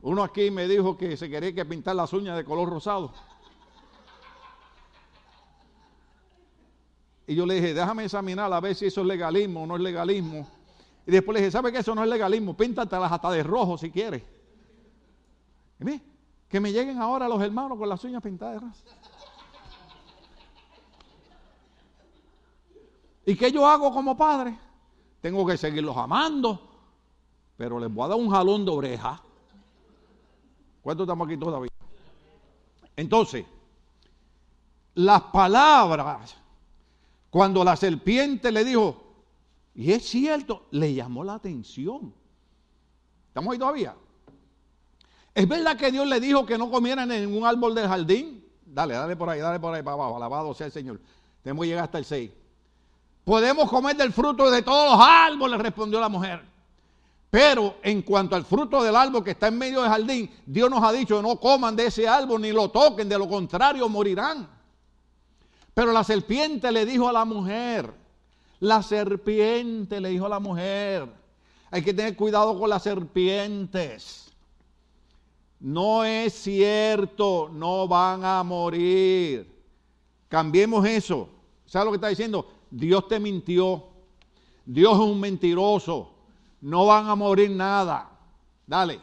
Uno 0.00 0.24
aquí 0.24 0.50
me 0.50 0.66
dijo 0.66 0.96
que 0.96 1.16
se 1.16 1.30
quería 1.30 1.54
que 1.54 1.64
pintar 1.64 1.94
las 1.94 2.12
uñas 2.12 2.36
de 2.36 2.44
color 2.44 2.68
rosado. 2.68 3.12
Y 7.28 7.36
yo 7.36 7.46
le 7.46 7.54
dije, 7.54 7.72
déjame 7.72 8.04
examinar 8.04 8.52
a 8.52 8.60
ver 8.60 8.74
si 8.74 8.86
eso 8.86 9.02
es 9.02 9.06
legalismo 9.06 9.62
o 9.62 9.66
no 9.66 9.76
es 9.76 9.82
legalismo. 9.82 10.48
Y 11.06 11.12
después 11.12 11.34
le 11.34 11.40
dije, 11.40 11.52
¿sabe 11.52 11.70
que 11.70 11.78
eso 11.78 11.94
no 11.94 12.02
es 12.02 12.10
legalismo? 12.10 12.56
Píntatelas 12.56 13.12
hasta 13.12 13.30
de 13.30 13.44
rojo 13.44 13.78
si 13.78 13.92
quieres. 13.92 14.22
Que 16.48 16.60
me 16.60 16.72
lleguen 16.72 16.98
ahora 16.98 17.28
los 17.28 17.40
hermanos 17.40 17.78
con 17.78 17.88
las 17.88 18.02
uñas 18.04 18.22
pintadas 18.22 18.62
¿Y 23.24 23.36
qué 23.36 23.52
yo 23.52 23.66
hago 23.66 23.92
como 23.92 24.16
padre? 24.16 24.58
Tengo 25.20 25.46
que 25.46 25.56
seguirlos 25.56 25.96
amando, 25.96 26.60
pero 27.56 27.78
les 27.78 27.92
voy 27.92 28.04
a 28.04 28.08
dar 28.08 28.18
un 28.18 28.28
jalón 28.28 28.64
de 28.64 28.70
oreja. 28.72 29.22
¿Cuántos 30.82 31.04
estamos 31.04 31.28
aquí 31.28 31.36
todavía? 31.36 31.70
Entonces, 32.96 33.46
las 34.94 35.22
palabras, 35.22 36.36
cuando 37.30 37.62
la 37.62 37.76
serpiente 37.76 38.50
le 38.50 38.64
dijo, 38.64 39.02
y 39.74 39.92
es 39.92 40.04
cierto, 40.08 40.66
le 40.72 40.92
llamó 40.92 41.22
la 41.22 41.34
atención. 41.34 42.12
¿Estamos 43.28 43.52
ahí 43.52 43.58
todavía? 43.58 43.94
¿Es 45.34 45.48
verdad 45.48 45.76
que 45.76 45.90
Dios 45.90 46.06
le 46.06 46.20
dijo 46.20 46.44
que 46.44 46.58
no 46.58 46.70
comieran 46.70 47.10
en 47.10 47.30
ningún 47.30 47.46
árbol 47.46 47.74
del 47.74 47.88
jardín? 47.88 48.44
Dale, 48.66 48.94
dale 48.94 49.16
por 49.16 49.28
ahí, 49.30 49.40
dale 49.40 49.58
por 49.58 49.74
ahí 49.74 49.82
para 49.82 49.94
abajo. 49.94 50.16
Alabado 50.16 50.54
sea 50.54 50.66
el 50.66 50.72
Señor. 50.72 51.00
Tenemos 51.42 51.62
que 51.62 51.68
llegar 51.68 51.84
hasta 51.84 51.98
el 51.98 52.04
6. 52.04 52.30
Podemos 53.24 53.70
comer 53.70 53.96
del 53.96 54.12
fruto 54.12 54.50
de 54.50 54.62
todos 54.62 54.92
los 54.92 55.06
árboles, 55.06 55.60
respondió 55.60 56.00
la 56.00 56.08
mujer. 56.08 56.42
Pero 57.30 57.76
en 57.82 58.02
cuanto 58.02 58.36
al 58.36 58.44
fruto 58.44 58.82
del 58.82 58.94
árbol 58.94 59.24
que 59.24 59.30
está 59.30 59.48
en 59.48 59.56
medio 59.56 59.80
del 59.80 59.90
jardín, 59.90 60.30
Dios 60.44 60.68
nos 60.68 60.82
ha 60.82 60.92
dicho 60.92 61.22
no 61.22 61.40
coman 61.40 61.74
de 61.74 61.86
ese 61.86 62.06
árbol 62.06 62.42
ni 62.42 62.52
lo 62.52 62.70
toquen, 62.70 63.08
de 63.08 63.16
lo 63.16 63.28
contrario 63.28 63.88
morirán. 63.88 64.48
Pero 65.72 65.92
la 65.92 66.04
serpiente 66.04 66.70
le 66.70 66.84
dijo 66.84 67.08
a 67.08 67.12
la 67.12 67.24
mujer, 67.24 67.92
la 68.60 68.82
serpiente 68.82 70.00
le 70.00 70.10
dijo 70.10 70.26
a 70.26 70.28
la 70.28 70.40
mujer, 70.40 71.08
hay 71.70 71.82
que 71.82 71.94
tener 71.94 72.16
cuidado 72.16 72.58
con 72.58 72.68
las 72.68 72.82
serpientes. 72.82 74.31
No 75.62 76.04
es 76.04 76.34
cierto, 76.34 77.48
no 77.50 77.88
van 77.88 78.22
a 78.24 78.42
morir. 78.42 79.50
Cambiemos 80.28 80.84
eso. 80.84 81.30
¿Sabes 81.64 81.86
lo 81.86 81.92
que 81.92 81.96
está 81.96 82.08
diciendo? 82.08 82.46
Dios 82.70 83.08
te 83.08 83.18
mintió. 83.18 83.84
Dios 84.66 84.92
es 84.92 85.00
un 85.00 85.18
mentiroso 85.18 86.12
no 86.62 86.86
van 86.86 87.08
a 87.08 87.14
morir 87.14 87.50
nada. 87.50 88.08
Dale. 88.66 89.00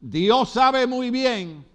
Dios 0.00 0.48
sabe 0.50 0.86
muy 0.86 1.10
bien 1.10 1.66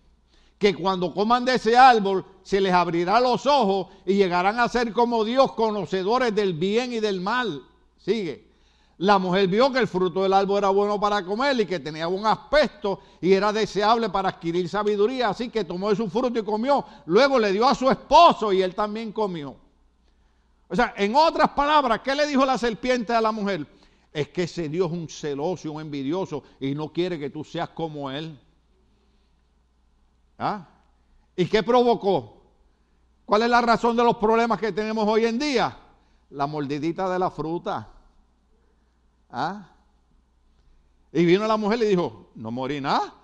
que 0.57 0.73
cuando 0.73 1.13
coman 1.13 1.43
de 1.43 1.55
ese 1.55 1.77
árbol 1.77 2.25
se 2.41 2.61
les 2.61 2.73
abrirá 2.73 3.19
los 3.19 3.45
ojos 3.45 3.88
y 4.05 4.15
llegarán 4.15 4.59
a 4.59 4.69
ser 4.69 4.93
como 4.93 5.25
Dios, 5.25 5.51
conocedores 5.53 6.34
del 6.34 6.53
bien 6.53 6.93
y 6.93 6.99
del 7.01 7.19
mal. 7.19 7.61
Sigue. 7.97 8.52
La 9.03 9.19
mujer 9.19 9.49
vio 9.49 9.69
que 9.69 9.79
el 9.79 9.87
fruto 9.89 10.23
del 10.23 10.31
árbol 10.31 10.59
era 10.59 10.69
bueno 10.69 10.97
para 10.97 11.25
comer 11.25 11.59
y 11.59 11.65
que 11.65 11.77
tenía 11.77 12.07
buen 12.07 12.25
aspecto 12.25 13.01
y 13.19 13.33
era 13.33 13.51
deseable 13.51 14.09
para 14.09 14.29
adquirir 14.29 14.69
sabiduría, 14.69 15.27
así 15.27 15.49
que 15.49 15.65
tomó 15.65 15.89
de 15.89 15.97
su 15.97 16.09
fruto 16.09 16.39
y 16.39 16.43
comió. 16.43 16.85
Luego 17.07 17.37
le 17.37 17.51
dio 17.51 17.67
a 17.67 17.75
su 17.75 17.89
esposo 17.89 18.53
y 18.53 18.61
él 18.61 18.73
también 18.73 19.11
comió. 19.11 19.57
O 20.69 20.73
sea, 20.73 20.93
en 20.95 21.13
otras 21.17 21.49
palabras, 21.49 21.99
¿qué 21.99 22.15
le 22.15 22.25
dijo 22.25 22.45
la 22.45 22.57
serpiente 22.57 23.11
a 23.11 23.19
la 23.19 23.33
mujer? 23.33 23.67
Es 24.13 24.29
que 24.29 24.43
ese 24.43 24.69
Dios 24.69 24.89
es 24.89 24.97
un 24.97 25.09
celoso 25.09 25.69
un 25.73 25.81
envidioso 25.81 26.41
y 26.61 26.73
no 26.73 26.93
quiere 26.93 27.19
que 27.19 27.29
tú 27.29 27.43
seas 27.43 27.67
como 27.71 28.09
Él. 28.09 28.39
¿Ah? 30.39 30.65
¿Y 31.35 31.45
qué 31.47 31.61
provocó? 31.61 32.37
¿Cuál 33.25 33.41
es 33.41 33.49
la 33.49 33.59
razón 33.59 33.97
de 33.97 34.03
los 34.05 34.15
problemas 34.15 34.61
que 34.61 34.71
tenemos 34.71 35.05
hoy 35.05 35.25
en 35.25 35.37
día? 35.37 35.77
La 36.29 36.47
mordidita 36.47 37.09
de 37.09 37.19
la 37.19 37.29
fruta. 37.29 37.89
¿Ah? 39.36 39.67
Y 41.11 41.25
vino 41.25 41.47
la 41.47 41.57
mujer 41.57 41.79
y 41.79 41.81
le 41.81 41.88
dijo, 41.88 42.29
no 42.36 42.51
morí 42.51 42.79
nada. 42.79 43.15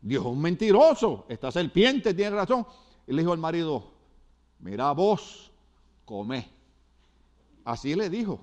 Dios 0.00 0.24
es 0.24 0.30
un 0.30 0.40
mentiroso. 0.40 1.26
Esta 1.28 1.50
serpiente 1.50 2.14
tiene 2.14 2.36
razón. 2.36 2.64
Y 3.06 3.12
le 3.12 3.22
dijo 3.22 3.32
al 3.32 3.38
marido, 3.38 3.90
mira 4.60 4.92
vos, 4.92 5.50
come. 6.04 6.48
Así 7.64 7.96
le 7.96 8.08
dijo. 8.08 8.38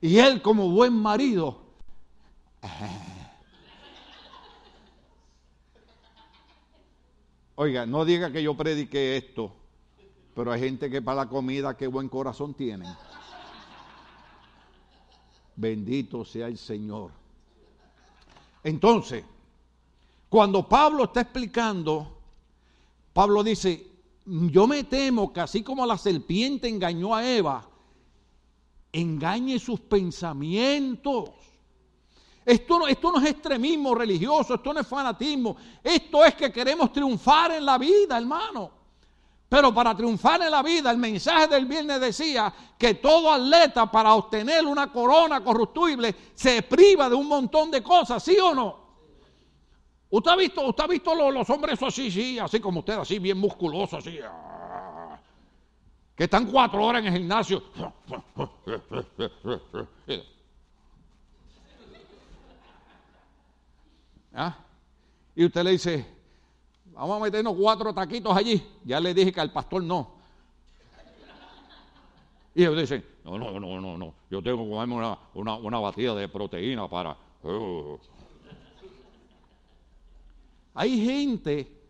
Y 0.00 0.18
él 0.18 0.42
como 0.42 0.68
buen 0.68 0.92
marido. 0.92 1.62
Oiga, 7.54 7.86
no 7.86 8.04
diga 8.04 8.32
que 8.32 8.42
yo 8.42 8.56
predique 8.56 9.16
esto, 9.16 9.54
pero 10.34 10.52
hay 10.52 10.60
gente 10.60 10.90
que 10.90 11.02
para 11.02 11.24
la 11.24 11.28
comida 11.28 11.76
qué 11.76 11.86
buen 11.86 12.08
corazón 12.08 12.54
tiene. 12.54 12.86
Bendito 15.54 16.24
sea 16.24 16.46
el 16.46 16.56
Señor. 16.56 17.10
Entonces, 18.64 19.24
cuando 20.28 20.66
Pablo 20.66 21.04
está 21.04 21.22
explicando, 21.22 22.18
Pablo 23.12 23.44
dice, 23.44 23.86
yo 24.24 24.66
me 24.66 24.84
temo 24.84 25.32
que 25.32 25.40
así 25.40 25.62
como 25.62 25.84
la 25.84 25.98
serpiente 25.98 26.68
engañó 26.68 27.14
a 27.14 27.28
Eva, 27.28 27.68
engañe 28.92 29.58
sus 29.58 29.80
pensamientos. 29.80 31.30
Esto 32.44 32.78
no, 32.78 32.86
esto 32.86 33.12
no 33.12 33.20
es 33.20 33.30
extremismo 33.30 33.94
religioso, 33.94 34.54
esto 34.54 34.72
no 34.72 34.80
es 34.80 34.86
fanatismo, 34.86 35.56
esto 35.82 36.24
es 36.24 36.34
que 36.34 36.50
queremos 36.50 36.92
triunfar 36.92 37.52
en 37.52 37.66
la 37.66 37.76
vida, 37.78 38.16
hermano. 38.16 38.81
Pero 39.52 39.68
para 39.74 39.94
triunfar 39.94 40.40
en 40.40 40.50
la 40.50 40.62
vida, 40.62 40.90
el 40.90 40.96
mensaje 40.96 41.46
del 41.46 41.66
viernes 41.66 42.00
decía 42.00 42.50
que 42.78 42.94
todo 42.94 43.30
atleta 43.30 43.84
para 43.84 44.14
obtener 44.14 44.64
una 44.64 44.90
corona 44.90 45.44
corruptible 45.44 46.14
se 46.34 46.62
priva 46.62 47.10
de 47.10 47.14
un 47.14 47.28
montón 47.28 47.70
de 47.70 47.82
cosas, 47.82 48.22
¿sí 48.22 48.34
o 48.42 48.54
no? 48.54 48.78
¿Usted 50.08 50.30
ha 50.30 50.36
visto, 50.36 50.66
usted 50.66 50.84
ha 50.84 50.86
visto 50.86 51.30
los, 51.30 51.50
hombres 51.50 51.82
así, 51.82 52.10
sí, 52.10 52.38
así 52.38 52.60
como 52.60 52.80
usted, 52.80 52.94
así 52.94 53.18
bien 53.18 53.36
musculosos, 53.36 53.98
así? 53.98 54.18
que 56.16 56.24
están 56.24 56.50
cuatro 56.50 56.82
horas 56.82 57.02
en 57.02 57.08
el 57.08 57.18
gimnasio. 57.18 57.62
¿Ah? 64.32 64.56
Y 65.34 65.44
usted 65.44 65.62
le 65.62 65.72
dice, 65.72 66.06
vamos 67.02 67.20
a 67.20 67.24
meternos 67.24 67.54
cuatro 67.58 67.92
taquitos 67.92 68.36
allí. 68.36 68.62
Ya 68.84 69.00
le 69.00 69.12
dije 69.12 69.32
que 69.32 69.40
al 69.40 69.52
pastor 69.52 69.82
no. 69.82 70.22
Y 72.54 72.62
ellos 72.62 72.76
dicen, 72.76 73.04
no, 73.24 73.38
no, 73.38 73.58
no, 73.58 73.80
no, 73.80 73.98
no. 73.98 74.14
Yo 74.30 74.42
tengo 74.42 74.64
que 74.64 74.70
comerme 74.70 74.94
una, 75.34 75.56
una, 75.56 75.78
batida 75.80 76.14
de 76.14 76.28
proteína 76.28 76.88
para... 76.88 77.16
Uh". 77.42 77.98
Hay 80.74 81.04
gente 81.04 81.80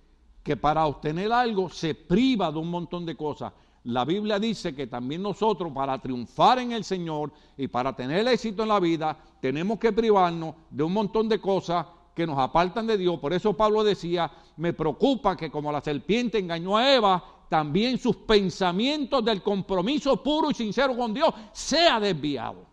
que 0.42 0.56
para 0.56 0.86
obtener 0.86 1.32
algo 1.32 1.68
se 1.68 1.94
priva 1.94 2.50
de 2.50 2.58
un 2.58 2.70
montón 2.70 3.04
de 3.04 3.16
cosas 3.16 3.52
la 3.84 4.04
Biblia 4.04 4.38
dice 4.38 4.74
que 4.74 4.86
también 4.86 5.22
nosotros 5.22 5.72
para 5.72 5.98
triunfar 5.98 6.60
en 6.60 6.70
el 6.70 6.84
Señor 6.84 7.32
y 7.56 7.66
para 7.66 7.94
tener 7.94 8.26
éxito 8.28 8.62
en 8.62 8.68
la 8.68 8.78
vida, 8.78 9.18
tenemos 9.40 9.78
que 9.78 9.92
privarnos 9.92 10.54
de 10.70 10.84
un 10.84 10.92
montón 10.92 11.28
de 11.28 11.40
cosas 11.40 11.84
que 12.14 12.26
nos 12.26 12.38
apartan 12.38 12.86
de 12.86 12.98
Dios. 12.98 13.18
Por 13.18 13.32
eso 13.32 13.54
Pablo 13.54 13.82
decía, 13.84 14.30
me 14.56 14.72
preocupa 14.72 15.36
que 15.36 15.50
como 15.50 15.72
la 15.72 15.80
serpiente 15.80 16.38
engañó 16.38 16.76
a 16.76 16.94
Eva, 16.94 17.24
también 17.48 17.98
sus 17.98 18.16
pensamientos 18.16 19.24
del 19.24 19.42
compromiso 19.42 20.22
puro 20.22 20.50
y 20.50 20.54
sincero 20.54 20.96
con 20.96 21.12
Dios 21.12 21.34
sea 21.52 22.00
desviado. 22.00 22.64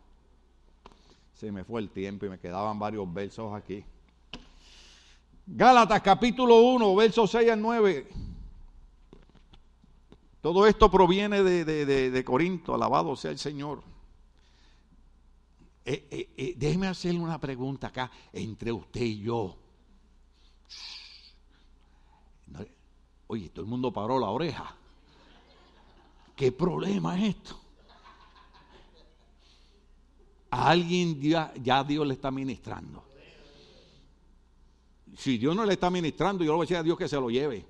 Se 1.33 1.51
me 1.51 1.63
fue 1.63 1.81
el 1.81 1.89
tiempo 1.89 2.25
y 2.25 2.29
me 2.29 2.39
quedaban 2.39 2.79
varios 2.79 3.11
versos 3.13 3.53
aquí. 3.53 3.83
Gálatas 5.45 6.01
capítulo 6.01 6.61
1, 6.61 6.95
versos 6.95 7.31
6 7.31 7.51
al 7.51 7.61
9. 7.61 8.07
Todo 10.41 10.67
esto 10.67 10.89
proviene 10.89 11.43
de, 11.43 12.23
Corinto, 12.23 12.73
alabado 12.73 13.15
sea 13.15 13.31
el 13.31 13.39
Señor. 13.39 13.81
Eh, 15.91 16.07
eh, 16.11 16.29
eh, 16.37 16.53
déjeme 16.55 16.85
hacerle 16.85 17.19
una 17.19 17.39
pregunta 17.39 17.87
acá 17.87 18.11
entre 18.31 18.71
usted 18.71 19.01
y 19.01 19.21
yo. 19.21 19.57
Oye, 23.25 23.49
todo 23.49 23.65
el 23.65 23.71
mundo 23.71 23.91
paró 23.91 24.19
la 24.19 24.29
oreja. 24.29 24.75
¿Qué 26.35 26.51
problema 26.51 27.17
es 27.17 27.35
esto? 27.35 27.59
A 30.51 30.69
alguien 30.69 31.19
ya, 31.19 31.51
ya 31.55 31.83
Dios 31.83 32.05
le 32.05 32.13
está 32.13 32.29
ministrando. 32.29 33.03
Si 35.17 35.39
Dios 35.39 35.55
no 35.55 35.65
le 35.65 35.73
está 35.73 35.89
ministrando, 35.89 36.43
yo 36.43 36.51
le 36.51 36.57
voy 36.57 36.65
a 36.65 36.67
decir 36.67 36.77
a 36.77 36.83
Dios 36.83 36.99
que 36.99 37.07
se 37.07 37.15
lo 37.15 37.31
lleve. 37.31 37.65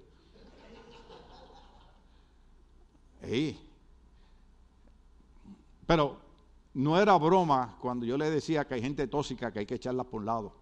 Pero 5.88 6.29
no 6.74 7.00
era 7.00 7.18
broma 7.18 7.78
cuando 7.80 8.06
yo 8.06 8.18
le 8.18 8.30
decía 8.30 8.66
que 8.66 8.76
hay 8.76 8.82
gente 8.82 9.08
tóxica 9.08 9.52
que 9.52 9.60
hay 9.60 9.66
que 9.66 9.76
echarla 9.76 10.04
por 10.04 10.20
un 10.22 10.26
lado. 10.26 10.54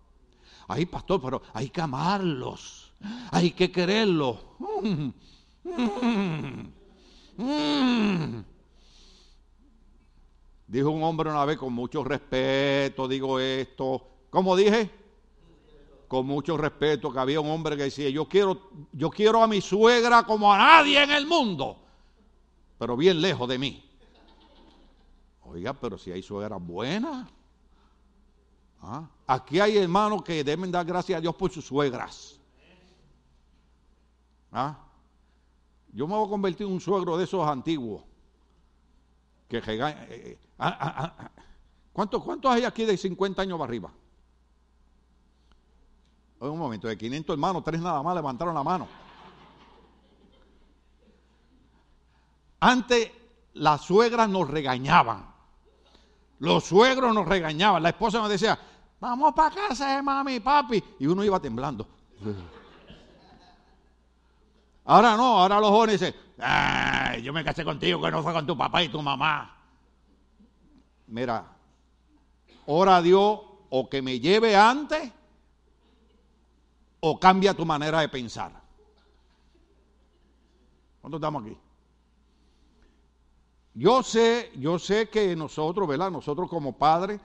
Ay, 0.67 0.85
pastor, 0.85 1.21
pero 1.21 1.41
hay 1.53 1.69
que 1.69 1.81
amarlos. 1.81 2.93
Hay 3.31 3.51
que 3.51 3.71
quererlos. 3.71 4.37
Dijo 10.67 10.89
un 10.89 11.03
hombre 11.03 11.29
una 11.29 11.45
vez 11.45 11.57
con 11.57 11.71
mucho 11.73 12.03
respeto, 12.03 13.07
digo 13.07 13.39
esto. 13.39 14.05
¿Cómo 14.29 14.55
dije? 14.55 14.91
Con 16.07 16.25
mucho 16.25 16.57
respeto, 16.57 17.11
que 17.11 17.19
había 17.19 17.39
un 17.39 17.49
hombre 17.49 17.77
que 17.77 17.83
decía, 17.83 18.09
yo 18.09 18.27
quiero, 18.27 18.69
yo 18.91 19.09
quiero 19.09 19.43
a 19.43 19.47
mi 19.47 19.61
suegra 19.61 20.23
como 20.23 20.51
a 20.53 20.57
nadie 20.57 21.03
en 21.03 21.11
el 21.11 21.25
mundo, 21.25 21.77
pero 22.77 22.97
bien 22.97 23.21
lejos 23.21 23.47
de 23.47 23.57
mí. 23.57 23.86
Oiga, 25.47 25.73
pero 25.73 25.97
si 25.97 26.11
hay 26.11 26.21
suegras 26.21 26.61
buenas. 26.61 27.27
¿ah? 28.81 29.07
Aquí 29.25 29.59
hay 29.59 29.77
hermanos 29.77 30.23
que 30.23 30.43
deben 30.43 30.71
dar 30.71 30.85
gracias 30.85 31.17
a 31.17 31.21
Dios 31.21 31.35
por 31.35 31.51
sus 31.51 31.65
suegras. 31.65 32.39
¿Ah? 34.51 34.77
Yo 35.93 36.07
me 36.07 36.15
voy 36.15 36.27
a 36.27 36.29
convertir 36.29 36.67
en 36.67 36.73
un 36.73 36.81
suegro 36.81 37.17
de 37.17 37.23
esos 37.23 37.47
antiguos. 37.47 38.03
Eh, 39.49 39.61
eh, 39.65 40.37
ah, 40.59 41.31
¿Cuántos, 41.93 42.23
¿Cuántos 42.23 42.51
hay 42.51 42.65
aquí 42.65 42.83
de 42.83 42.97
50 42.97 43.41
años 43.41 43.57
para 43.57 43.69
arriba? 43.69 43.91
un 46.39 46.59
momento, 46.59 46.87
de 46.87 46.97
500 46.97 47.33
hermanos, 47.33 47.63
tres 47.63 47.81
nada 47.81 48.03
más 48.03 48.13
levantaron 48.13 48.53
la 48.53 48.63
mano. 48.63 48.87
Antes 52.59 53.11
las 53.53 53.81
suegras 53.81 54.29
nos 54.29 54.47
regañaban. 54.47 55.36
Los 56.39 56.65
suegros 56.65 57.13
nos 57.13 57.27
regañaban. 57.27 57.81
La 57.83 57.89
esposa 57.89 58.19
nos 58.19 58.29
decía, 58.29 58.57
vamos 58.99 59.33
para 59.33 59.55
casa 59.55 59.95
de 59.95 60.01
mami 60.01 60.35
y 60.35 60.39
papi. 60.39 60.83
Y 60.99 61.07
uno 61.07 61.23
iba 61.23 61.39
temblando. 61.39 61.87
Ahora 64.89 65.17
no, 65.17 65.39
ahora 65.39 65.59
los 65.59 65.69
jóvenes 65.69 65.99
dicen, 65.99 66.15
Ay, 66.39 67.21
yo 67.23 67.33
me 67.33 67.43
casé 67.43 67.65
contigo 67.65 68.01
que 68.01 68.11
no 68.11 68.21
fue 68.21 68.31
con 68.31 68.45
tu 68.45 68.57
papá 68.57 68.83
y 68.83 68.89
tu 68.89 69.01
mamá. 69.01 69.55
Mira, 71.07 71.45
ora 72.67 72.97
a 72.97 73.01
Dios 73.01 73.39
o 73.69 73.89
que 73.89 74.01
me 74.01 74.19
lleve 74.19 74.55
antes 74.55 75.11
o 76.99 77.19
cambia 77.19 77.53
tu 77.53 77.65
manera 77.65 78.01
de 78.01 78.09
pensar. 78.09 78.51
¿Cuántos 81.01 81.17
estamos 81.19 81.43
aquí? 81.43 81.57
Yo 83.77 84.01
sé, 84.01 84.51
yo 84.55 84.79
sé 84.79 85.07
que 85.07 85.35
nosotros, 85.35 85.87
¿verdad? 85.87 86.09
Nosotros 86.09 86.49
como 86.49 86.75
padres 86.79 87.21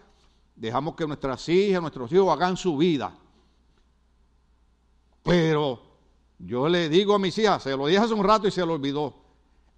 dejamos 0.54 0.94
que 0.94 1.06
nuestras 1.06 1.48
hijas, 1.48 1.80
nuestros 1.80 2.12
hijos 2.12 2.30
hagan 2.30 2.58
su 2.58 2.76
vida. 2.76 3.16
Pero 5.22 5.80
yo 6.38 6.68
le 6.68 6.90
digo 6.90 7.14
a 7.14 7.18
mis 7.18 7.38
hijas, 7.38 7.62
se 7.62 7.74
lo 7.74 7.86
dije 7.86 8.00
hace 8.00 8.12
un 8.12 8.22
rato 8.22 8.48
y 8.48 8.50
se 8.50 8.66
lo 8.66 8.74
olvidó. 8.74 9.14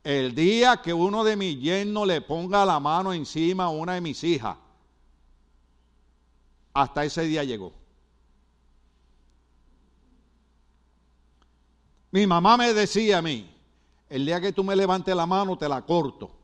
El 0.02 0.34
día 0.34 0.82
que 0.82 0.92
uno 0.92 1.22
de 1.22 1.36
mis 1.36 1.60
yernos 1.60 2.08
le 2.08 2.20
ponga 2.22 2.66
la 2.66 2.80
mano 2.80 3.12
encima 3.12 3.66
a 3.66 3.68
una 3.68 3.94
de 3.94 4.00
mis 4.00 4.24
hijas, 4.24 4.56
hasta 6.72 7.04
ese 7.04 7.22
día 7.22 7.44
llegó. 7.44 7.72
Mi 12.10 12.26
mamá 12.26 12.56
me 12.56 12.74
decía 12.74 13.18
a 13.18 13.22
mí, 13.22 13.48
el 14.08 14.26
día 14.26 14.40
que 14.40 14.52
tú 14.52 14.64
me 14.64 14.74
levantes 14.74 15.14
la 15.14 15.24
mano 15.24 15.56
te 15.56 15.68
la 15.68 15.80
corto. 15.82 16.43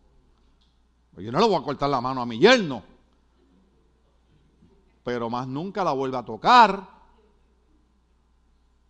Pues 1.20 1.26
yo 1.26 1.32
no 1.32 1.38
le 1.38 1.48
voy 1.48 1.56
a 1.56 1.62
cortar 1.62 1.90
la 1.90 2.00
mano 2.00 2.22
a 2.22 2.24
mi 2.24 2.38
yerno, 2.38 2.82
pero 5.04 5.28
más 5.28 5.46
nunca 5.46 5.84
la 5.84 5.92
vuelve 5.92 6.16
a 6.16 6.24
tocar 6.24 6.82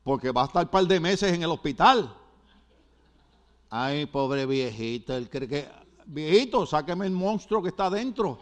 porque 0.04 0.30
va 0.30 0.42
a 0.42 0.44
estar 0.44 0.64
un 0.64 0.70
par 0.70 0.84
de 0.84 1.00
meses 1.00 1.32
en 1.32 1.42
el 1.42 1.50
hospital. 1.50 2.16
Ay, 3.68 4.06
pobre 4.06 4.46
viejito, 4.46 5.16
él 5.16 5.28
cree 5.28 5.48
que, 5.48 5.68
viejito, 6.06 6.64
sáqueme 6.66 7.06
el 7.06 7.12
monstruo 7.14 7.60
que 7.60 7.70
está 7.70 7.86
adentro. 7.86 8.38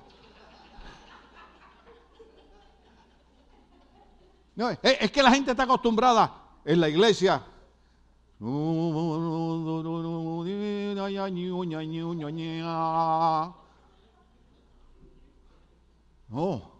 No, 4.54 4.68
es, 4.68 5.10
que 5.10 5.22
la 5.22 5.30
gente 5.30 5.52
está 5.52 5.62
acostumbrada 5.62 6.58
en 6.62 6.78
la 6.78 6.90
iglesia. 6.90 7.42
No. 16.28 16.78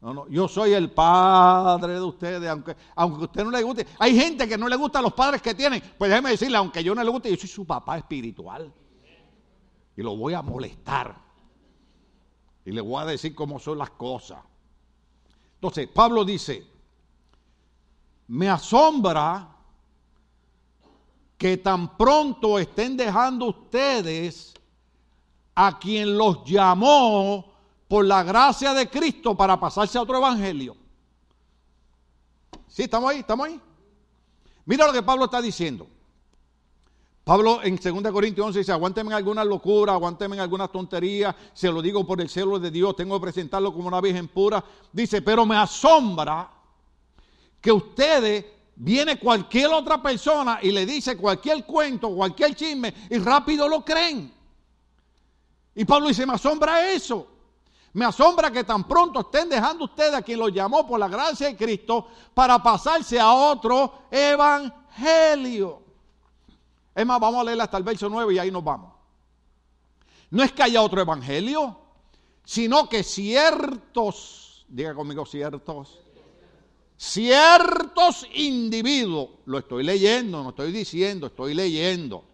No, 0.00 0.14
no, 0.14 0.28
yo 0.28 0.46
soy 0.46 0.74
el 0.74 0.92
padre 0.92 1.94
de 1.94 2.00
ustedes, 2.00 2.48
aunque, 2.48 2.76
aunque 2.94 3.20
a 3.20 3.24
usted 3.24 3.44
no 3.44 3.50
le 3.50 3.62
guste. 3.62 3.86
Hay 3.98 4.16
gente 4.16 4.46
que 4.46 4.56
no 4.56 4.68
le 4.68 4.76
gusta 4.76 5.00
a 5.00 5.02
los 5.02 5.12
padres 5.12 5.42
que 5.42 5.54
tienen. 5.54 5.82
Pues 5.98 6.08
déjeme 6.08 6.30
decirle, 6.30 6.56
aunque 6.56 6.84
yo 6.84 6.94
no 6.94 7.02
le 7.02 7.10
guste, 7.10 7.30
yo 7.30 7.36
soy 7.36 7.48
su 7.48 7.66
papá 7.66 7.98
espiritual. 7.98 8.72
Y 9.96 10.02
lo 10.02 10.16
voy 10.16 10.34
a 10.34 10.42
molestar. 10.42 11.16
Y 12.64 12.70
le 12.70 12.80
voy 12.80 13.02
a 13.02 13.06
decir 13.06 13.34
cómo 13.34 13.58
son 13.58 13.78
las 13.78 13.90
cosas. 13.90 14.38
Entonces, 15.54 15.88
Pablo 15.88 16.24
dice, 16.24 16.64
me 18.28 18.48
asombra 18.48 19.48
que 21.36 21.56
tan 21.56 21.96
pronto 21.96 22.58
estén 22.60 22.96
dejando 22.96 23.46
ustedes 23.46 24.54
a 25.56 25.76
quien 25.76 26.16
los 26.16 26.44
llamó 26.44 27.47
por 27.88 28.04
la 28.04 28.22
gracia 28.22 28.74
de 28.74 28.88
Cristo 28.88 29.34
para 29.34 29.58
pasarse 29.58 29.98
a 29.98 30.02
otro 30.02 30.18
evangelio. 30.18 30.76
¿Sí? 32.68 32.82
¿Estamos 32.82 33.10
ahí? 33.10 33.20
¿Estamos 33.20 33.48
ahí? 33.48 33.60
Mira 34.66 34.86
lo 34.86 34.92
que 34.92 35.02
Pablo 35.02 35.24
está 35.24 35.40
diciendo. 35.40 35.88
Pablo 37.24 37.60
en 37.62 37.76
2 37.76 38.12
Corintios 38.12 38.46
11 38.46 38.58
dice, 38.60 38.72
aguánteme 38.72 39.10
en 39.10 39.16
alguna 39.16 39.44
locura, 39.44 39.94
aguánteme 39.94 40.36
en 40.36 40.40
alguna 40.40 40.68
tontería, 40.68 41.34
se 41.52 41.70
lo 41.70 41.82
digo 41.82 42.06
por 42.06 42.20
el 42.20 42.28
cielo 42.28 42.58
de 42.58 42.70
Dios, 42.70 42.96
tengo 42.96 43.18
que 43.18 43.24
presentarlo 43.24 43.72
como 43.72 43.88
una 43.88 44.00
virgen 44.00 44.28
pura. 44.28 44.64
Dice, 44.92 45.20
pero 45.20 45.44
me 45.44 45.56
asombra 45.56 46.50
que 47.60 47.72
ustedes, 47.72 48.44
viene 48.76 49.18
cualquier 49.18 49.72
otra 49.72 50.00
persona 50.00 50.60
y 50.62 50.70
le 50.70 50.86
dice 50.86 51.16
cualquier 51.16 51.66
cuento, 51.66 52.14
cualquier 52.14 52.54
chisme, 52.54 52.94
y 53.10 53.18
rápido 53.18 53.68
lo 53.68 53.84
creen. 53.84 54.32
Y 55.74 55.84
Pablo 55.84 56.08
dice, 56.08 56.24
me 56.24 56.34
asombra 56.34 56.90
eso. 56.90 57.37
Me 57.92 58.04
asombra 58.04 58.50
que 58.50 58.64
tan 58.64 58.86
pronto 58.86 59.20
estén 59.20 59.48
dejando 59.48 59.86
ustedes 59.86 60.14
a 60.14 60.22
quien 60.22 60.38
los 60.38 60.52
llamó 60.52 60.86
por 60.86 61.00
la 61.00 61.08
gracia 61.08 61.48
de 61.48 61.56
Cristo 61.56 62.08
para 62.34 62.62
pasarse 62.62 63.18
a 63.18 63.32
otro 63.32 64.04
evangelio. 64.10 65.82
Es 66.94 67.06
más, 67.06 67.20
vamos 67.20 67.40
a 67.40 67.44
leer 67.44 67.60
hasta 67.60 67.78
el 67.78 67.84
verso 67.84 68.08
9 68.08 68.34
y 68.34 68.38
ahí 68.38 68.50
nos 68.50 68.62
vamos. 68.62 68.92
No 70.30 70.42
es 70.42 70.52
que 70.52 70.62
haya 70.62 70.82
otro 70.82 71.00
evangelio, 71.00 71.78
sino 72.44 72.88
que 72.88 73.02
ciertos, 73.02 74.66
diga 74.68 74.94
conmigo 74.94 75.24
ciertos, 75.24 75.98
ciertos 76.96 78.26
individuos, 78.34 79.30
lo 79.46 79.58
estoy 79.58 79.84
leyendo, 79.84 80.42
no 80.42 80.50
estoy 80.50 80.72
diciendo, 80.72 81.28
estoy 81.28 81.54
leyendo. 81.54 82.24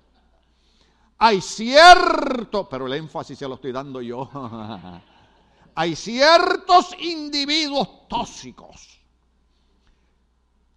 Hay 1.18 1.40
ciertos, 1.40 2.66
pero 2.68 2.86
el 2.86 2.94
énfasis 2.94 3.38
se 3.38 3.46
lo 3.46 3.54
estoy 3.54 3.70
dando 3.70 4.02
yo. 4.02 4.28
hay 5.74 5.96
ciertos 5.96 6.94
individuos 6.98 8.08
tóxicos. 8.08 9.00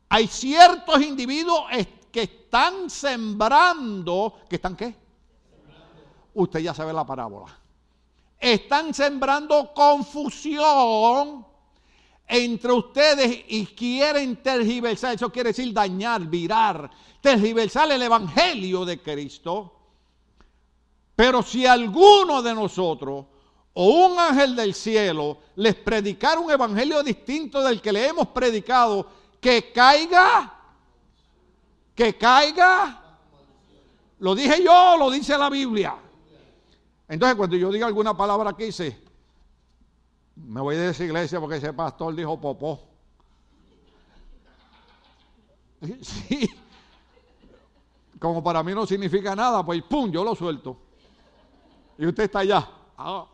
Hay 0.10 0.28
ciertos 0.28 1.02
individuos 1.02 1.66
que 2.12 2.24
están 2.24 2.90
sembrando, 2.90 4.40
que 4.50 4.56
están 4.56 4.76
qué? 4.76 4.96
Usted 6.34 6.60
ya 6.60 6.74
sabe 6.74 6.94
la 6.94 7.06
parábola. 7.06 7.48
están 8.40 8.94
sembrando 8.94 9.74
confusión 9.74 11.46
entre 12.28 12.72
ustedes 12.72 13.46
y 13.48 13.66
quieren 13.68 14.42
tergiversar, 14.44 15.16
eso 15.16 15.32
quiere 15.32 15.50
decir 15.50 15.74
dañar, 15.74 16.22
virar, 16.26 16.90
tergiversar 17.22 17.92
el 17.92 18.02
Evangelio 18.02 18.86
de 18.86 19.02
Cristo. 19.02 19.74
Pero 21.16 21.42
si 21.42 21.66
alguno 21.66 22.42
de 22.42 22.54
nosotros 22.54 23.26
o 23.80 24.08
un 24.08 24.18
ángel 24.18 24.56
del 24.56 24.74
cielo 24.74 25.38
les 25.56 25.76
predicara 25.76 26.40
un 26.40 26.50
evangelio 26.50 27.04
distinto 27.04 27.62
del 27.62 27.80
que 27.80 27.92
le 27.92 28.08
hemos 28.08 28.30
predicado, 28.30 29.08
que 29.40 29.72
caiga, 29.72 30.52
que 31.94 32.18
caiga, 32.18 33.20
lo 34.18 34.34
dije 34.34 34.64
yo, 34.64 34.98
lo 34.98 35.12
dice 35.12 35.38
la 35.38 35.52
Biblia. 35.52 35.96
Entonces 37.08 37.38
cuando 37.38 37.56
yo 37.56 37.72
diga 37.72 37.86
alguna 37.86 38.18
palabra 38.18 38.54
que 38.54 38.66
hice, 38.66 39.00
me 40.36 40.60
voy 40.60 40.76
de 40.76 40.90
esa 40.90 41.04
iglesia 41.04 41.40
porque 41.40 41.58
ese 41.58 41.72
pastor 41.72 42.16
dijo 42.16 42.42
popó. 42.42 42.82
Sí. 46.02 46.50
Como 48.18 48.44
para 48.44 48.64
mí 48.64 48.74
no 48.74 48.88
significa 48.88 49.36
nada, 49.36 49.64
pues 49.64 49.84
pum, 49.84 50.12
yo 50.12 50.24
lo 50.24 50.34
suelto. 50.34 50.82
Y 52.00 52.08
usted 52.08 52.24
está 52.24 52.40
allá. 52.40 52.77
Ah. 52.98 53.26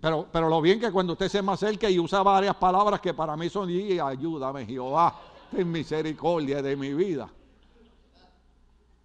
Pero, 0.00 0.28
pero 0.30 0.48
lo 0.48 0.60
bien 0.60 0.80
que 0.80 0.90
cuando 0.90 1.14
usted 1.14 1.28
se 1.28 1.40
me 1.42 1.52
acerca 1.52 1.88
y 1.88 1.98
usa 1.98 2.22
varias 2.22 2.56
palabras 2.56 3.00
que 3.00 3.14
para 3.14 3.36
mí 3.36 3.48
son, 3.48 3.70
y 3.70 3.98
ayúdame 3.98 4.66
Jehová, 4.66 5.18
ten 5.50 5.70
misericordia 5.70 6.60
de 6.60 6.76
mi 6.76 6.92
vida. 6.92 7.28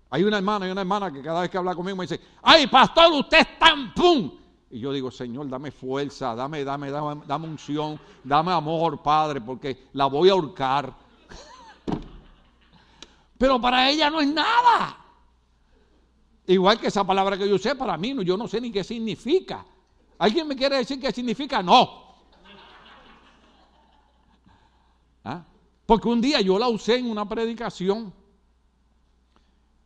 Hay 0.09 0.23
una 0.23 0.37
hermana, 0.37 0.65
hay 0.65 0.71
una 0.71 0.81
hermana 0.81 1.11
que 1.11 1.21
cada 1.21 1.41
vez 1.41 1.49
que 1.49 1.57
habla 1.57 1.73
conmigo 1.73 1.95
me 1.95 2.03
dice, 2.03 2.19
ay 2.41 2.67
pastor, 2.67 3.13
usted 3.13 3.39
es 3.39 3.59
tan 3.59 3.93
pum. 3.93 4.31
Y 4.69 4.79
yo 4.79 4.91
digo, 4.91 5.11
Señor, 5.11 5.49
dame 5.49 5.71
fuerza, 5.71 6.33
dame, 6.33 6.63
dame, 6.63 6.91
dame, 6.91 7.21
dame 7.25 7.47
unción, 7.47 7.99
dame 8.23 8.51
amor, 8.51 9.01
Padre, 9.01 9.39
porque 9.39 9.87
la 9.93 10.05
voy 10.07 10.29
a 10.29 10.33
ahorcar. 10.33 10.93
Pero 13.37 13.59
para 13.59 13.89
ella 13.89 14.09
no 14.09 14.21
es 14.21 14.27
nada. 14.27 15.00
Igual 16.51 16.81
que 16.81 16.87
esa 16.87 17.05
palabra 17.05 17.37
que 17.37 17.47
yo 17.47 17.55
usé, 17.55 17.75
para 17.75 17.95
mí, 17.97 18.13
yo 18.25 18.35
no 18.35 18.45
sé 18.45 18.59
ni 18.59 18.73
qué 18.73 18.83
significa. 18.83 19.65
¿Alguien 20.17 20.45
me 20.45 20.53
quiere 20.53 20.75
decir 20.75 20.99
qué 20.99 21.09
significa? 21.13 21.63
No. 21.63 22.11
¿Ah? 25.23 25.45
Porque 25.85 26.09
un 26.09 26.19
día 26.19 26.41
yo 26.41 26.59
la 26.59 26.67
usé 26.67 26.97
en 26.97 27.09
una 27.09 27.27
predicación 27.27 28.13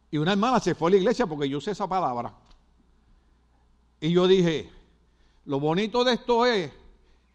y 0.10 0.18
una 0.18 0.32
hermana 0.32 0.60
se 0.60 0.74
fue 0.74 0.90
a 0.90 0.92
la 0.92 0.98
iglesia 0.98 1.28
porque 1.28 1.48
yo 1.48 1.60
usé 1.60 1.70
esa 1.70 1.88
palabra. 1.88 2.34
Y 4.00 4.12
yo 4.12 4.26
dije, 4.26 4.72
lo 5.46 5.60
bonito 5.60 6.04
de 6.04 6.14
esto 6.14 6.48
es 6.48 6.72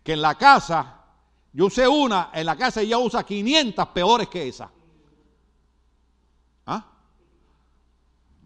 que 0.02 0.14
en 0.14 0.22
la 0.22 0.34
casa, 0.34 1.04
yo 1.52 1.66
usé 1.66 1.86
una, 1.86 2.30
en 2.34 2.46
la 2.46 2.56
casa 2.56 2.80
ella 2.80 2.98
usa 2.98 3.24
500 3.24 3.86
peores 3.90 4.28
que 4.28 4.48
esa. 4.48 4.72
¿Ah? 6.66 6.84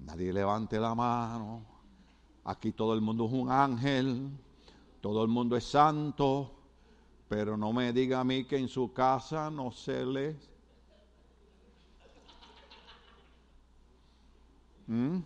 Nadie 0.05 0.33
levante 0.33 0.79
la 0.79 0.95
mano. 0.95 1.63
Aquí 2.45 2.73
todo 2.73 2.93
el 2.93 3.01
mundo 3.01 3.25
es 3.27 3.33
un 3.33 3.51
ángel, 3.51 4.31
todo 5.01 5.23
el 5.23 5.29
mundo 5.29 5.57
es 5.57 5.65
santo, 5.65 6.53
pero 7.27 7.57
no 7.57 7.73
me 7.73 7.93
diga 7.93 8.21
a 8.21 8.25
mí 8.25 8.45
que 8.45 8.59
en 8.59 8.69
su 8.69 8.93
casa 8.93 9.51
no 9.51 9.71
se 9.71 10.05
le... 10.05 10.37
¿Mm? 14.87 15.21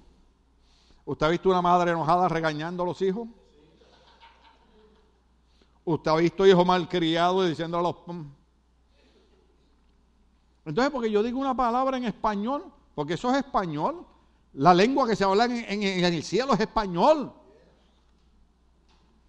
¿Usted 1.04 1.26
ha 1.26 1.30
visto 1.30 1.48
una 1.48 1.60
madre 1.62 1.90
enojada 1.90 2.28
regañando 2.28 2.84
a 2.84 2.86
los 2.86 3.02
hijos? 3.02 3.26
Usted 5.84 6.10
ha 6.10 6.16
visto 6.16 6.46
hijos 6.46 6.64
malcriados 6.64 7.48
diciendo 7.48 7.78
a 7.78 7.82
los... 7.82 7.96
Entonces, 10.64 10.92
porque 10.92 11.10
yo 11.10 11.22
digo 11.22 11.40
una 11.40 11.56
palabra 11.56 11.96
en 11.96 12.04
español, 12.04 12.66
porque 12.94 13.14
eso 13.14 13.30
es 13.30 13.38
español. 13.38 14.06
La 14.58 14.74
lengua 14.74 15.06
que 15.06 15.14
se 15.14 15.22
habla 15.22 15.44
en, 15.44 15.82
el 15.84 16.24
cielo 16.24 16.52
es 16.52 16.58
español. 16.58 17.32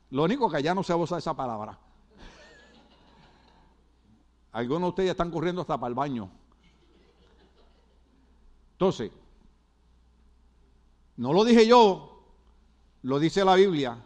Lo 0.09 0.23
único 0.23 0.49
que 0.49 0.57
allá 0.57 0.73
no 0.73 0.81
se 0.81 0.91
usa 0.95 1.19
esa 1.19 1.35
palabra. 1.35 1.77
Algunos 4.51 4.81
de 4.81 4.89
ustedes 4.89 5.11
están 5.11 5.29
corriendo 5.29 5.61
hasta 5.61 5.77
para 5.77 5.89
el 5.89 5.93
baño. 5.93 6.31
Entonces, 8.71 9.11
no 11.17 11.31
lo 11.31 11.45
dije 11.45 11.67
yo, 11.67 12.23
lo 13.03 13.19
dice 13.19 13.45
la 13.45 13.53
Biblia 13.53 14.03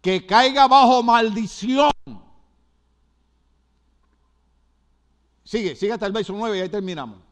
que 0.00 0.24
caiga 0.24 0.68
bajo 0.68 1.02
maldición. 1.02 1.92
Sigue, 5.44 5.76
sigue 5.76 5.92
hasta 5.92 6.06
el 6.06 6.12
verso 6.12 6.32
9 6.32 6.56
y 6.56 6.60
ahí 6.62 6.68
terminamos. 6.70 7.29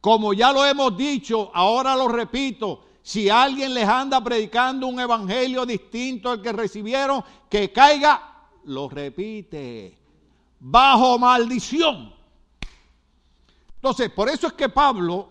Como 0.00 0.32
ya 0.32 0.52
lo 0.52 0.64
hemos 0.64 0.96
dicho, 0.96 1.50
ahora 1.52 1.94
lo 1.94 2.08
repito, 2.08 2.84
si 3.02 3.28
alguien 3.28 3.74
les 3.74 3.86
anda 3.86 4.22
predicando 4.22 4.86
un 4.86 5.00
evangelio 5.00 5.66
distinto 5.66 6.30
al 6.30 6.40
que 6.40 6.52
recibieron, 6.52 7.22
que 7.48 7.72
caiga, 7.72 8.48
lo 8.64 8.88
repite, 8.88 9.98
bajo 10.58 11.18
maldición. 11.18 12.14
Entonces, 13.76 14.10
por 14.10 14.28
eso 14.28 14.46
es 14.46 14.52
que 14.52 14.68
Pablo, 14.68 15.28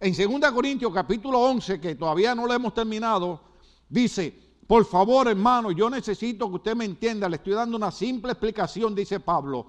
en 0.00 0.40
2 0.40 0.52
Corintios 0.52 0.92
capítulo 0.92 1.40
11, 1.40 1.80
que 1.80 1.94
todavía 1.94 2.34
no 2.34 2.46
lo 2.46 2.54
hemos 2.54 2.72
terminado, 2.72 3.40
dice, 3.88 4.48
por 4.68 4.84
favor, 4.84 5.28
hermano, 5.28 5.72
yo 5.72 5.88
necesito 5.88 6.48
que 6.48 6.56
usted 6.56 6.76
me 6.76 6.84
entienda. 6.84 7.28
Le 7.28 7.36
estoy 7.36 7.54
dando 7.54 7.76
una 7.76 7.90
simple 7.90 8.32
explicación, 8.32 8.94
dice 8.94 9.18
Pablo, 9.18 9.66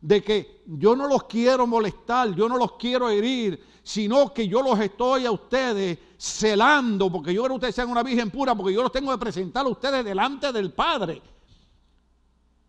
de 0.00 0.22
que 0.22 0.62
yo 0.66 0.94
no 0.94 1.08
los 1.08 1.24
quiero 1.24 1.66
molestar, 1.66 2.34
yo 2.34 2.48
no 2.48 2.58
los 2.58 2.72
quiero 2.72 3.08
herir, 3.08 3.71
sino 3.82 4.32
que 4.32 4.46
yo 4.46 4.62
los 4.62 4.78
estoy 4.78 5.26
a 5.26 5.32
ustedes 5.32 5.98
celando, 6.16 7.10
porque 7.10 7.34
yo 7.34 7.42
quiero 7.42 7.54
que 7.54 7.56
ustedes 7.56 7.74
sean 7.74 7.90
una 7.90 8.02
virgen 8.02 8.30
pura, 8.30 8.54
porque 8.54 8.72
yo 8.72 8.82
los 8.82 8.92
tengo 8.92 9.10
que 9.10 9.18
presentar 9.18 9.66
a 9.66 9.68
ustedes 9.68 10.04
delante 10.04 10.52
del 10.52 10.72
Padre. 10.72 11.20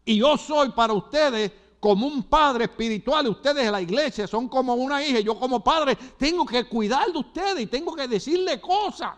Y 0.05 0.17
yo 0.17 0.37
soy 0.37 0.69
para 0.69 0.93
ustedes 0.93 1.51
como 1.79 2.07
un 2.07 2.23
padre 2.23 2.63
espiritual, 2.65 3.27
ustedes 3.27 3.65
en 3.65 3.71
la 3.73 3.81
iglesia 3.81 4.25
son 4.25 4.47
como 4.47 4.73
una 4.73 5.05
hija, 5.05 5.19
yo 5.19 5.37
como 5.37 5.61
padre 5.61 5.97
tengo 6.17 6.45
que 6.45 6.63
cuidar 6.63 7.11
de 7.11 7.19
ustedes 7.19 7.59
y 7.59 7.67
tengo 7.67 7.93
que 7.93 8.07
decirle 8.07 8.61
cosas. 8.61 9.11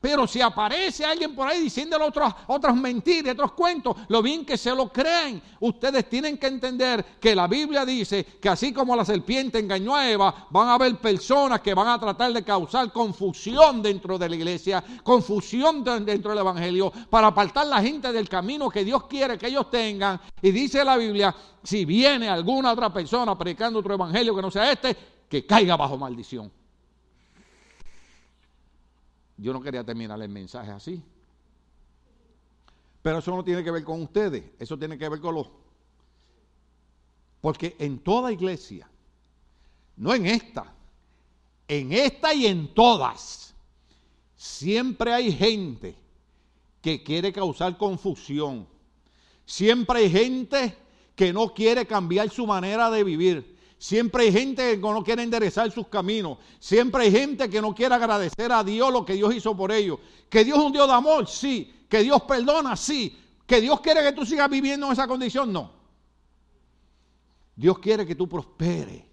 Pero 0.00 0.26
si 0.26 0.40
aparece 0.40 1.04
alguien 1.04 1.34
por 1.34 1.48
ahí 1.48 1.62
diciéndole 1.62 2.04
otras, 2.04 2.34
otras 2.46 2.76
mentiras, 2.76 3.32
otros 3.32 3.52
cuentos, 3.52 3.96
lo 4.08 4.22
bien 4.22 4.44
que 4.44 4.56
se 4.58 4.74
lo 4.74 4.92
creen. 4.92 5.42
Ustedes 5.60 6.08
tienen 6.08 6.36
que 6.36 6.46
entender 6.46 7.04
que 7.18 7.34
la 7.34 7.46
Biblia 7.46 7.84
dice 7.84 8.24
que 8.24 8.48
así 8.48 8.72
como 8.72 8.94
la 8.94 9.04
serpiente 9.04 9.58
engañó 9.58 9.96
a 9.96 10.08
Eva, 10.08 10.46
van 10.50 10.68
a 10.68 10.74
haber 10.74 10.96
personas 10.96 11.60
que 11.60 11.74
van 11.74 11.88
a 11.88 11.98
tratar 11.98 12.32
de 12.32 12.44
causar 12.44 12.92
confusión 12.92 13.82
dentro 13.82 14.18
de 14.18 14.28
la 14.28 14.36
iglesia, 14.36 14.84
confusión 15.02 15.82
dentro 15.82 16.30
del 16.30 16.40
Evangelio, 16.40 16.92
para 17.08 17.28
apartar 17.28 17.66
la 17.66 17.80
gente 17.80 18.12
del 18.12 18.28
camino 18.28 18.68
que 18.68 18.84
Dios 18.84 19.04
quiere 19.06 19.38
que 19.38 19.48
ellos 19.48 19.70
tengan. 19.70 20.20
Y 20.42 20.50
dice 20.50 20.84
la 20.84 20.98
Biblia, 20.98 21.34
si 21.62 21.84
viene 21.84 22.28
alguna 22.28 22.72
otra 22.72 22.92
persona 22.92 23.36
predicando 23.36 23.78
otro 23.78 23.94
Evangelio 23.94 24.36
que 24.36 24.42
no 24.42 24.50
sea 24.50 24.70
este, 24.70 24.94
que 25.28 25.46
caiga 25.46 25.76
bajo 25.76 25.96
maldición. 25.96 26.52
Yo 29.36 29.52
no 29.52 29.60
quería 29.60 29.84
terminar 29.84 30.20
el 30.20 30.28
mensaje 30.28 30.70
así. 30.70 31.02
Pero 33.02 33.18
eso 33.18 33.36
no 33.36 33.44
tiene 33.44 33.62
que 33.62 33.70
ver 33.70 33.84
con 33.84 34.02
ustedes, 34.02 34.44
eso 34.58 34.78
tiene 34.78 34.98
que 34.98 35.08
ver 35.08 35.20
con 35.20 35.34
los... 35.34 35.48
Porque 37.40 37.76
en 37.78 37.98
toda 38.00 38.32
iglesia, 38.32 38.88
no 39.96 40.12
en 40.12 40.26
esta, 40.26 40.72
en 41.68 41.92
esta 41.92 42.34
y 42.34 42.46
en 42.46 42.74
todas, 42.74 43.54
siempre 44.34 45.12
hay 45.12 45.30
gente 45.30 45.94
que 46.82 47.02
quiere 47.02 47.32
causar 47.32 47.76
confusión. 47.76 48.66
Siempre 49.44 50.00
hay 50.00 50.10
gente 50.10 50.76
que 51.14 51.32
no 51.32 51.52
quiere 51.52 51.86
cambiar 51.86 52.30
su 52.30 52.46
manera 52.46 52.90
de 52.90 53.04
vivir. 53.04 53.55
Siempre 53.78 54.24
hay 54.24 54.32
gente 54.32 54.72
que 54.72 54.80
no 54.80 55.04
quiere 55.04 55.22
enderezar 55.22 55.70
sus 55.70 55.86
caminos. 55.88 56.38
Siempre 56.58 57.04
hay 57.04 57.10
gente 57.12 57.50
que 57.50 57.60
no 57.60 57.74
quiere 57.74 57.94
agradecer 57.94 58.50
a 58.50 58.64
Dios 58.64 58.90
lo 58.90 59.04
que 59.04 59.14
Dios 59.14 59.34
hizo 59.34 59.56
por 59.56 59.70
ellos. 59.70 59.98
Que 60.30 60.44
Dios 60.44 60.58
es 60.58 60.64
un 60.64 60.72
Dios 60.72 60.88
de 60.88 60.94
amor, 60.94 61.28
sí. 61.28 61.72
Que 61.88 62.02
Dios 62.02 62.22
perdona, 62.22 62.74
sí. 62.74 63.18
Que 63.46 63.60
Dios 63.60 63.80
quiere 63.80 64.02
que 64.02 64.12
tú 64.12 64.24
sigas 64.24 64.48
viviendo 64.48 64.86
en 64.86 64.92
esa 64.92 65.06
condición, 65.06 65.52
no. 65.52 65.70
Dios 67.54 67.78
quiere 67.78 68.06
que 68.06 68.14
tú 68.14 68.28
prosperes. 68.28 69.04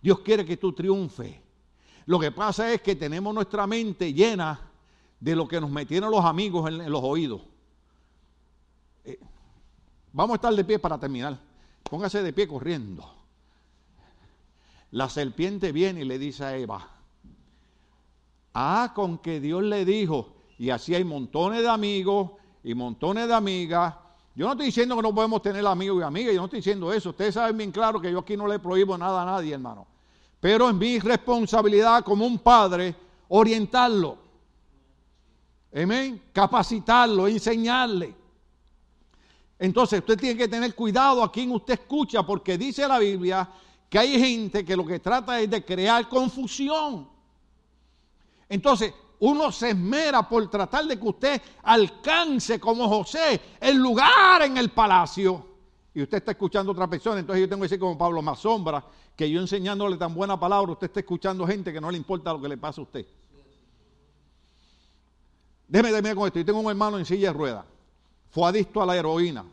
Dios 0.00 0.20
quiere 0.20 0.44
que 0.44 0.56
tú 0.56 0.72
triunfes. 0.72 1.36
Lo 2.06 2.18
que 2.18 2.30
pasa 2.30 2.72
es 2.72 2.80
que 2.80 2.94
tenemos 2.94 3.34
nuestra 3.34 3.66
mente 3.66 4.14
llena 4.14 4.60
de 5.18 5.34
lo 5.34 5.48
que 5.48 5.60
nos 5.60 5.70
metieron 5.70 6.10
los 6.10 6.24
amigos 6.24 6.68
en, 6.68 6.90
los 6.90 7.02
oídos. 7.02 7.42
Eh, 9.04 9.18
vamos 10.12 10.34
a 10.34 10.36
estar 10.36 10.54
de 10.54 10.64
pie 10.64 10.78
para 10.78 10.98
terminar. 10.98 11.38
Póngase 11.82 12.22
de 12.22 12.32
pie 12.32 12.46
corriendo. 12.46 13.17
La 14.90 15.08
serpiente 15.08 15.72
viene 15.72 16.00
y 16.00 16.04
le 16.04 16.18
dice 16.18 16.44
a 16.44 16.56
Eva, 16.56 16.88
Ah, 18.54 18.92
con 18.94 19.18
que 19.18 19.40
Dios 19.40 19.62
le 19.62 19.84
dijo. 19.84 20.34
Y 20.58 20.70
así 20.70 20.94
hay 20.94 21.04
montones 21.04 21.60
de 21.60 21.68
amigos 21.68 22.32
y 22.64 22.74
montones 22.74 23.28
de 23.28 23.34
amigas. 23.34 23.94
Yo 24.34 24.46
no 24.46 24.52
estoy 24.52 24.66
diciendo 24.66 24.96
que 24.96 25.02
no 25.02 25.14
podemos 25.14 25.42
tener 25.42 25.64
amigos 25.66 26.00
y 26.00 26.04
amigas, 26.04 26.34
yo 26.34 26.40
no 26.40 26.46
estoy 26.46 26.58
diciendo 26.58 26.92
eso. 26.92 27.10
Ustedes 27.10 27.34
saben 27.34 27.56
bien 27.56 27.70
claro 27.70 28.00
que 28.00 28.10
yo 28.10 28.18
aquí 28.18 28.36
no 28.36 28.48
le 28.48 28.58
prohíbo 28.58 28.98
nada 28.98 29.22
a 29.22 29.26
nadie, 29.26 29.54
hermano. 29.54 29.86
Pero 30.40 30.68
es 30.68 30.74
mi 30.74 30.98
responsabilidad 30.98 32.02
como 32.04 32.26
un 32.26 32.38
padre 32.38 32.94
orientarlo. 33.28 34.18
Amén. 35.72 36.20
Capacitarlo, 36.32 37.28
enseñarle. 37.28 38.14
Entonces 39.58 40.00
usted 40.00 40.18
tiene 40.18 40.36
que 40.36 40.48
tener 40.48 40.74
cuidado 40.74 41.22
a 41.22 41.30
quien 41.30 41.50
usted 41.52 41.74
escucha, 41.74 42.24
porque 42.24 42.56
dice 42.56 42.86
la 42.86 42.98
Biblia 42.98 43.48
que 43.88 43.98
hay 43.98 44.18
gente 44.20 44.64
que 44.64 44.76
lo 44.76 44.84
que 44.84 45.00
trata 45.00 45.40
es 45.40 45.50
de 45.50 45.64
crear 45.64 46.08
confusión. 46.08 47.08
Entonces, 48.48 48.92
uno 49.20 49.50
se 49.50 49.70
esmera 49.70 50.28
por 50.28 50.48
tratar 50.50 50.84
de 50.84 50.98
que 50.98 51.08
usted 51.08 51.42
alcance 51.62 52.60
como 52.60 52.88
José 52.88 53.40
el 53.60 53.76
lugar 53.76 54.42
en 54.42 54.56
el 54.56 54.70
palacio. 54.70 55.46
Y 55.94 56.02
usted 56.02 56.18
está 56.18 56.32
escuchando 56.32 56.70
a 56.70 56.74
otra 56.74 56.86
persona, 56.86 57.18
entonces 57.18 57.40
yo 57.40 57.48
tengo 57.48 57.62
que 57.62 57.64
decir 57.64 57.80
como 57.80 57.98
Pablo, 57.98 58.22
más 58.22 58.38
sombra, 58.38 58.84
que 59.16 59.28
yo 59.28 59.40
enseñándole 59.40 59.96
tan 59.96 60.14
buena 60.14 60.38
palabra, 60.38 60.72
usted 60.72 60.86
está 60.86 61.00
escuchando 61.00 61.46
gente 61.46 61.72
que 61.72 61.80
no 61.80 61.90
le 61.90 61.96
importa 61.96 62.32
lo 62.32 62.40
que 62.40 62.48
le 62.48 62.56
pasa 62.56 62.80
a 62.80 62.84
usted. 62.84 63.06
Déjeme 65.66 65.90
terminar 65.90 66.16
con 66.16 66.26
esto. 66.26 66.38
Yo 66.38 66.44
tengo 66.44 66.60
un 66.60 66.70
hermano 66.70 66.98
en 66.98 67.04
silla 67.04 67.28
de 67.28 67.34
ruedas. 67.34 67.64
Fue 68.30 68.48
adicto 68.48 68.80
a 68.80 68.86
la 68.86 68.96
heroína. 68.96 69.44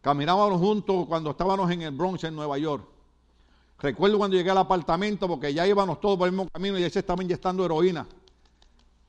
Caminábamos 0.00 0.60
juntos 0.60 1.06
cuando 1.06 1.30
estábamos 1.30 1.70
en 1.70 1.82
el 1.82 1.90
Bronx, 1.90 2.22
en 2.24 2.34
Nueva 2.34 2.56
York. 2.58 2.93
Recuerdo 3.78 4.18
cuando 4.18 4.36
llegué 4.36 4.50
al 4.50 4.58
apartamento, 4.58 5.28
porque 5.28 5.52
ya 5.52 5.66
íbamos 5.66 6.00
todos 6.00 6.18
por 6.18 6.28
el 6.28 6.32
mismo 6.32 6.48
camino 6.50 6.78
y 6.78 6.82
él 6.82 6.90
se 6.90 7.00
estaba 7.00 7.22
inyectando 7.22 7.64
heroína. 7.64 8.06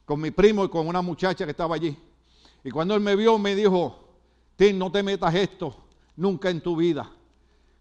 Con 0.06 0.20
mi 0.22 0.32
primo 0.32 0.66
y 0.66 0.70
con 0.70 0.88
una 0.88 1.02
muchacha 1.02 1.46
que 1.46 1.52
estaba 1.52 1.76
allí. 1.76 1.98
Y 2.64 2.72
cuando 2.72 2.96
él 2.96 3.02
me 3.02 3.16
vio, 3.16 3.38
me 3.38 3.56
dijo, 3.56 3.96
Tim, 4.56 4.78
no 4.78 4.92
te 4.92 5.04
metas 5.04 5.34
esto 5.36 5.76
nunca 6.16 6.50
en 6.50 6.62
tu 6.62 6.76
vida. 6.76 7.10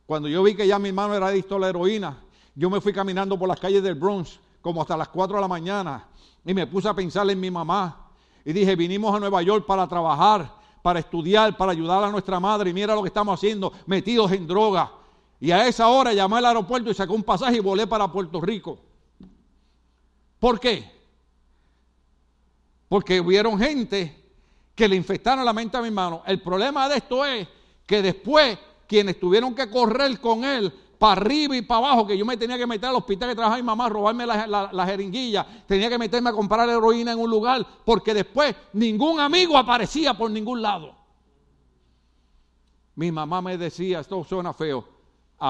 Cuando 0.06 0.28
yo 0.28 0.42
vi 0.42 0.54
que 0.54 0.66
ya 0.66 0.78
mi 0.78 0.90
hermano 0.90 1.14
era 1.14 1.28
adicto 1.28 1.56
a 1.56 1.60
la 1.60 1.68
heroína, 1.68 2.18
yo 2.54 2.68
me 2.70 2.80
fui 2.80 2.92
caminando 2.92 3.38
por 3.38 3.48
las 3.48 3.58
calles 3.58 3.82
del 3.82 3.94
Bronx 3.94 4.38
como 4.60 4.82
hasta 4.82 4.96
las 4.96 5.08
4 5.08 5.36
de 5.36 5.40
la 5.40 5.48
mañana 5.48 6.06
y 6.44 6.54
me 6.54 6.66
puse 6.66 6.88
a 6.88 6.94
pensar 6.94 7.28
en 7.30 7.40
mi 7.40 7.50
mamá. 7.50 8.08
Y 8.44 8.52
dije, 8.52 8.76
vinimos 8.76 9.14
a 9.14 9.20
Nueva 9.20 9.42
York 9.42 9.64
para 9.66 9.88
trabajar, 9.88 10.54
para 10.82 10.98
estudiar, 10.98 11.56
para 11.56 11.72
ayudar 11.72 12.04
a 12.04 12.10
nuestra 12.10 12.38
madre. 12.38 12.70
Y 12.70 12.74
mira 12.74 12.94
lo 12.94 13.02
que 13.02 13.08
estamos 13.08 13.38
haciendo, 13.38 13.72
metidos 13.86 14.30
en 14.32 14.46
droga. 14.46 14.92
Y 15.40 15.50
a 15.50 15.66
esa 15.66 15.88
hora 15.88 16.12
llamé 16.12 16.38
al 16.38 16.46
aeropuerto 16.46 16.90
y 16.90 16.94
sacó 16.94 17.14
un 17.14 17.22
pasaje 17.22 17.56
y 17.56 17.60
volé 17.60 17.86
para 17.86 18.10
Puerto 18.10 18.40
Rico. 18.40 18.78
¿Por 20.38 20.60
qué? 20.60 20.90
Porque 22.88 23.20
hubieron 23.20 23.58
gente 23.58 24.24
que 24.74 24.88
le 24.88 24.96
infectaron 24.96 25.44
la 25.44 25.52
mente 25.52 25.76
a 25.76 25.80
mi 25.80 25.88
hermano. 25.88 26.22
El 26.26 26.40
problema 26.40 26.88
de 26.88 26.96
esto 26.96 27.24
es 27.24 27.46
que 27.86 28.02
después 28.02 28.58
quienes 28.86 29.18
tuvieron 29.18 29.54
que 29.54 29.70
correr 29.70 30.20
con 30.20 30.44
él 30.44 30.72
para 30.98 31.20
arriba 31.20 31.56
y 31.56 31.62
para 31.62 31.88
abajo, 31.88 32.06
que 32.06 32.16
yo 32.16 32.24
me 32.24 32.36
tenía 32.36 32.56
que 32.56 32.66
meter 32.66 32.88
al 32.88 32.96
hospital 32.96 33.28
que 33.28 33.34
trabajaba 33.34 33.60
mi 33.60 33.66
mamá, 33.66 33.88
robarme 33.88 34.26
la, 34.26 34.70
la, 34.72 34.86
jeringuilla, 34.86 35.46
tenía 35.66 35.88
que 35.88 35.98
meterme 35.98 36.30
a 36.30 36.32
comprar 36.32 36.68
heroína 36.68 37.12
en 37.12 37.18
un 37.18 37.28
lugar, 37.28 37.66
porque 37.84 38.14
después 38.14 38.54
ningún 38.72 39.20
amigo 39.20 39.56
aparecía 39.56 40.14
por 40.14 40.30
ningún 40.30 40.62
lado. 40.62 40.94
Mi 42.94 43.10
mamá 43.10 43.42
me 43.42 43.58
decía, 43.58 44.00
esto 44.00 44.24
suena 44.24 44.52
feo, 44.52 44.86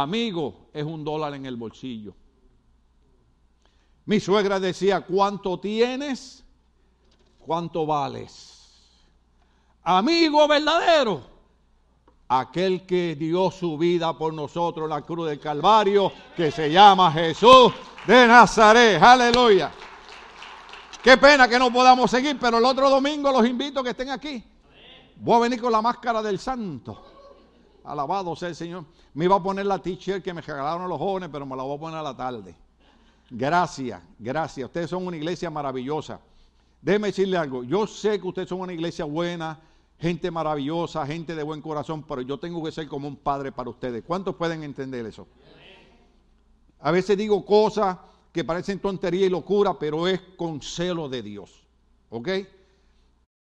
amigo 0.02 0.68
es 0.72 0.84
un 0.84 1.04
dólar 1.04 1.34
en 1.34 1.46
el 1.46 1.56
bolsillo. 1.56 2.14
Mi 4.06 4.20
suegra 4.20 4.60
decía, 4.60 5.00
¿cuánto 5.02 5.58
tienes? 5.58 6.44
¿Cuánto 7.38 7.86
vales? 7.86 8.82
Amigo 9.82 10.46
verdadero 10.48 11.34
aquel 12.26 12.86
que 12.86 13.14
dio 13.14 13.50
su 13.50 13.76
vida 13.78 14.16
por 14.16 14.32
nosotros 14.32 14.84
en 14.84 14.90
la 14.90 15.02
cruz 15.02 15.28
del 15.28 15.38
Calvario, 15.38 16.12
que 16.36 16.50
se 16.50 16.70
llama 16.70 17.12
Jesús 17.12 17.72
de 18.06 18.26
Nazaret. 18.26 19.00
Aleluya. 19.00 19.70
Qué 21.02 21.16
pena 21.18 21.46
que 21.46 21.58
no 21.58 21.70
podamos 21.72 22.10
seguir, 22.10 22.38
pero 22.40 22.58
el 22.58 22.64
otro 22.64 22.88
domingo 22.88 23.30
los 23.30 23.46
invito 23.46 23.80
a 23.80 23.84
que 23.84 23.90
estén 23.90 24.10
aquí. 24.10 24.42
Voy 25.16 25.36
a 25.36 25.40
venir 25.40 25.60
con 25.60 25.70
la 25.70 25.82
máscara 25.82 26.22
del 26.22 26.38
santo. 26.38 27.13
Alabado 27.84 28.34
sea 28.34 28.48
el 28.48 28.56
Señor. 28.56 28.84
Me 29.12 29.26
iba 29.26 29.36
a 29.36 29.42
poner 29.42 29.66
la 29.66 29.78
t-shirt 29.78 30.24
que 30.24 30.32
me 30.32 30.40
regalaron 30.40 30.88
los 30.88 30.98
jóvenes, 30.98 31.28
pero 31.30 31.44
me 31.44 31.54
la 31.54 31.62
voy 31.62 31.76
a 31.76 31.80
poner 31.80 31.98
a 31.98 32.02
la 32.02 32.16
tarde. 32.16 32.54
Gracias, 33.30 34.02
gracias. 34.18 34.66
Ustedes 34.66 34.90
son 34.90 35.06
una 35.06 35.16
iglesia 35.16 35.50
maravillosa. 35.50 36.20
Déjeme 36.80 37.08
decirle 37.08 37.36
algo. 37.36 37.62
Yo 37.62 37.86
sé 37.86 38.20
que 38.20 38.26
ustedes 38.26 38.48
son 38.48 38.60
una 38.60 38.72
iglesia 38.72 39.04
buena, 39.04 39.60
gente 39.98 40.30
maravillosa, 40.30 41.06
gente 41.06 41.34
de 41.34 41.42
buen 41.42 41.60
corazón, 41.60 42.02
pero 42.02 42.22
yo 42.22 42.38
tengo 42.38 42.62
que 42.64 42.72
ser 42.72 42.88
como 42.88 43.06
un 43.06 43.16
padre 43.16 43.52
para 43.52 43.70
ustedes. 43.70 44.02
¿Cuántos 44.06 44.34
pueden 44.34 44.62
entender 44.62 45.04
eso? 45.06 45.26
A 46.80 46.90
veces 46.90 47.16
digo 47.16 47.44
cosas 47.44 47.96
que 48.32 48.44
parecen 48.44 48.78
tontería 48.78 49.26
y 49.26 49.30
locura, 49.30 49.78
pero 49.78 50.06
es 50.08 50.20
con 50.36 50.60
celo 50.60 51.08
de 51.08 51.22
Dios. 51.22 51.64
¿Ok? 52.10 52.28